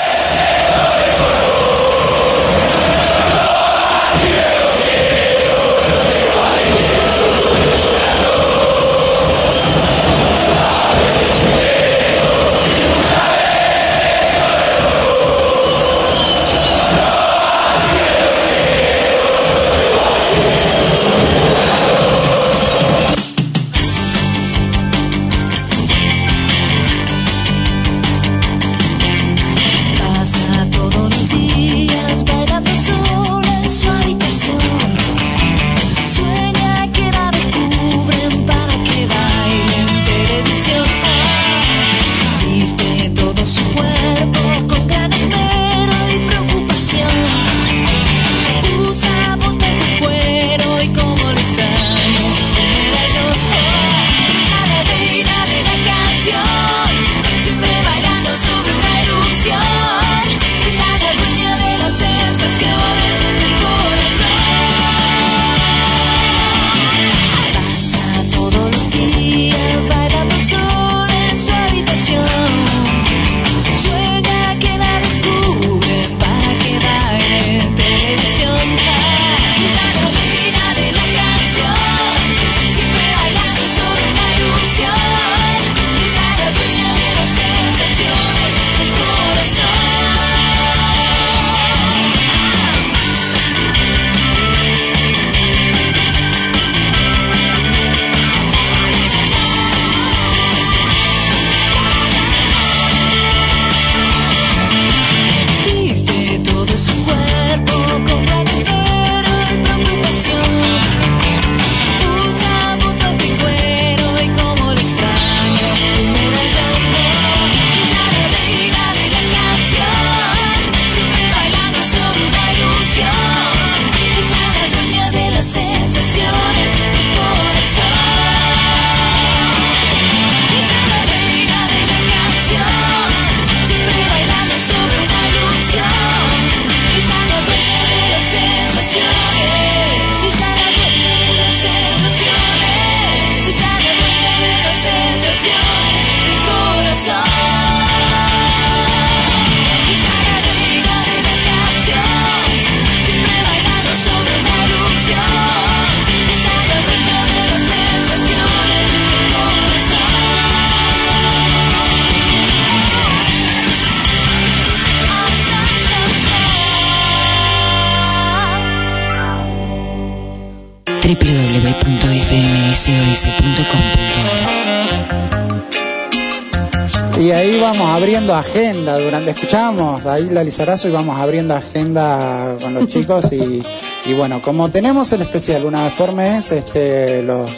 Abriendo 177.98 178.36
agenda, 178.36 178.98
durante 179.00 179.32
escuchamos 179.32 180.06
ahí 180.06 180.30
la 180.30 180.44
Lizarazo 180.44 180.88
y 180.88 180.92
vamos 180.92 181.20
abriendo 181.20 181.56
agenda 181.56 182.56
con 182.62 182.74
los 182.76 182.88
chicos 182.88 183.32
y, 183.32 183.64
y 184.06 184.14
bueno, 184.14 184.40
como 184.42 184.70
tenemos 184.70 185.12
el 185.14 185.24
especial 185.24 185.66
una 185.66 185.84
vez 185.84 185.94
por 185.94 186.12
mes, 186.14 186.52
este 186.52 187.24
los, 187.24 187.50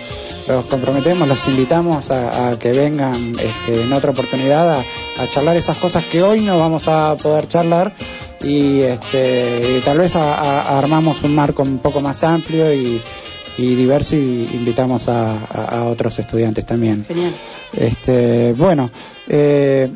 los 0.47 0.65
comprometemos, 0.65 1.27
los 1.27 1.45
invitamos 1.47 2.09
a, 2.09 2.49
a 2.51 2.59
que 2.59 2.71
vengan 2.71 3.33
este, 3.37 3.81
en 3.83 3.91
otra 3.91 4.11
oportunidad 4.11 4.77
a, 4.79 4.79
a 5.23 5.29
charlar 5.29 5.57
esas 5.57 5.75
cosas 5.77 6.05
que 6.05 6.23
hoy 6.23 6.39
no 6.41 6.57
vamos 6.57 6.87
a 6.87 7.17
poder 7.17 7.47
charlar 7.49 7.93
y, 8.41 8.79
este, 8.79 9.77
y 9.77 9.81
tal 9.81 9.97
vez 9.97 10.15
a- 10.15 10.35
a- 10.35 10.79
armamos 10.79 11.21
un 11.23 11.35
marco 11.35 11.63
un 11.63 11.79
poco 11.79 11.99
más 11.99 12.23
amplio 12.23 12.73
y, 12.73 13.01
y 13.57 13.75
diverso 13.75 14.15
y 14.15 14.49
invitamos 14.53 15.09
a, 15.09 15.33
a- 15.33 15.79
a 15.79 15.83
otros 15.85 16.17
estudiantes 16.17 16.65
también. 16.65 17.03
Genial. 17.05 17.33
Este, 17.73 18.53
bueno, 18.53 18.89
eh, 19.27 19.91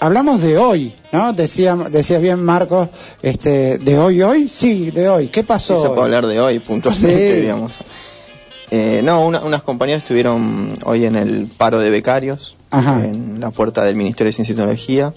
hablamos 0.00 0.40
de 0.42 0.58
hoy, 0.58 0.92
¿no? 1.12 1.32
Decía, 1.32 1.74
decía 1.90 2.18
bien 2.18 2.42
Marcos, 2.42 2.88
este, 3.22 3.78
de 3.78 3.98
hoy, 3.98 4.22
hoy, 4.22 4.48
sí, 4.48 4.90
de 4.90 5.08
hoy. 5.08 5.28
¿Qué 5.28 5.44
pasó? 5.44 5.76
Sí, 5.76 5.82
se 5.82 5.88
hoy? 5.88 5.94
puede 5.94 6.04
hablar 6.06 6.26
de 6.26 6.40
hoy 6.40 6.58
puntualmente, 6.60 7.34
Sí. 7.36 7.40
digamos. 7.42 7.72
Eh, 8.70 9.00
no, 9.02 9.24
una- 9.26 9.40
unas 9.40 9.62
compañeras 9.62 10.02
estuvieron 10.02 10.72
hoy 10.84 11.04
en 11.06 11.16
el 11.16 11.46
paro 11.56 11.78
de 11.80 11.88
becarios, 11.90 12.56
Ajá. 12.70 13.04
en 13.04 13.40
la 13.40 13.50
puerta 13.50 13.82
del 13.84 13.96
Ministerio 13.96 14.28
de 14.28 14.32
Ciencia 14.32 14.52
y 14.52 14.56
Tecnología, 14.56 15.14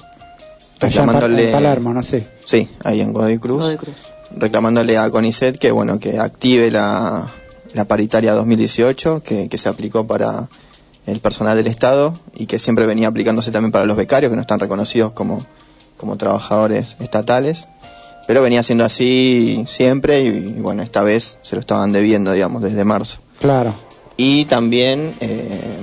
reclamándole... 0.80 1.48
en 1.48 1.52
Palermo, 1.52 1.94
no 1.94 2.02
sé. 2.04 2.26
Sí, 2.46 2.68
ahí 2.84 3.02
en 3.02 3.14
Godoy 3.14 3.38
Cruz. 3.40 3.62
Godoy 3.62 3.78
Cruz. 3.78 3.96
reclamándole 4.38 4.98
a 4.98 5.10
CONICET 5.10 5.58
que 5.58 5.72
bueno 5.72 6.00
que 6.00 6.18
active 6.18 6.72
la, 6.72 7.28
la 7.74 7.86
paritaria 7.86 8.34
2018 8.34 9.22
que, 9.22 9.50
que 9.50 9.58
se 9.58 9.68
aplicó 9.68 10.08
para 10.08 10.48
el 11.08 11.20
personal 11.20 11.58
del 11.58 11.68
Estado 11.68 12.14
y 12.36 12.46
que 12.46 12.60
siempre 12.60 12.86
venía 12.86 13.08
aplicándose 13.08 13.52
también 13.52 13.72
para 13.72 13.86
los 13.86 13.98
becarios 13.98 14.30
que 14.30 14.36
no 14.36 14.42
están 14.42 14.60
reconocidos 14.60 15.12
como, 15.14 15.44
como 15.98 16.18
trabajadores 16.18 16.96
estatales 17.00 17.68
pero 18.28 18.44
venía 18.44 18.62
siendo 18.64 18.86
así 18.86 19.64
siempre 19.68 20.22
y, 20.22 20.28
y, 20.28 20.62
bueno 20.62 20.84
esta 20.84 21.02
vez 21.04 21.40
se 21.42 21.56
lo 21.56 21.60
estaban 21.62 21.92
debiendo 21.92 22.32
digamos 22.32 22.62
desde 22.62 22.84
marzo 22.86 23.20
Claro. 23.40 23.74
y 24.16 24.46
también 24.46 25.14
eh, 25.22 25.78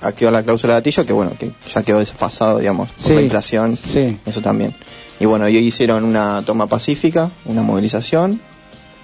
activar 0.00 0.32
la 0.32 0.42
cláusula 0.42 0.74
de 0.74 0.80
gatillo 0.80 1.04
que 1.04 1.12
bueno 1.12 1.32
que 1.38 1.50
ya 1.72 1.82
quedó 1.82 1.98
desfasado 1.98 2.58
digamos 2.58 2.90
por 2.92 3.12
la 3.12 3.20
inflación 3.22 3.76
sí. 3.76 4.18
eso 4.24 4.40
también 4.40 4.74
y 5.20 5.26
bueno 5.26 5.44
ellos 5.46 5.62
hicieron 5.62 6.04
una 6.04 6.42
toma 6.46 6.66
pacífica 6.68 7.30
una 7.44 7.62
movilización 7.62 8.40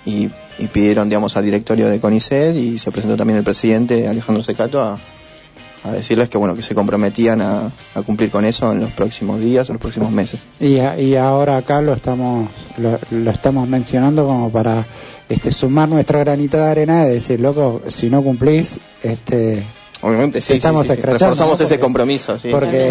y, 0.07 0.31
y 0.59 0.67
pidieron 0.69 1.09
digamos 1.11 1.37
al 1.37 1.45
directorio 1.45 1.89
de 1.91 2.01
CONICET 2.01 2.57
y 2.57 2.79
se 2.79 2.91
presentó 2.93 3.17
también 3.19 3.37
el 3.39 3.45
presidente 3.45 4.09
Alejandro 4.09 4.43
Secato 4.43 4.81
a, 4.83 4.99
a 5.85 5.93
decirles 5.93 6.29
que 6.31 6.39
bueno 6.39 6.55
que 6.57 6.63
se 6.63 6.75
comprometían 6.75 7.41
a, 7.43 7.71
a 7.95 8.03
cumplir 8.03 8.31
con 8.31 8.45
eso 8.45 8.73
en 8.73 8.81
los 8.81 8.91
próximos 8.93 9.39
días 9.41 9.69
o 9.69 9.75
los 9.75 9.81
próximos 9.83 10.11
meses 10.11 10.41
Y, 10.59 10.79
a- 10.79 10.99
y 10.99 11.15
ahora 11.17 11.57
acá 11.59 11.81
lo 11.83 11.93
estamos, 11.93 12.49
lo, 12.79 12.99
lo 13.11 13.31
estamos 13.31 13.69
mencionando 13.69 14.27
como 14.27 14.51
para 14.51 14.85
este, 15.29 15.51
sumar 15.51 15.89
nuestra 15.89 16.19
granita 16.21 16.59
de 16.65 16.71
arena 16.71 17.07
y 17.07 17.11
decir, 17.11 17.41
loco, 17.41 17.83
si 17.89 18.09
no 18.11 18.23
cumplís, 18.23 18.79
este, 19.03 19.63
obviamente 20.03 20.41
sí, 20.43 20.55
estamos 20.55 20.83
sí, 20.83 20.89
sí, 20.89 20.93
sí. 20.95 20.99
escrachando, 21.01 21.25
reforzamos 21.35 21.61
¿no? 21.61 21.65
ese 21.67 21.79
compromiso 21.79 22.39
sí, 22.39 22.49
porque 22.51 22.89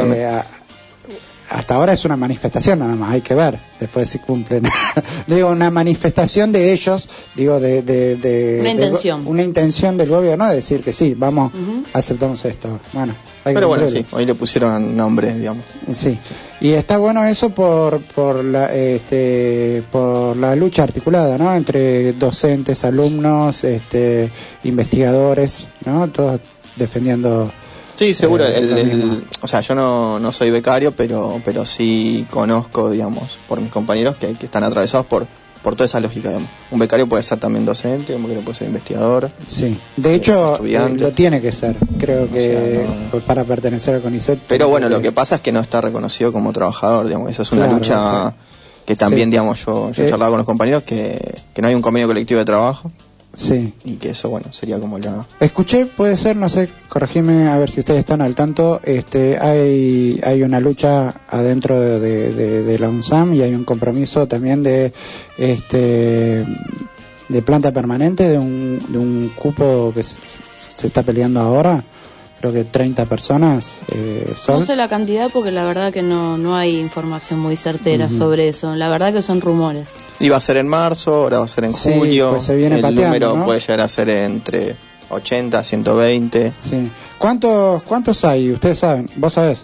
hasta 1.54 1.76
ahora 1.76 1.94
es 1.94 2.04
una 2.06 2.18
manifestación 2.18 2.80
nada 2.80 2.96
más, 2.96 3.12
hay 3.12 3.22
que 3.22 3.36
ver 3.36 3.60
después 3.80 4.10
si 4.10 4.20
cumplen. 4.20 4.64
digo, 5.28 5.50
una 5.50 5.70
manifestación 5.72 6.52
de 6.52 6.74
ellos, 6.74 7.08
digo, 7.36 7.60
de... 7.60 7.82
de, 7.82 8.16
de- 8.16 8.58
Una 8.62 8.72
intención. 8.72 9.28
una 9.28 9.44
intención 9.44 9.98
del 9.98 10.10
gobierno 10.10 10.48
de 10.50 10.56
decir 10.56 10.82
que 10.84 10.92
sí, 10.94 11.14
vamos, 11.16 11.52
aceptamos 11.94 12.44
esto. 12.46 12.80
Bueno, 12.94 13.14
hay 13.46 13.54
que 13.54 13.56
Pero 13.56 13.68
bueno, 13.68 13.84
cumplirlo. 13.84 14.10
sí, 14.10 14.16
hoy 14.16 14.26
le 14.26 14.36
pusieron 14.36 14.96
nombre, 14.98 15.34
digamos. 15.38 15.64
Sí, 15.92 16.18
y 16.62 16.72
está 16.72 16.98
bueno 16.98 17.26
eso 17.26 17.50
por 17.50 18.00
por 18.02 18.44
la 18.44 18.74
este 18.74 19.84
por 19.92 20.38
la 20.38 20.56
lucha 20.56 20.84
articulada, 20.84 21.38
¿no? 21.38 21.54
Entre 21.54 22.14
docentes, 22.14 22.86
alumnos, 22.86 23.64
este 23.66 24.32
investigadores, 24.64 25.66
¿no? 25.86 26.08
Todos 26.10 26.40
defendiendo. 26.78 27.52
Sí, 27.96 28.14
seguro. 28.14 28.44
eh, 28.46 28.58
el- 28.58 29.24
o 29.42 29.48
sea, 29.48 29.62
yo 29.62 29.76
no, 29.76 30.20
no 30.20 30.32
soy 30.34 30.50
becario, 30.52 30.94
pero 30.96 31.42
pero 31.46 31.66
sí 31.66 32.26
conozco, 32.32 32.90
digamos, 32.90 33.38
por 33.48 33.62
mis 33.62 33.72
compañeros 33.72 34.16
que, 34.18 34.34
que 34.34 34.46
están 34.46 34.64
atravesados 34.64 35.06
por 35.06 35.28
por 35.64 35.76
toda 35.76 35.86
esa 35.86 36.02
lógica. 36.02 36.28
Digamos. 36.28 36.50
Un 36.72 36.80
becario 36.80 37.08
puede 37.08 37.24
ser 37.24 37.40
también 37.40 37.64
docente, 37.66 38.14
un 38.14 38.24
becario 38.24 38.44
puede 38.44 38.58
ser 38.58 38.68
investigador. 38.68 39.32
Sí, 39.48 39.78
de 39.96 40.14
hecho 40.14 40.56
estudiante. 40.56 41.04
eh, 41.04 41.08
lo 41.08 41.12
tiene 41.14 41.40
que 41.40 41.54
ser, 41.54 41.78
creo 42.00 42.30
que 42.30 42.86
para 43.26 43.46
pertenecer 43.46 43.96
al 43.96 44.02
CONICET. 44.02 44.40
Pero 44.48 44.68
bueno, 44.68 44.90
lo 44.90 45.02
que 45.02 45.14
pasa 45.14 45.36
es 45.36 45.42
que 45.42 45.54
no 45.54 45.62
está 45.62 45.80
reconocido 45.80 46.34
como 46.34 46.52
trabajador, 46.52 47.06
digamos. 47.08 47.32
Esa 47.32 47.44
es 47.44 47.52
una 47.54 47.62
Claro, 47.62 47.76
lucha 47.78 48.30
sí. 48.32 48.36
que 48.88 48.96
también, 48.98 49.28
Sí. 49.28 49.32
digamos, 49.32 49.66
yo, 49.66 49.92
yo 49.94 50.04
he 50.04 50.08
Eh. 50.08 50.10
charlado 50.10 50.32
con 50.32 50.40
los 50.40 50.46
compañeros 50.46 50.84
que, 50.84 51.18
que 51.54 51.62
no 51.62 51.70
hay 51.70 51.76
un 51.76 51.82
convenio 51.82 52.08
colectivo 52.10 52.40
de 52.40 52.46
trabajo 52.46 52.92
Sí. 53.36 53.74
y 53.84 53.96
que 53.96 54.12
eso, 54.12 54.30
bueno, 54.30 54.54
sería 54.54 54.80
como 54.80 55.00
la... 55.00 55.26
Escuché, 55.40 55.88
puede 55.88 56.16
ser, 56.18 56.36
no 56.36 56.50
sé, 56.50 56.70
corregime 56.88 57.48
a 57.48 57.58
ver 57.58 57.72
si 57.72 57.80
ustedes 57.80 58.00
están 58.02 58.22
al 58.22 58.36
tanto, 58.36 58.80
este, 58.84 59.40
hay, 59.40 60.22
hay 60.24 60.44
una 60.44 60.60
lucha 60.60 61.16
adentro 61.30 61.80
de, 61.80 62.00
de- 62.00 62.32
de- 62.34 62.62
de 62.64 62.80
la 62.80 62.90
UNSAM 62.90 63.34
y 63.34 63.42
hay 63.42 63.56
un 63.56 63.64
compromiso 63.64 64.28
también 64.28 64.62
de, 64.62 64.94
este, 65.40 66.46
de 67.30 67.42
planta 67.42 67.72
permanente, 67.72 68.28
de 68.30 68.38
un, 68.38 68.80
de 68.90 68.98
un 68.98 69.32
cupo 69.36 69.92
que 69.96 70.04
se, 70.04 70.18
se 70.28 70.88
está 70.88 71.04
peleando 71.04 71.40
ahora, 71.40 71.84
creo 72.44 72.52
que 72.52 72.66
30 72.66 73.06
personas, 73.06 73.72
eh, 73.94 74.34
Sol. 74.38 74.60
No 74.60 74.66
sé 74.66 74.76
la 74.76 74.90
cantidad 74.90 75.30
porque 75.32 75.50
la 75.50 75.64
verdad 75.64 75.94
que 75.94 76.02
no, 76.02 76.38
no 76.38 76.58
hay 76.58 76.78
información 76.78 77.40
muy 77.40 77.56
certera 77.56 78.10
sobre 78.10 78.50
eso. 78.50 78.76
La 78.76 78.90
verdad 78.90 79.14
que 79.14 79.22
son 79.22 79.40
rumores. 79.40 79.94
Iba 80.20 80.36
a 80.36 80.42
ser 80.42 80.58
en 80.58 80.68
marzo, 80.68 81.14
ahora 81.14 81.40
va 81.40 81.46
a 81.46 81.48
ser 81.48 81.64
en 81.64 81.72
Sí, 81.72 81.92
julio. 81.98 82.32
pues 82.32 82.44
se 82.44 82.58
viene 82.58 82.76
el 82.76 82.82
pateando, 82.82 83.06
número 83.06 83.38
¿no? 83.38 83.46
puede 83.46 83.62
llegar 83.62 83.80
a 83.80 83.88
ser 83.88 84.10
entre 84.10 84.76
80, 85.10 85.64
120. 85.64 86.54
Sí. 86.62 86.92
¿Cuántos, 87.18 87.82
¿Cuántos 87.84 88.26
hay? 88.26 88.52
Ustedes 88.52 88.80
saben, 88.80 89.10
vos 89.16 89.32
sabés, 89.32 89.60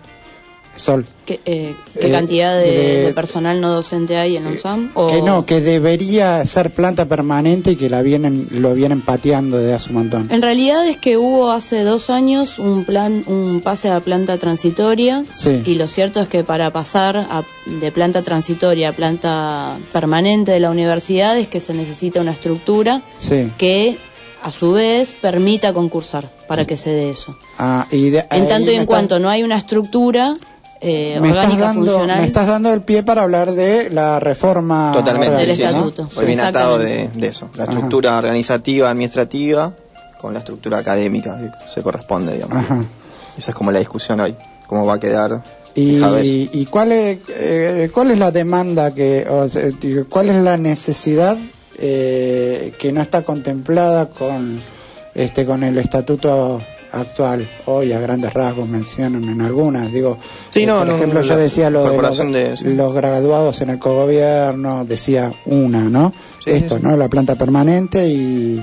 Sol. 0.79 1.05
¿Qué, 1.25 1.39
eh, 1.45 1.75
qué 1.99 2.07
Eh, 2.07 2.11
cantidad 2.11 2.57
de, 2.57 2.71
de- 2.71 3.01
de 3.07 3.13
personal 3.13 3.59
no 3.59 3.73
docente 3.73 4.15
hay 4.17 4.37
en 4.37 4.45
la 4.45 4.51
UNSAM? 4.51 4.91
O- 4.93 5.07
Que 5.07 5.21
no, 5.21 5.45
que 5.45 5.59
debería 5.61 6.43
ser 6.45 6.71
planta 6.71 7.05
permanente 7.05 7.71
y 7.71 7.75
que 7.75 7.89
la 7.89 8.01
vienen, 8.01 8.47
lo 8.51 8.73
vienen 8.73 9.01
pateando 9.01 9.57
desde 9.57 9.73
hace 9.73 9.89
un 9.89 9.95
montón. 9.95 10.27
En 10.31 10.41
realidad 10.41 10.87
es 10.87 10.95
que 10.97 11.17
hubo 11.17 11.51
hace 11.51 11.83
dos 11.83 12.09
años 12.09 12.59
un 12.59 12.85
plan, 12.85 13.23
un 13.27 13.59
pase 13.61 13.89
a 13.89 13.99
planta 13.99 14.37
transitoria 14.37 15.25
Sí. 15.29 15.61
y 15.65 15.75
lo 15.75 15.85
cierto 15.87 16.21
es 16.21 16.27
que 16.29 16.43
para 16.45 16.71
pasar 16.71 17.17
a- 17.17 17.43
de 17.65 17.91
planta 17.91 18.21
transitoria 18.21 18.89
a 18.89 18.93
planta 18.93 19.77
permanente 19.91 20.51
de 20.53 20.59
la 20.61 20.71
universidad 20.71 21.37
es 21.37 21.47
que 21.49 21.59
se 21.59 21.73
necesita 21.73 22.21
una 22.21 22.31
estructura 22.31 23.01
Sí. 23.17 23.51
que 23.57 23.97
a 24.41 24.51
su 24.51 24.71
vez 24.71 25.13
permita 25.21 25.73
concursar 25.73 26.23
para 26.47 26.65
que 26.65 26.77
se 26.77 26.91
dé 26.91 27.09
eso. 27.09 27.35
Ah, 27.57 27.85
y 27.91 28.09
de- 28.09 28.23
En 28.31 28.47
tanto 28.47 28.71
y 28.71 28.75
en 28.75 28.85
cuanto 28.85 29.19
no 29.19 29.27
hay 29.29 29.43
una 29.43 29.57
estructura 29.57 30.33
eh, 30.81 31.17
me 31.21 31.29
estás, 31.29 31.57
dando, 31.57 31.85
funcional, 31.85 32.19
me 32.19 32.25
estás 32.25 32.47
dando 32.47 32.73
el 32.73 32.81
pie 32.81 33.03
para 33.03 33.23
hablar 33.23 33.51
de 33.51 33.89
la 33.89 34.19
reforma 34.19 34.91
Totalmente, 34.93 35.53
sí, 35.53 35.67
sí. 35.67 35.75
¿no? 35.75 35.91
Viene 36.25 36.41
atado 36.41 36.77
de, 36.77 37.09
de 37.09 37.27
eso. 37.27 37.49
La 37.55 37.63
Ajá. 37.63 37.73
estructura 37.73 38.17
organizativa, 38.17 38.89
administrativa, 38.89 39.73
con 40.21 40.33
la 40.33 40.39
estructura 40.39 40.77
académica 40.77 41.37
que 41.37 41.69
se 41.69 41.81
corresponde, 41.81 42.33
digamos. 42.33 42.57
Ajá. 42.57 42.81
Esa 43.37 43.51
es 43.51 43.55
como 43.55 43.71
la 43.71 43.79
discusión 43.79 44.19
hoy. 44.19 44.35
¿Cómo 44.67 44.85
va 44.85 44.95
a 44.95 44.99
quedar? 44.99 45.41
Y, 45.75 46.49
y 46.53 46.65
cuál 46.65 46.91
es 46.91 47.19
eh, 47.29 47.89
cuál 47.93 48.11
es 48.11 48.17
la 48.17 48.31
demanda 48.31 48.93
que 48.93 49.25
o 49.29 49.47
sea, 49.47 49.63
digo, 49.79 50.05
cuál 50.09 50.29
es 50.29 50.35
la 50.35 50.57
necesidad 50.57 51.37
eh, 51.77 52.73
que 52.79 52.91
no 52.91 53.01
está 53.01 53.21
contemplada 53.21 54.07
con 54.07 54.61
este 55.15 55.45
con 55.45 55.63
el 55.63 55.77
estatuto 55.77 56.59
actual 56.91 57.47
hoy 57.65 57.93
a 57.93 57.99
grandes 57.99 58.33
rasgos 58.33 58.67
mencionan 58.67 59.23
en 59.25 59.41
algunas. 59.41 59.91
Digo 59.91 60.17
Sí, 60.49 60.63
eh, 60.63 60.65
no, 60.65 60.79
por 60.79 60.87
no, 60.87 60.95
ejemplo 60.95 61.19
no, 61.21 61.25
yo 61.25 61.37
decía 61.37 61.69
lo 61.69 61.79
de 61.79 61.85
los, 61.85 61.93
incorporación 61.95 62.31
de- 62.31 62.57
sí. 62.57 62.73
los 62.73 62.93
graduados 62.93 63.61
en 63.61 63.69
el 63.69 63.79
cogobierno 63.79 64.85
decía 64.85 65.31
una 65.45 65.81
no 65.89 66.13
Sí, 66.43 66.51
esto 66.51 66.79
no 66.79 66.95
la 66.97 67.07
planta 67.07 67.35
permanente 67.35 68.07
y 68.07 68.61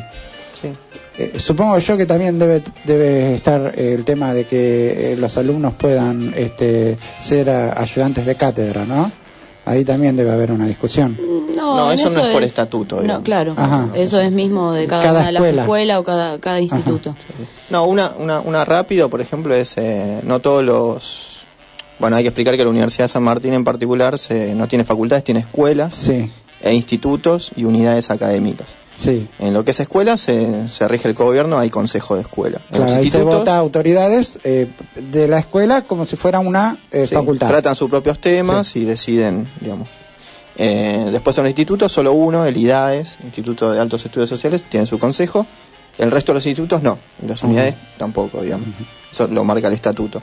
eh, 1.19 1.33
supongo 1.39 1.79
yo 1.79 1.97
que 1.97 2.05
también 2.05 2.39
debe 2.39 2.63
debe 2.85 3.35
estar 3.35 3.73
eh, 3.75 3.95
el 3.95 4.05
tema 4.05 4.35
de 4.35 4.45
que 4.45 5.13
eh, 5.13 5.17
los 5.17 5.37
alumnos 5.39 5.73
puedan 5.75 6.35
este, 6.37 6.99
ser 7.19 7.49
a- 7.49 7.81
ayudantes 7.81 8.27
de 8.27 8.35
cátedra, 8.35 8.85
¿no? 8.85 9.11
Ahí 9.67 9.85
también 9.85 10.17
debe 10.17 10.31
haber 10.31 10.53
una 10.53 10.65
discusión. 10.67 11.19
No, 11.57 11.77
No, 11.77 11.93
eso 11.93 12.09
no 12.11 12.21
es 12.21 12.33
por 12.33 12.43
estatuto, 12.43 13.03
No, 13.03 13.23
claro. 13.23 13.53
Ajá. 13.57 13.89
Eso 13.95 14.21
es 14.21 14.31
mismo 14.33 14.73
de 14.73 14.87
cada, 14.87 15.03
Cada 15.03 15.19
una 15.19 15.27
de 15.27 15.33
las 15.33 15.43
escuela. 15.43 15.63
escuelas 15.63 15.99
o 15.99 16.05
cada, 16.05 16.39
cada 16.39 16.61
instituto. 16.61 17.15
No, 17.71 17.85
una, 17.87 18.13
una, 18.19 18.41
una 18.41 18.65
rápido, 18.65 19.11
por 19.11 19.21
ejemplo, 19.21 19.55
es 19.55 19.77
eh, 19.77 20.21
no 20.25 20.39
todos 20.41 20.63
los... 20.65 21.33
Bueno, 21.99 22.17
hay 22.17 22.23
que 22.23 22.29
explicar 22.29 22.57
que 22.57 22.63
la 22.65 22.71
Universidad 22.71 23.05
de 23.05 23.09
San 23.09 23.23
Martín 23.25 23.55
en 23.55 23.65
particular 23.65 24.19
se, 24.19 24.55
no 24.55 24.69
tiene 24.69 24.85
facultades, 24.85 25.25
tiene 25.25 25.41
escuelas 25.41 25.95
Sí, 25.95 26.31
e 26.67 26.75
institutos 26.75 27.53
y 27.57 27.65
unidades 27.65 28.11
académicas. 28.11 28.77
sí. 28.97 29.29
En 29.39 29.55
lo 29.55 29.65
que 29.65 29.71
es 29.71 29.81
escuela 29.81 30.17
se, 30.17 30.69
se 30.69 30.89
rige 30.89 31.09
el 31.09 31.15
gobierno, 31.15 31.59
hay 31.59 31.71
consejo 31.71 32.17
de 32.17 32.23
escuela. 32.23 32.61
En 32.71 32.77
Claro, 32.77 32.95
ahí 32.95 33.09
se 33.09 33.23
vota 33.23 33.57
autoridades 33.57 34.39
eh, 34.45 34.69
de 34.97 35.29
la 35.29 35.39
escuela 35.39 35.83
como 35.83 36.07
si 36.07 36.17
fuera 36.17 36.41
una 36.41 36.77
eh, 36.91 37.07
sí, 37.07 37.15
facultad. 37.15 37.49
tratan 37.49 37.75
sus 37.75 37.89
propios 37.91 38.19
temas 38.19 38.75
y 38.77 38.85
deciden, 38.85 39.49
digamos. 39.61 39.89
Eh, 40.59 41.11
después 41.13 41.37
en 41.39 41.45
los 41.45 41.51
institutos, 41.51 41.93
solo 41.93 42.13
uno, 42.13 42.47
el 42.47 42.57
IDAES, 42.57 43.19
Instituto 43.25 43.73
de 43.73 43.81
Altos 43.81 44.05
Estudios 44.05 44.29
Sociales, 44.29 44.65
tiene 44.65 44.87
su 44.87 44.99
consejo. 44.99 45.47
El 45.99 46.11
resto 46.11 46.33
de 46.33 46.35
los 46.35 46.47
institutos 46.47 46.83
no, 46.83 46.99
y 47.23 47.27
las 47.27 47.43
unidades 47.43 47.75
tampoco, 47.97 48.43
digamos. 48.43 48.69
Eso 49.11 49.27
lo 49.29 49.45
marca 49.45 49.69
el 49.69 49.75
estatuto. 49.75 50.23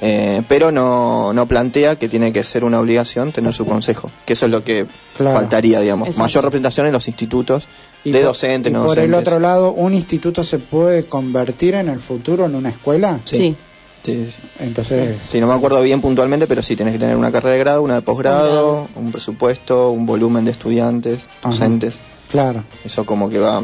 Eh, 0.00 0.42
pero 0.48 0.70
no, 0.70 1.32
no 1.32 1.46
plantea 1.48 1.96
que 1.96 2.08
tiene 2.08 2.32
que 2.32 2.44
ser 2.44 2.62
una 2.62 2.78
obligación 2.78 3.32
tener 3.32 3.52
su 3.52 3.66
consejo, 3.66 4.10
que 4.26 4.34
eso 4.34 4.44
es 4.46 4.52
lo 4.52 4.62
que 4.62 4.86
Claro. 5.16 5.36
faltaría, 5.40 5.80
digamos. 5.80 6.06
Exacto. 6.08 6.22
Mayor 6.22 6.44
representación 6.44 6.86
en 6.86 6.92
los 6.92 7.08
institutos 7.08 7.66
Y 8.04 8.12
de 8.12 8.18
por- 8.20 8.28
docentes, 8.28 8.70
y 8.70 8.74
no 8.74 8.84
por 8.86 8.98
el 9.00 9.12
otro 9.14 9.40
lado, 9.40 9.72
¿un 9.72 9.94
instituto 9.94 10.44
se 10.44 10.60
puede 10.60 11.04
convertir 11.04 11.74
en 11.74 11.88
el 11.88 11.98
futuro 11.98 12.44
en 12.46 12.54
una 12.54 12.68
escuela? 12.68 13.18
Sí. 13.24 13.56
Sí, 14.04 14.28
sí. 14.30 14.36
Entonces, 14.60 15.16
Sí, 15.32 15.40
no 15.40 15.48
me 15.48 15.54
acuerdo 15.54 15.82
bien 15.82 16.00
puntualmente, 16.00 16.46
pero 16.46 16.62
sí, 16.62 16.76
tenés 16.76 16.92
que 16.92 17.00
tener 17.00 17.16
una 17.16 17.32
carrera 17.32 17.54
de 17.54 17.58
grado, 17.58 17.82
una 17.82 17.96
de 17.96 18.02
posgrado, 18.02 18.86
un 18.94 19.10
presupuesto, 19.10 19.90
un 19.90 20.06
volumen 20.06 20.44
de 20.44 20.52
estudiantes, 20.52 21.26
Ajá. 21.42 21.50
docentes. 21.50 21.94
claro. 22.30 22.62
Eso 22.84 23.04
como 23.04 23.28
que 23.28 23.40
va, 23.40 23.62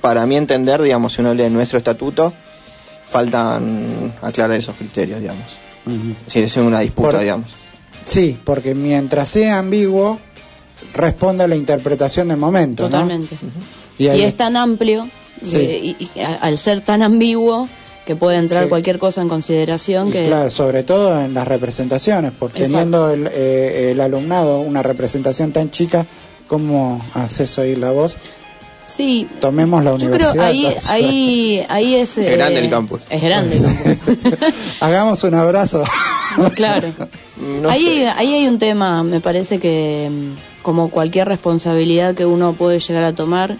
para 0.00 0.26
mí 0.26 0.36
entender, 0.36 0.82
digamos, 0.82 1.12
si 1.12 1.20
uno 1.20 1.32
lee 1.34 1.48
nuestro 1.50 1.78
estatuto, 1.78 2.32
faltan 3.08 4.12
aclarar 4.22 4.58
esos 4.58 4.76
criterios, 4.76 5.20
digamos. 5.20 5.44
Ujú. 5.86 6.14
Si 6.26 6.40
es 6.40 6.56
una 6.56 6.80
disputa, 6.80 7.12
Por- 7.12 7.20
digamos. 7.20 7.50
Sí, 8.04 8.36
porque 8.44 8.74
mientras 8.74 9.28
sea 9.28 9.58
ambiguo, 9.58 10.18
responde 10.94 11.44
a 11.44 11.48
la 11.48 11.56
interpretación 11.56 12.28
del 12.28 12.36
momento. 12.36 12.84
¿no? 12.84 12.90
Totalmente. 12.90 13.36
Y, 13.98 14.04
Y 14.04 14.08
ahí- 14.08 14.22
es 14.22 14.36
tan 14.36 14.56
amplio, 14.56 15.08
Sí. 15.42 15.56
y, 15.98 16.10
y 16.16 16.20
a- 16.20 16.34
al 16.36 16.58
ser 16.58 16.80
tan 16.82 17.02
ambiguo, 17.02 17.68
que 18.04 18.14
puede 18.14 18.36
entrar 18.38 18.64
Sí. 18.64 18.68
cualquier 18.68 18.98
cosa 19.00 19.20
en 19.22 19.28
consideración 19.28 20.08
y 20.08 20.12
que... 20.12 20.26
claro, 20.28 20.48
sobre 20.52 20.84
todo 20.84 21.20
en 21.20 21.34
las 21.34 21.48
representaciones, 21.48 22.30
porque 22.38 22.58
Exacto. 22.64 22.76
teniendo 22.78 23.10
el, 23.10 23.28
eh, 23.32 23.90
el 23.90 24.00
alumnado 24.00 24.60
una 24.60 24.80
representación 24.84 25.50
tan 25.52 25.72
chica, 25.72 26.06
¿cómo 26.46 27.04
haces 27.14 27.58
oír 27.58 27.78
la 27.78 27.90
voz? 27.90 28.16
Sí, 28.86 29.28
Tomemos 29.40 29.82
la 29.82 29.96
yo 29.96 30.10
creo 30.10 30.30
universidad. 30.32 30.46
ahí, 30.46 30.66
ahí, 30.88 31.66
ahí 31.68 31.94
es... 31.96 32.18
Es 32.18 32.36
grande 32.36 32.60
eh, 32.60 32.64
el 32.64 32.70
campus. 32.70 33.00
Es 33.10 33.20
grande 33.22 33.56
el 33.56 33.62
campus. 33.64 34.54
Hagamos 34.80 35.24
un 35.24 35.34
abrazo. 35.34 35.82
claro. 36.54 36.88
No 37.62 37.68
ahí, 37.68 37.84
sé. 37.84 38.08
ahí 38.08 38.34
hay 38.34 38.46
un 38.48 38.58
tema, 38.58 39.02
me 39.02 39.20
parece 39.20 39.58
que 39.58 40.08
mm, 40.10 40.62
como 40.62 40.88
cualquier 40.90 41.26
responsabilidad 41.28 42.14
que 42.14 42.26
uno 42.26 42.52
puede 42.52 42.78
llegar 42.78 43.04
a 43.04 43.12
tomar 43.12 43.56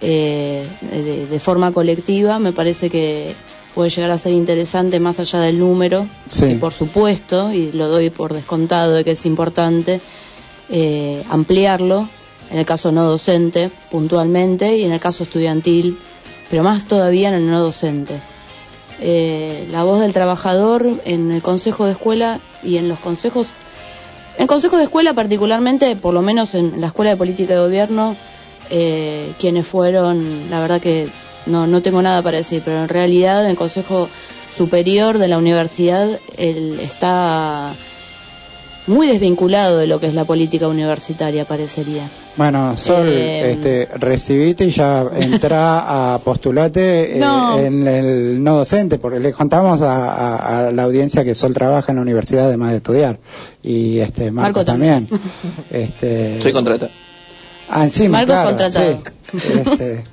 eh, 0.00 0.66
de, 0.92 1.26
de 1.26 1.40
forma 1.40 1.72
colectiva, 1.72 2.38
me 2.38 2.52
parece 2.52 2.90
que 2.90 3.34
puede 3.74 3.90
llegar 3.90 4.10
a 4.10 4.18
ser 4.18 4.32
interesante 4.32 5.00
más 5.00 5.18
allá 5.20 5.40
del 5.40 5.58
número, 5.58 6.06
Sí. 6.26 6.44
y 6.46 6.54
por 6.56 6.72
supuesto, 6.72 7.52
y 7.52 7.72
lo 7.72 7.88
doy 7.88 8.10
por 8.10 8.34
descontado 8.34 8.92
de 8.92 9.04
que 9.04 9.12
es 9.12 9.24
importante, 9.26 10.00
eh, 10.68 11.22
ampliarlo, 11.30 12.08
en 12.50 12.58
el 12.58 12.66
caso 12.66 12.92
no 12.92 13.04
docente 13.04 13.70
puntualmente 13.90 14.76
y 14.76 14.84
en 14.84 14.92
el 14.92 15.00
caso 15.00 15.22
estudiantil, 15.22 15.98
pero 16.50 16.62
más 16.62 16.86
todavía 16.86 17.28
en 17.28 17.34
el 17.34 17.50
no 17.50 17.60
docente. 17.60 18.14
Eh, 19.00 19.68
la 19.70 19.84
voz 19.84 20.00
del 20.00 20.12
trabajador 20.12 20.86
en 21.04 21.30
el 21.30 21.40
consejo 21.40 21.86
de 21.86 21.92
escuela 21.92 22.40
y 22.64 22.78
en 22.78 22.88
los 22.88 22.98
consejos 22.98 23.46
En 24.38 24.48
Consejo 24.48 24.76
de 24.76 24.84
Escuela 24.84 25.14
particularmente, 25.14 25.94
por 25.96 26.14
lo 26.14 26.22
menos 26.22 26.54
en 26.54 26.80
la 26.80 26.88
Escuela 26.88 27.10
de 27.10 27.16
Política 27.16 27.54
de 27.54 27.60
Gobierno, 27.60 28.16
eh, 28.70 29.32
quienes 29.38 29.66
fueron, 29.66 30.50
la 30.50 30.60
verdad 30.60 30.80
que 30.80 31.08
no, 31.46 31.66
no 31.66 31.82
tengo 31.82 32.02
nada 32.02 32.22
para 32.22 32.38
decir, 32.38 32.62
pero 32.64 32.82
en 32.82 32.88
realidad 32.88 33.44
en 33.44 33.50
el 33.50 33.56
Consejo 33.56 34.08
Superior 34.56 35.18
de 35.18 35.28
la 35.28 35.38
Universidad 35.38 36.08
él 36.36 36.78
está 36.80 37.72
muy 38.88 39.06
desvinculado 39.06 39.78
de 39.78 39.86
lo 39.86 40.00
que 40.00 40.06
es 40.08 40.14
la 40.14 40.24
política 40.24 40.66
universitaria, 40.68 41.44
parecería. 41.44 42.02
Bueno, 42.36 42.76
Sol, 42.76 43.06
Eh, 43.08 43.52
este, 43.52 43.88
recibite 43.98 44.64
y 44.66 44.70
ya 44.70 45.04
entra 45.16 46.14
a 46.14 46.18
postulate 46.18 47.16
eh, 47.16 47.20
No. 47.20 47.58
en 47.58 47.86
el 47.86 48.42
no 48.42 48.56
docente, 48.56 48.98
porque 48.98 49.20
le 49.20 49.32
contamos 49.32 49.80
a, 49.82 50.10
a- 50.10 50.68
a 50.68 50.72
la 50.72 50.82
audiencia 50.84 51.24
que 51.24 51.34
Sol 51.34 51.54
trabaja 51.54 51.92
en 51.92 51.96
la 51.96 52.02
universidad 52.02 52.46
además 52.46 52.70
de 52.72 52.76
estudiar. 52.78 53.18
Y 53.62 53.98
este 54.00 54.30
Marco, 54.30 54.58
Marco 54.58 54.64
también. 54.64 55.08
este, 55.70 56.40
Soy 56.40 56.52
contratado. 56.52 56.90
Ah, 57.68 57.84
encima, 57.84 58.18
Marco 58.18 58.32
es 58.32 58.38
contratado. 58.40 59.02
sí. 59.32 59.38
Este, 59.58 60.04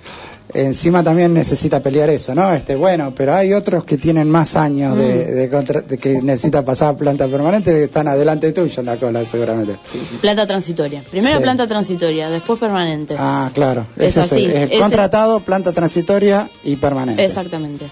encima 0.56 1.04
también 1.04 1.34
necesita 1.34 1.82
pelear 1.82 2.10
eso, 2.10 2.34
¿no? 2.34 2.54
Este, 2.54 2.76
bueno, 2.76 3.14
pero 3.16 3.34
hay 3.34 3.54
otros 3.54 3.84
que 3.84 3.98
tienen 3.98 4.30
más 4.30 4.56
años 4.56 4.96
Mm. 4.96 5.00
de, 5.00 5.26
de 5.34 5.50
contra- 5.50 5.82
de 5.82 5.98
que 5.98 6.22
necesita 6.22 6.64
pasar 6.64 6.94
a 6.96 6.98
planta 6.98 7.28
permanente 7.28 7.72
que 7.72 7.84
están 7.84 8.08
adelante 8.08 8.52
tuyo 8.54 8.80
en 8.80 8.86
la 8.86 8.98
cola, 8.98 9.24
seguramente. 9.30 9.76
Planta 10.22 10.48
transitoria. 10.48 11.02
Primero 11.12 11.38
Sí. 11.38 11.44
planta 11.44 11.68
transitoria, 11.68 12.30
después 12.30 12.60
permanente. 12.60 13.16
Ah, 13.18 13.50
claro. 13.54 13.86
Es 13.98 14.18
es, 14.18 14.18
así, 14.32 14.46
es 14.46 14.72
el 14.72 14.80
contratado, 14.80 15.40
planta 15.42 15.72
transitoria 15.74 16.50
y 16.64 16.76
permanente. 16.78 17.24
Exactamente. 17.26 17.86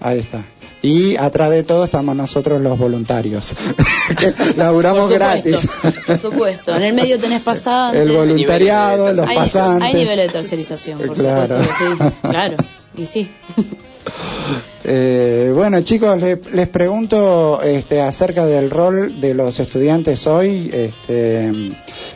Ahí 0.00 0.18
está. 0.18 0.44
Y 0.82 1.16
atrás 1.16 1.50
de 1.50 1.62
todo 1.62 1.84
estamos 1.84 2.16
nosotros 2.16 2.60
los 2.62 2.78
voluntarios, 2.78 3.54
que 4.18 4.32
laburamos 4.56 5.12
Por 5.12 5.12
supuesto, 5.12 5.14
gratis. 5.14 5.68
Por 6.06 6.18
supuesto. 6.18 6.74
En 6.76 6.82
el 6.82 6.94
medio 6.94 7.18
tenés 7.18 7.42
pasantes. 7.42 8.00
El 8.00 8.12
voluntariado, 8.12 9.12
los 9.12 9.26
hay, 9.26 9.36
pasantes. 9.36 9.82
Hay 9.88 9.94
niveles 9.94 10.26
de 10.28 10.32
tercerización, 10.32 10.98
por 10.98 11.14
Claro. 11.14 11.58
supuesto. 11.62 12.10
sí. 12.22 12.28
Claro. 12.28 12.56
Y 12.96 13.06
sí. 13.06 13.30
Eh, 14.82 15.52
bueno, 15.54 15.82
chicos, 15.82 16.18
le- 16.20 16.40
les 16.52 16.66
pregunto 16.66 17.60
este, 17.62 18.00
acerca 18.00 18.46
del 18.46 18.70
rol 18.70 19.20
de 19.20 19.34
los 19.34 19.60
estudiantes 19.60 20.26
hoy, 20.26 20.70
este, 20.72 21.52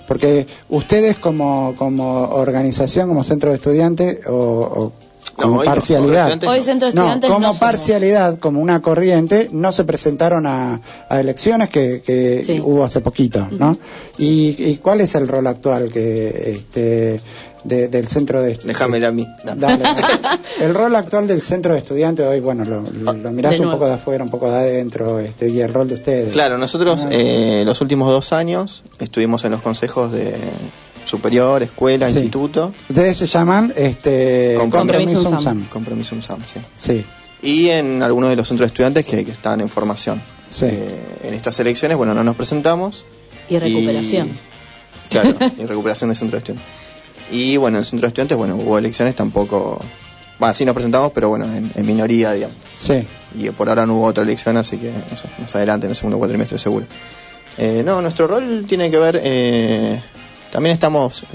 porque 0.09 0.47
ustedes 0.71 1.17
como, 1.19 1.75
como 1.77 2.23
organización, 2.31 3.09
como 3.09 3.23
centro 3.23 3.51
de 3.51 3.57
estudiantes 3.57 4.27
o, 4.27 4.33
o 4.33 4.93
como 5.37 5.57
no, 5.59 5.65
parcialidad, 5.65 6.43
Hoy 6.45 6.63
centro 6.63 6.91
no, 6.93 7.21
como 7.21 7.39
no 7.41 7.55
parcialidad, 7.55 8.39
como 8.39 8.61
una 8.61 8.81
corriente, 8.83 9.49
no 9.53 9.73
se 9.73 9.85
presentaron 9.85 10.47
a, 10.47 10.81
a 11.09 11.21
elecciones 11.21 11.69
que, 11.69 12.03
que 12.05 12.43
Sí. 12.45 12.61
hubo 12.63 12.85
hace 12.85 13.01
poquito, 13.01 13.47
¿no? 13.53 13.77
¿Y, 14.19 14.57
y 14.71 14.77
cuál 14.77 15.01
es 15.01 15.15
el 15.15 15.29
rol 15.29 15.47
actual 15.47 15.91
que 15.93 16.53
este, 16.57 17.21
de- 17.65 17.89
del 17.89 18.07
centro 18.07 18.43
de 18.43 18.59
Déjamela 18.63 19.09
a 19.09 19.13
mí. 19.13 19.27
No. 19.45 19.57
Dale, 19.57 19.83
dale. 19.83 20.03
El 20.61 20.75
rol 20.75 20.95
actual 20.97 21.27
del 21.27 21.41
centro 21.41 21.73
de 21.73 21.79
estudiantes 21.79 22.27
hoy, 22.27 22.41
bueno, 22.41 22.65
lo, 22.67 22.83
lo- 22.83 23.13
lo 23.15 23.31
mirás 23.31 23.59
un 23.59 23.71
poco 23.71 23.87
de 23.87 23.95
afuera, 23.95 24.23
un 24.23 24.31
poco 24.31 24.51
de 24.51 24.57
adentro, 24.57 25.19
este, 25.19 25.49
y 25.49 25.61
el 25.61 25.73
rol 25.73 25.89
de 25.89 25.95
ustedes. 25.95 26.33
Claro, 26.33 26.59
nosotros 26.59 27.05
Ah. 27.07 27.09
eh, 27.11 27.63
los 27.65 27.81
últimos 27.81 28.09
dos 28.11 28.33
años 28.35 28.83
estuvimos 28.99 29.45
en 29.45 29.53
los 29.53 29.63
consejos 29.63 30.13
de 30.13 30.35
superior, 31.05 31.63
escuela, 31.63 32.09
Sí. 32.09 32.19
instituto. 32.19 32.73
Ustedes 32.89 33.17
se 33.17 33.27
llaman 33.27 33.73
este, 33.77 34.57
Compromiso 34.59 35.29
UNSAM. 35.29 35.65
Compromiso 35.69 36.15
UNSAM, 36.15 36.39
sí. 36.45 36.61
Sí, 36.75 37.05
Y 37.43 37.69
en 37.71 38.03
algunos 38.03 38.31
de 38.31 38.37
los 38.37 38.49
centros 38.49 38.67
de 38.69 38.73
estudiantes 38.73 39.05
que, 39.07 39.25
que 39.25 39.31
están 39.33 39.61
en 39.61 39.69
formación. 39.69 40.23
sí. 40.49 40.67
Eh, 40.67 41.01
en 41.25 41.35
estas 41.35 41.59
elecciones, 41.61 41.97
bueno, 41.97 42.15
no 42.15 42.23
nos 42.25 42.35
presentamos. 42.37 43.05
Y 43.49 43.59
recuperación. 43.59 44.29
Y- 44.29 45.11
claro, 45.11 45.35
y 45.59 45.67
recuperación 45.67 46.11
de 46.11 46.17
centro 46.17 46.37
de 46.37 46.39
estudiantes. 46.39 46.67
Y 47.31 47.57
bueno, 47.57 47.79
en 47.79 47.81
el 47.81 47.85
centro 47.87 48.07
de 48.07 48.09
estudiantes, 48.09 48.37
bueno, 48.37 48.57
hubo 48.57 48.79
elecciones 48.79 49.15
tampoco. 49.15 49.81
Bueno, 50.39 50.55
sí 50.55 50.65
nos 50.65 50.75
presentamos, 50.75 51.13
pero 51.15 51.29
bueno, 51.29 51.45
en, 51.47 51.71
en 51.75 51.87
minoría, 51.87 52.33
digamos. 52.33 52.57
Sí, 52.75 53.07
Y 53.39 53.49
por 53.51 53.69
ahora 53.69 53.87
no 53.87 53.97
hubo 53.97 54.07
otra 54.07 54.25
elección, 54.25 54.57
así 54.57 54.77
que 54.79 54.91
no 54.93 55.17
sé, 55.17 55.29
más 55.39 55.55
adelante, 55.55 55.87
en 55.87 55.91
el 55.91 55.97
segundo 55.97 56.19
cuatrimestre 56.19 56.59
seguro. 56.59 56.87
Eh, 57.57 57.83
no, 57.85 58.03
nuestro 58.03 58.27
rol 58.27 58.65
tiene 58.69 58.91
que 58.91 58.99
ver, 58.99 59.21
eh, 59.23 60.01
también 60.55 60.73
estamos 60.75 61.25
eh, 61.25 61.27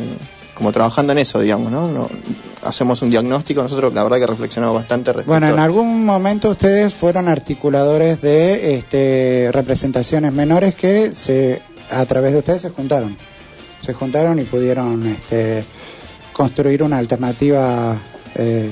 como 0.53 0.71
trabajando 0.71 1.11
en 1.11 1.19
eso, 1.19 1.39
digamos, 1.41 1.71
¿no? 1.71 1.89
No- 1.89 2.09
Hacemos 2.63 3.01
un 3.01 3.09
diagnóstico, 3.09 3.61
nosotros 3.61 3.93
la 3.93 4.03
verdad 4.03 4.17
que 4.19 4.27
reflexionamos 4.27 4.75
bastante 4.75 5.11
respecto 5.13 5.31
Bueno, 5.31 5.47
en 5.49 5.59
a- 5.59 5.63
algún 5.63 6.05
momento 6.05 6.49
ustedes 6.49 6.93
fueron 6.93 7.27
articuladores 7.27 8.21
de 8.21 8.75
este, 8.75 9.49
representaciones 9.53 10.31
menores 10.33 10.73
que 10.75 11.13
se, 11.15 11.61
a 11.91 12.05
través 12.05 12.31
de 12.33 12.39
ustedes 12.39 12.61
se 12.61 12.69
juntaron. 12.69 13.15
Se 13.85 13.93
juntaron 13.93 14.39
y 14.39 14.43
pudieron 14.43 15.05
este, 15.07 15.63
construir 16.33 16.81
una 16.83 16.97
alternativa 16.97 17.97
eh, 18.35 18.69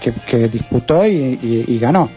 que, 0.00 0.12
que 0.12 0.48
disputó 0.48 1.04
y, 1.06 1.38
y- 1.42 1.64
y 1.68 1.78
ganó. 1.78 2.10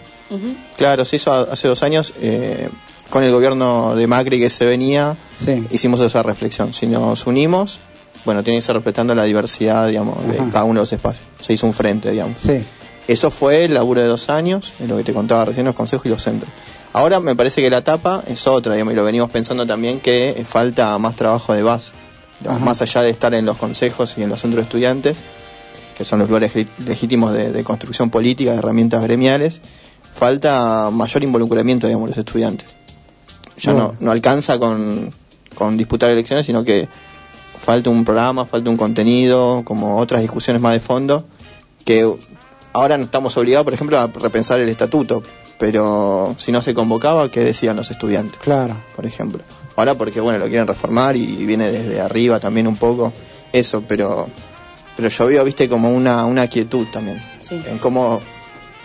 Claro, 0.77 1.05
se 1.05 1.15
hizo 1.17 1.31
hace 1.31 1.67
dos 1.67 1.83
años 1.83 2.13
eh, 2.19 2.67
con 3.13 3.23
el 3.23 3.31
gobierno 3.31 3.93
de 3.95 4.07
Macri 4.07 4.39
que 4.39 4.49
se 4.49 4.65
venía, 4.65 5.15
Sí, 5.45 5.65
hicimos 5.69 5.99
esa 5.99 6.23
reflexión. 6.23 6.73
Si 6.73 6.87
nos 6.87 7.27
unimos, 7.27 7.79
bueno, 8.25 8.43
tiene 8.43 8.57
que 8.57 8.63
ser 8.63 8.73
respetando 8.75 9.13
la 9.13 9.23
diversidad, 9.23 9.87
digamos, 9.87 10.17
de 10.27 10.37
cada 10.51 10.63
uno 10.63 10.79
de 10.79 10.81
los 10.81 10.93
espacios. 10.93 11.23
Se 11.39 11.53
hizo 11.53 11.67
un 11.67 11.73
frente, 11.73 12.09
digamos. 12.09 12.37
sí, 12.39 12.63
Eso 13.07 13.29
fue 13.29 13.65
el 13.65 13.75
laburo 13.75 14.01
de 14.01 14.07
dos 14.07 14.29
años, 14.29 14.73
es 14.79 14.87
lo 14.89 14.97
que 14.97 15.03
te 15.03 15.13
contaba 15.13 15.45
recién, 15.45 15.65
los 15.65 15.75
consejos 15.75 16.05
y 16.07 16.09
los 16.09 16.23
centros. 16.23 16.51
Ahora 16.93 17.19
me 17.19 17.35
parece 17.35 17.61
que 17.61 17.69
la 17.69 17.77
etapa 17.79 18.23
es 18.27 18.47
otra, 18.47 18.73
digamos, 18.73 18.93
y 18.93 18.95
lo 18.97 19.03
venimos 19.03 19.29
pensando 19.29 19.65
también 19.67 19.99
que 19.99 20.43
falta 20.47 20.97
más 20.97 21.15
trabajo 21.15 21.53
de 21.53 21.61
base. 21.63 21.91
Digamos. 22.39 22.61
Más 22.61 22.81
allá 22.81 23.01
de 23.03 23.11
estar 23.11 23.33
en 23.35 23.45
los 23.45 23.57
consejos 23.57 24.15
y 24.17 24.23
en 24.23 24.29
los 24.29 24.41
centros 24.41 24.57
de 24.57 24.63
estudiantes, 24.63 25.17
que 25.97 26.03
son 26.03 26.17
los 26.19 26.27
lugares 26.29 26.55
legí- 26.55 26.67
legítimos 26.85 27.31
de, 27.33 27.51
de 27.51 27.63
construcción 27.63 28.09
política, 28.09 28.53
de 28.53 28.57
herramientas 28.57 29.03
gremiales, 29.03 29.61
falta 30.13 30.89
mayor 30.91 31.23
involucramiento, 31.23 31.87
digamos, 31.87 32.07
de 32.09 32.15
los 32.15 32.25
estudiantes. 32.25 32.67
Ya 33.57 33.71
Bueno. 33.73 33.93
no, 33.99 34.05
no 34.05 34.11
alcanza 34.11 34.59
con, 34.59 35.11
con 35.55 35.77
disputar 35.77 36.11
elecciones, 36.11 36.45
sino 36.45 36.63
que 36.63 36.87
falta 37.59 37.89
un 37.89 38.03
programa, 38.03 38.45
falta 38.45 38.69
un 38.69 38.77
contenido, 38.77 39.61
como 39.63 39.97
otras 39.97 40.21
discusiones 40.21 40.61
más 40.61 40.73
de 40.73 40.79
fondo, 40.79 41.23
que 41.85 42.09
ahora 42.73 42.97
no 42.97 43.03
estamos 43.05 43.37
obligados, 43.37 43.63
por 43.65 43.73
ejemplo, 43.73 43.97
a 43.99 44.07
repensar 44.07 44.59
el 44.59 44.69
estatuto, 44.69 45.23
pero 45.59 46.35
si 46.37 46.51
no 46.51 46.61
se 46.61 46.73
convocaba, 46.73 47.29
¿qué 47.29 47.41
decían 47.41 47.75
los 47.75 47.89
estudiantes, 47.91 48.37
claro. 48.39 48.75
por 48.95 49.05
ejemplo? 49.05 49.41
Ahora 49.75 49.95
porque, 49.95 50.19
bueno, 50.19 50.39
lo 50.39 50.45
quieren 50.47 50.67
reformar 50.67 51.15
y 51.15 51.25
viene 51.45 51.71
desde 51.71 52.01
arriba 52.01 52.39
también 52.39 52.67
un 52.67 52.75
poco 52.75 53.13
eso, 53.53 53.83
pero 53.87 54.27
pero 54.95 55.09
yo 55.09 55.25
veo, 55.25 55.43
viste, 55.43 55.67
como 55.69 55.89
una, 55.89 56.25
una 56.25 56.47
quietud 56.47 56.85
también, 56.93 57.19
Sí. 57.41 57.59
en 57.67 57.79
cómo 57.79 58.21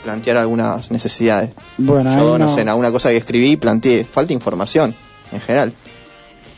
plantear 0.05 0.37
algunas 0.37 0.91
necesidades. 0.91 1.51
Bueno, 1.77 2.11
Yo, 2.17 2.39
no 2.39 2.47
no- 2.47 2.55
sé, 2.55 2.63
en 2.63 2.69
alguna 2.69 2.91
cosa 2.93 3.11
que 3.11 3.17
escribí 3.17 3.57
planteé, 3.57 4.05
falta 4.05 4.33
información, 4.33 4.95
en 5.33 5.41
general. 5.41 5.73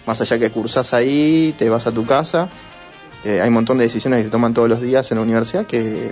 Más 0.06 0.20
allá 0.20 0.38
que 0.38 0.50
cursás 0.50 0.92
ahí, 0.94 1.54
te 1.58 1.68
vas 1.68 1.86
a 1.86 1.92
tu 1.92 2.04
casa, 2.06 2.48
eh, 3.24 3.40
hay 3.40 3.48
un 3.48 3.54
montón 3.54 3.78
de 3.78 3.84
decisiones 3.84 4.18
que 4.20 4.24
se 4.24 4.30
toman 4.30 4.54
todos 4.54 4.68
los 4.68 4.80
días 4.80 5.10
en 5.10 5.18
la 5.18 5.22
universidad 5.22 5.66
que 5.66 6.10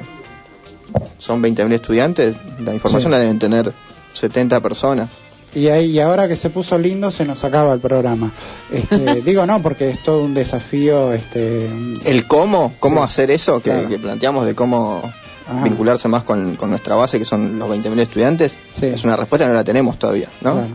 son 1.18 1.42
20.000 1.42 1.72
estudiantes, 1.72 2.36
la 2.60 2.72
información 2.74 3.10
Sí. 3.10 3.14
la 3.14 3.18
deben 3.18 3.38
tener 3.38 3.72
70 4.12 4.60
personas. 4.60 5.08
Y, 5.54 5.68
ahí, 5.68 5.86
y 5.92 6.00
ahora 6.00 6.28
que 6.28 6.36
se 6.36 6.50
puso 6.50 6.78
lindo 6.78 7.10
se 7.10 7.24
nos 7.24 7.42
acaba 7.44 7.72
el 7.72 7.80
programa. 7.80 8.30
Este, 8.70 8.96
digo 9.22 9.46
no, 9.46 9.62
porque 9.62 9.90
es 9.90 10.02
todo 10.02 10.22
un 10.22 10.34
desafío. 10.34 11.12
Este, 11.12 11.66
El 12.04 12.26
cómo, 12.26 12.72
cómo 12.80 13.00
Sí. 13.00 13.06
hacer 13.06 13.30
eso 13.30 13.60
que, 13.62 13.70
Claro. 13.70 13.88
que 13.88 13.98
planteamos 13.98 14.44
de 14.46 14.54
cómo 14.54 15.02
Ajá. 15.48 15.64
vincularse 15.64 16.08
más 16.08 16.24
con, 16.24 16.56
con 16.56 16.70
nuestra 16.70 16.94
base, 16.94 17.18
que 17.18 17.24
son 17.24 17.58
los 17.58 17.68
20.000 17.68 17.98
estudiantes, 18.00 18.52
Sí. 18.72 18.86
es 18.86 19.02
una 19.04 19.16
respuesta 19.16 19.44
que 19.46 19.50
no 19.50 19.54
la 19.56 19.64
tenemos 19.64 19.98
todavía, 19.98 20.28
¿no? 20.42 20.52
Claro. 20.52 20.68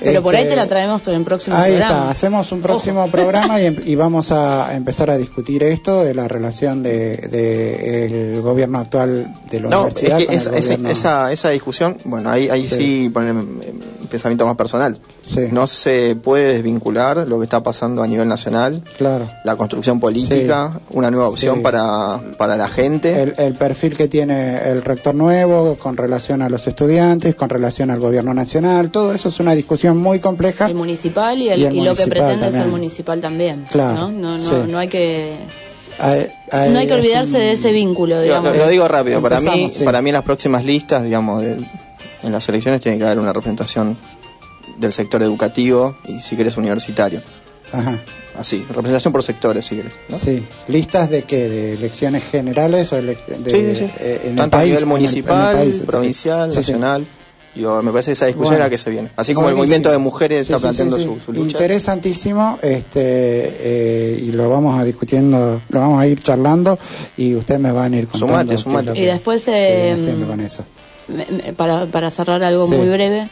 Pero 0.00 0.22
por 0.22 0.36
ahí 0.36 0.42
Este, 0.42 0.54
te 0.54 0.56
la 0.60 0.68
traemos 0.68 1.02
por 1.02 1.12
el 1.12 1.24
próximo 1.24 1.56
Ahí 1.56 1.72
programa. 1.72 1.92
está, 1.98 2.10
hacemos 2.12 2.52
un 2.52 2.60
próximo 2.62 3.10
programa 3.10 3.60
y, 3.60 3.66
em- 3.66 3.82
y 3.84 3.96
vamos 3.96 4.30
a 4.30 4.76
empezar 4.76 5.10
a 5.10 5.16
discutir 5.18 5.64
esto 5.64 6.04
de 6.04 6.14
la 6.14 6.28
relación 6.28 6.84
de, 6.84 7.16
de 7.16 8.04
el 8.34 8.40
gobierno 8.40 8.78
actual 8.78 9.34
de 9.50 9.58
la 9.60 9.68
No, 9.68 9.78
universidad 9.80 10.20
es 10.20 10.26
que 10.28 10.34
esa, 10.36 10.50
esa, 10.56 10.60
gobierno. 10.74 10.88
esa, 10.90 11.32
esa 11.32 11.48
discusión, 11.50 11.96
bueno, 12.04 12.30
ahí, 12.30 12.48
ahí 12.48 12.62
Sí. 12.68 12.76
sí, 12.76 13.08
poner 13.12 13.32
un 13.32 13.60
pensamiento 14.08 14.46
más 14.46 14.54
personal. 14.56 14.96
Sí, 15.32 15.48
No 15.52 15.66
se 15.66 16.16
puede 16.16 16.54
desvincular 16.54 17.26
lo 17.28 17.38
que 17.38 17.44
está 17.44 17.62
pasando 17.62 18.02
a 18.02 18.06
nivel 18.06 18.28
nacional, 18.28 18.82
claro. 18.96 19.28
la 19.44 19.56
construcción 19.56 20.00
política, 20.00 20.80
una 20.90 21.10
nueva 21.10 21.28
opción 21.28 21.56
Sí. 21.56 21.62
para, 21.62 22.20
para 22.38 22.56
la 22.56 22.68
gente. 22.68 23.20
El, 23.22 23.34
el 23.38 23.54
perfil 23.54 23.96
que 23.96 24.08
tiene 24.08 24.70
el 24.70 24.82
rector 24.82 25.14
nuevo 25.14 25.74
con 25.76 25.96
relación 25.96 26.40
a 26.42 26.48
los 26.48 26.66
estudiantes, 26.66 27.34
con 27.34 27.50
relación 27.50 27.90
al 27.90 28.00
gobierno 28.00 28.32
nacional, 28.32 28.90
todo 28.90 29.12
eso 29.12 29.28
es 29.28 29.38
una 29.40 29.54
discusión 29.54 29.98
muy 29.98 30.18
compleja. 30.18 30.66
El 30.66 30.74
municipal 30.74 31.36
y, 31.38 31.50
el- 31.50 31.60
Y 31.60 31.64
el 31.66 31.72
y 31.76 31.80
lo 31.80 31.94
que 31.94 32.06
municipal 32.06 32.08
pretende 32.08 32.40
también. 32.46 32.62
ser 32.62 32.70
municipal 32.70 33.20
también. 33.20 33.66
Claro, 33.70 34.08
¿no? 34.08 34.10
No, 34.12 34.38
no, 34.38 34.38
sí. 34.38 34.54
no 34.70 34.78
hay 34.78 34.88
que 34.88 35.36
Hay- 36.00 36.26
hay- 36.52 36.70
no 36.70 36.78
hay 36.78 36.86
que 36.86 36.92
es 36.94 36.98
olvidarse 37.00 37.32
un- 37.36 37.42
de 37.42 37.52
ese 37.52 37.72
vínculo, 37.72 38.14
Lo, 38.16 38.22
digamos. 38.22 38.56
lo- 38.56 38.64
lo 38.64 38.68
digo 38.70 38.88
rápido, 38.88 39.20
para 39.20 39.40
mí, 39.40 39.68
sí. 39.68 39.84
para 39.84 40.00
mí 40.00 40.10
en 40.10 40.14
las 40.14 40.22
próximas 40.22 40.64
listas, 40.64 41.02
digamos, 41.04 41.42
de- 41.42 41.56
en 42.22 42.32
las 42.32 42.48
elecciones 42.48 42.80
tiene 42.80 42.98
que 42.98 43.04
haber 43.04 43.18
una 43.18 43.32
representación 43.32 43.96
del 44.78 44.92
sector 44.92 45.22
educativo 45.22 45.96
y 46.04 46.20
si 46.20 46.36
querés 46.36 46.56
universitario. 46.56 47.22
Ajá. 47.72 47.98
Así, 48.38 48.64
representación 48.68 49.12
por 49.12 49.22
sectores, 49.24 49.66
si 49.66 49.76
querés. 49.76 49.92
¿no? 50.08 50.16
Sí. 50.18 50.44
¿Listas 50.68 51.10
de 51.10 51.22
qué? 51.24 51.48
¿De 51.48 51.72
elecciones 51.74 52.22
generales 52.24 52.92
o 52.92 53.02
de, 53.02 53.14
Sí, 53.14 53.74
sí, 53.74 53.90
eh, 53.98 54.20
en 54.24 54.30
el 54.30 54.36
Tanto 54.36 54.56
país, 54.58 54.62
a 54.62 54.62
nivel 54.62 54.68
en 54.68 54.72
el- 54.72 54.74
en 54.74 54.80
el 54.82 54.86
municipal, 54.86 55.56
país? 55.56 55.82
provincial, 55.86 56.48
Sí, 56.50 56.54
sí. 56.54 56.58
nacional. 56.60 57.06
Digo, 57.54 57.82
me 57.82 57.90
parece 57.90 58.10
que 58.10 58.12
esa 58.12 58.26
discusión 58.26 58.50
Bueno. 58.54 58.64
es 58.64 58.66
la 58.66 58.70
que 58.70 58.78
se 58.78 58.90
viene. 58.90 59.10
Así 59.16 59.34
como 59.34 59.48
el 59.48 59.56
movimiento 59.56 59.90
de 59.90 59.98
mujeres 59.98 60.46
Sí, 60.46 60.52
está 60.52 60.60
planteando 60.62 60.96
sí, 60.96 61.02
sí. 61.02 61.08
Su, 61.08 61.20
su 61.20 61.32
lucha. 61.32 61.56
Interesantísimo, 61.58 62.58
este, 62.62 63.00
eh, 63.02 64.20
y 64.22 64.30
lo 64.32 64.48
vamos 64.48 64.78
a 64.78 64.84
discutiendo, 64.84 65.60
lo 65.68 65.80
vamos 65.80 66.00
a 66.00 66.06
ir 66.06 66.22
charlando 66.22 66.78
y 67.16 67.34
ustedes 67.34 67.60
me 67.60 67.72
van 67.72 67.94
a 67.94 67.96
ir 67.96 68.06
contando. 68.06 68.54
Sumate, 68.56 68.58
sumate. 68.58 68.98
Y 69.00 69.04
después, 69.06 69.48
eh, 69.48 69.96
haciendo 69.98 70.26
con 70.28 70.40
eso. 70.40 70.64
para, 71.56 71.86
para 71.86 72.10
cerrar 72.10 72.42
algo 72.44 72.66
Sí. 72.68 72.74
muy 72.76 72.88
breve, 72.88 73.28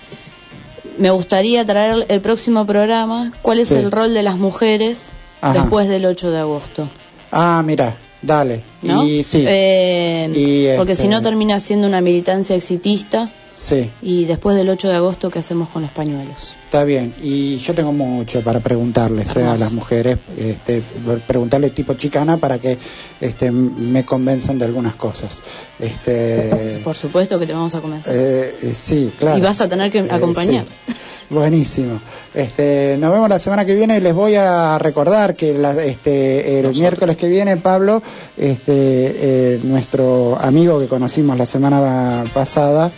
me 0.98 1.10
gustaría 1.10 1.64
traer 1.64 2.06
el 2.08 2.20
próximo 2.20 2.66
programa, 2.66 3.30
cuál 3.42 3.58
es 3.60 3.68
Sí. 3.68 3.74
el 3.74 3.90
rol 3.90 4.14
de 4.14 4.22
las 4.22 4.38
mujeres 4.38 5.12
Ajá. 5.40 5.60
después 5.60 5.88
del 5.88 6.04
8 6.06 6.30
de 6.30 6.38
agosto. 6.38 6.88
Ah, 7.32 7.62
mira, 7.64 7.94
dale. 8.22 8.62
¿no? 8.82 9.04
Y 9.04 9.24
sí, 9.24 9.44
Eh, 9.46 10.30
Y, 10.34 10.76
porque 10.76 10.92
este, 10.92 11.02
si 11.04 11.08
no 11.08 11.22
termina 11.22 11.58
siendo 11.60 11.86
una 11.88 12.00
militancia 12.00 12.54
exitista 12.56 13.30
sí, 13.56 13.90
y 14.02 14.24
después 14.26 14.56
del 14.56 14.68
8 14.68 14.88
de 14.88 14.94
agosto, 14.94 15.30
¿qué 15.30 15.38
hacemos 15.40 15.68
con 15.70 15.82
los 15.82 15.90
pañuelos? 15.90 16.54
está 16.66 16.82
bien. 16.84 17.14
Y 17.22 17.56
yo 17.58 17.74
tengo 17.74 17.92
mucho 17.92 18.42
para 18.42 18.58
preguntarles 18.60 19.34
eh, 19.36 19.44
a 19.44 19.56
las 19.56 19.72
mujeres, 19.72 20.18
este, 20.36 20.82
preguntarle 21.26 21.70
tipo 21.70 21.94
chicana 21.94 22.36
para 22.38 22.58
que 22.58 22.76
este, 23.20 23.50
me 23.52 24.04
convenzan 24.04 24.58
de 24.58 24.64
algunas 24.66 24.94
cosas. 24.96 25.40
Este, 25.78 26.80
Por 26.84 26.94
supuesto 26.94 27.38
que 27.38 27.46
te 27.46 27.52
vamos 27.54 27.74
a 27.76 27.80
comenzar. 27.80 28.12
eh, 28.14 28.52
sí, 28.74 29.10
claro. 29.18 29.38
Y 29.38 29.40
vas 29.40 29.60
a 29.60 29.68
tener 29.68 29.90
que 29.92 30.00
Eh, 30.00 30.08
acompañar. 30.10 30.64
sí. 30.88 30.94
Buenísimo. 31.30 31.98
Este, 32.34 32.96
nos 33.00 33.10
vemos 33.12 33.28
la 33.28 33.38
semana 33.38 33.64
que 33.64 33.74
viene 33.74 33.96
y 33.96 34.00
les 34.00 34.12
voy 34.14 34.34
a 34.34 34.78
recordar 34.78 35.34
que 35.34 35.54
la- 35.54 35.72
este, 35.82 36.60
el 36.60 36.70
miércoles 36.74 37.16
que 37.16 37.28
viene, 37.28 37.56
Pablo, 37.56 38.02
este, 38.36 39.60
nuestro 39.62 40.38
amigo 40.40 40.78
que 40.78 40.86
conocimos 40.86 41.38
la 41.38 41.46
semana 41.46 42.24
pasada, 42.34 42.90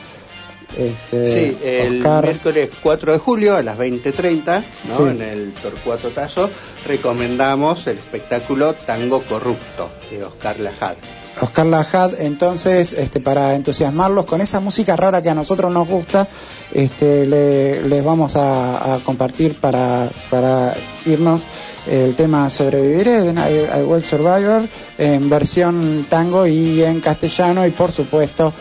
este, 0.76 1.26
Sí, 1.26 1.58
el 1.62 1.98
Oscar, 1.98 2.24
miércoles 2.24 2.68
4 2.82 3.12
de 3.12 3.18
julio 3.18 3.56
a 3.56 3.62
las 3.62 3.78
20.30, 3.78 4.62
¿no? 4.88 4.96
Sí. 4.96 5.02
en 5.10 5.22
el 5.22 5.52
Torcuato 5.54 6.10
Tazo, 6.10 6.50
recomendamos 6.86 7.86
el 7.86 7.98
espectáculo 7.98 8.74
Tango 8.74 9.20
Corrupto 9.22 9.90
de 10.10 10.24
Oscar 10.24 10.58
Lajad. 10.58 10.94
Oscar 11.40 11.66
Lajad, 11.66 12.20
entonces, 12.20 12.92
este, 12.94 13.20
para 13.20 13.54
entusiasmarlos 13.54 14.24
con 14.26 14.40
esa 14.40 14.58
música 14.58 14.96
rara 14.96 15.22
que 15.22 15.30
a 15.30 15.34
nosotros 15.34 15.72
nos 15.72 15.86
gusta, 15.86 16.26
este, 16.72 17.26
le- 17.26 17.82
les 17.88 18.04
vamos 18.04 18.34
a, 18.36 18.94
a 18.94 18.98
compartir 18.98 19.54
para, 19.60 20.10
para 20.30 20.76
irnos 21.06 21.42
el 21.86 22.16
tema 22.16 22.50
Sobreviviré 22.50 23.20
de 23.22 23.32
I, 23.32 23.80
I 23.80 23.84
Will 23.84 24.02
Survivor 24.02 24.62
en 24.98 25.30
versión 25.30 26.06
tango 26.10 26.46
y 26.46 26.82
en 26.82 27.00
castellano 27.00 27.64
y 27.64 27.70
por 27.70 27.92
supuesto 27.92 28.52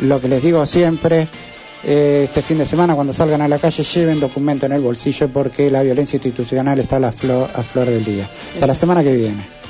lo 0.00 0.20
que 0.20 0.28
les 0.28 0.42
digo 0.42 0.64
siempre 0.66 1.28
eh, 1.84 2.22
este 2.24 2.42
fin 2.42 2.58
de 2.58 2.66
semana 2.66 2.94
cuando 2.94 3.12
salgan 3.12 3.40
a 3.40 3.48
la 3.48 3.58
calle 3.58 3.82
lleven 3.82 4.20
documento 4.20 4.66
en 4.66 4.72
el 4.72 4.82
bolsillo 4.82 5.28
porque 5.28 5.70
la 5.70 5.82
violencia 5.82 6.16
institucional 6.16 6.78
está 6.78 6.96
a 6.96 7.00
la 7.00 7.12
flor, 7.12 7.50
a 7.54 7.62
flor 7.62 7.86
del 7.86 8.04
día. 8.04 8.28
Hasta 8.54 8.66
la 8.66 8.74
semana 8.74 9.02
que 9.02 9.14
viene. 9.14 9.62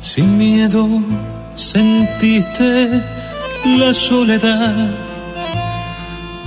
Sin 0.00 0.38
miedo 0.38 0.86
sentiste 1.56 3.02
la 3.66 3.92
soledad, 3.92 4.88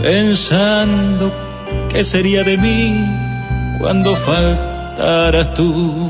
pensando 0.02 1.32
qué 1.90 2.04
sería 2.04 2.44
de 2.44 2.58
mí 2.58 2.94
cuando 3.80 4.16
faltaras 4.16 5.54
tú. 5.54 6.10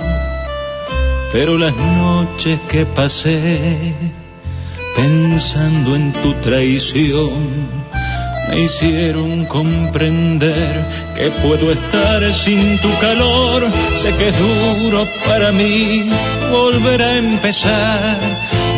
Pero 1.33 1.57
las 1.57 1.75
noches 1.75 2.59
que 2.69 2.85
pasé 2.85 3.93
pensando 4.95 5.95
en 5.95 6.13
tu 6.13 6.33
traición 6.35 7.31
me 8.49 8.63
hicieron 8.63 9.45
comprender 9.45 10.85
que 11.15 11.29
puedo 11.41 11.71
estar 11.71 12.31
sin 12.31 12.77
tu 12.79 12.89
calor. 12.99 13.67
Sé 13.95 14.13
que 14.15 14.29
es 14.29 14.35
duro 14.39 15.05
para 15.25 15.51
mí 15.51 16.09
volver 16.51 17.01
a 17.01 17.17
empezar, 17.17 18.17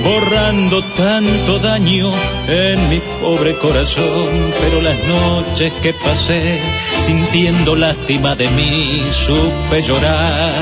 borrando 0.03 0.83
tanto 0.95 1.59
daño 1.59 2.11
en 2.47 2.89
mi 2.89 2.99
pobre 3.21 3.55
corazón. 3.55 4.53
Pero 4.61 4.81
las 4.81 4.97
noches 5.05 5.73
que 5.81 5.93
pasé 5.93 6.59
sintiendo 7.01 7.75
lástima 7.75 8.35
de 8.35 8.49
mí, 8.49 9.03
supe 9.11 9.81
llorar. 9.83 10.53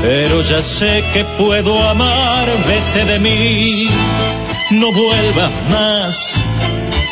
Pero 0.00 0.42
ya 0.42 0.60
sé 0.60 1.04
que 1.12 1.24
puedo 1.38 1.80
amar, 1.88 2.48
vete 2.66 3.04
de 3.12 3.18
mí, 3.20 3.88
no 4.72 4.92
vuelvas 4.92 5.50
más. 5.70 6.42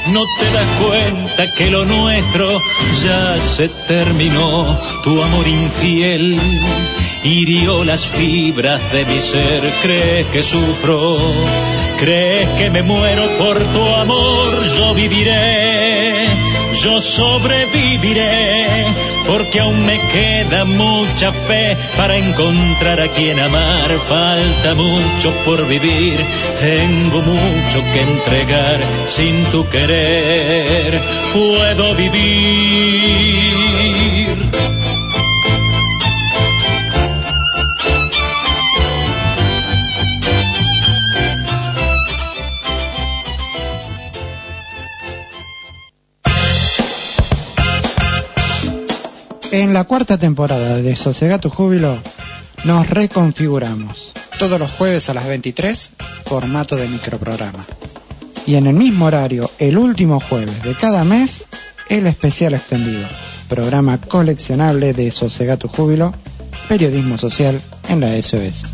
No 0.08 0.24
te 0.38 0.50
das 0.50 0.66
cuenta 0.84 1.52
que 1.56 1.70
lo 1.70 1.84
nuestro 1.84 2.60
ya 3.04 3.40
se 3.40 3.68
terminó. 3.68 4.78
Tu 5.04 5.22
amor 5.22 5.46
infiel 5.46 6.40
hirió 7.22 7.84
las 7.84 8.06
fibras 8.06 8.80
de 8.92 9.04
mi 9.04 9.20
ser. 9.20 9.72
¿Crees 9.82 10.26
que 10.28 10.42
sufro? 10.42 11.18
¿Crees 11.98 12.48
que 12.58 12.70
me 12.70 12.82
muero 12.82 13.36
por 13.36 13.58
tu 13.58 13.84
amor? 13.96 14.64
Yo 14.78 14.94
viviré, 14.94 16.26
yo 16.74 17.00
sobreviviré, 17.00 18.84
porque 19.26 19.60
aún 19.60 19.84
me 19.86 19.98
queda 19.98 20.64
mucha 20.64 21.32
fe 21.32 21.76
para 21.96 22.16
encontrar 22.16 23.00
a 23.00 23.08
quien 23.08 23.38
amar. 23.38 23.90
Falta 24.08 24.74
mucho 24.74 25.32
por 25.44 25.66
vivir, 25.66 26.18
tengo 26.60 27.22
mucho 27.22 27.82
que 27.92 28.00
entregar 28.00 28.80
sin 29.06 29.44
tu 29.46 29.68
querer. 29.68 31.00
Puedo 31.32 31.94
vivir. 31.94 33.30
En 49.60 49.74
la 49.74 49.84
cuarta 49.84 50.16
temporada 50.16 50.76
de 50.76 50.96
Sosega 50.96 51.36
tu 51.36 51.50
Júbilo 51.50 51.94
nos 52.64 52.88
reconfiguramos. 52.88 54.10
Todos 54.38 54.58
los 54.58 54.70
jueves 54.70 55.10
a 55.10 55.14
las 55.14 55.28
23, 55.28 55.90
formato 56.24 56.76
de 56.76 56.88
microprograma. 56.88 57.66
Y 58.46 58.54
en 58.54 58.66
el 58.66 58.72
mismo 58.72 59.04
horario, 59.04 59.50
el 59.58 59.76
último 59.76 60.18
jueves 60.18 60.62
de 60.62 60.72
cada 60.72 61.04
mes, 61.04 61.44
el 61.90 62.06
especial 62.06 62.54
extendido. 62.54 63.06
Programa 63.50 63.98
coleccionable 63.98 64.94
de 64.94 65.12
Sosega 65.12 65.58
tu 65.58 65.68
Júbilo, 65.68 66.14
periodismo 66.66 67.18
social 67.18 67.60
en 67.90 68.00
la 68.00 68.16
SOS. 68.22 68.64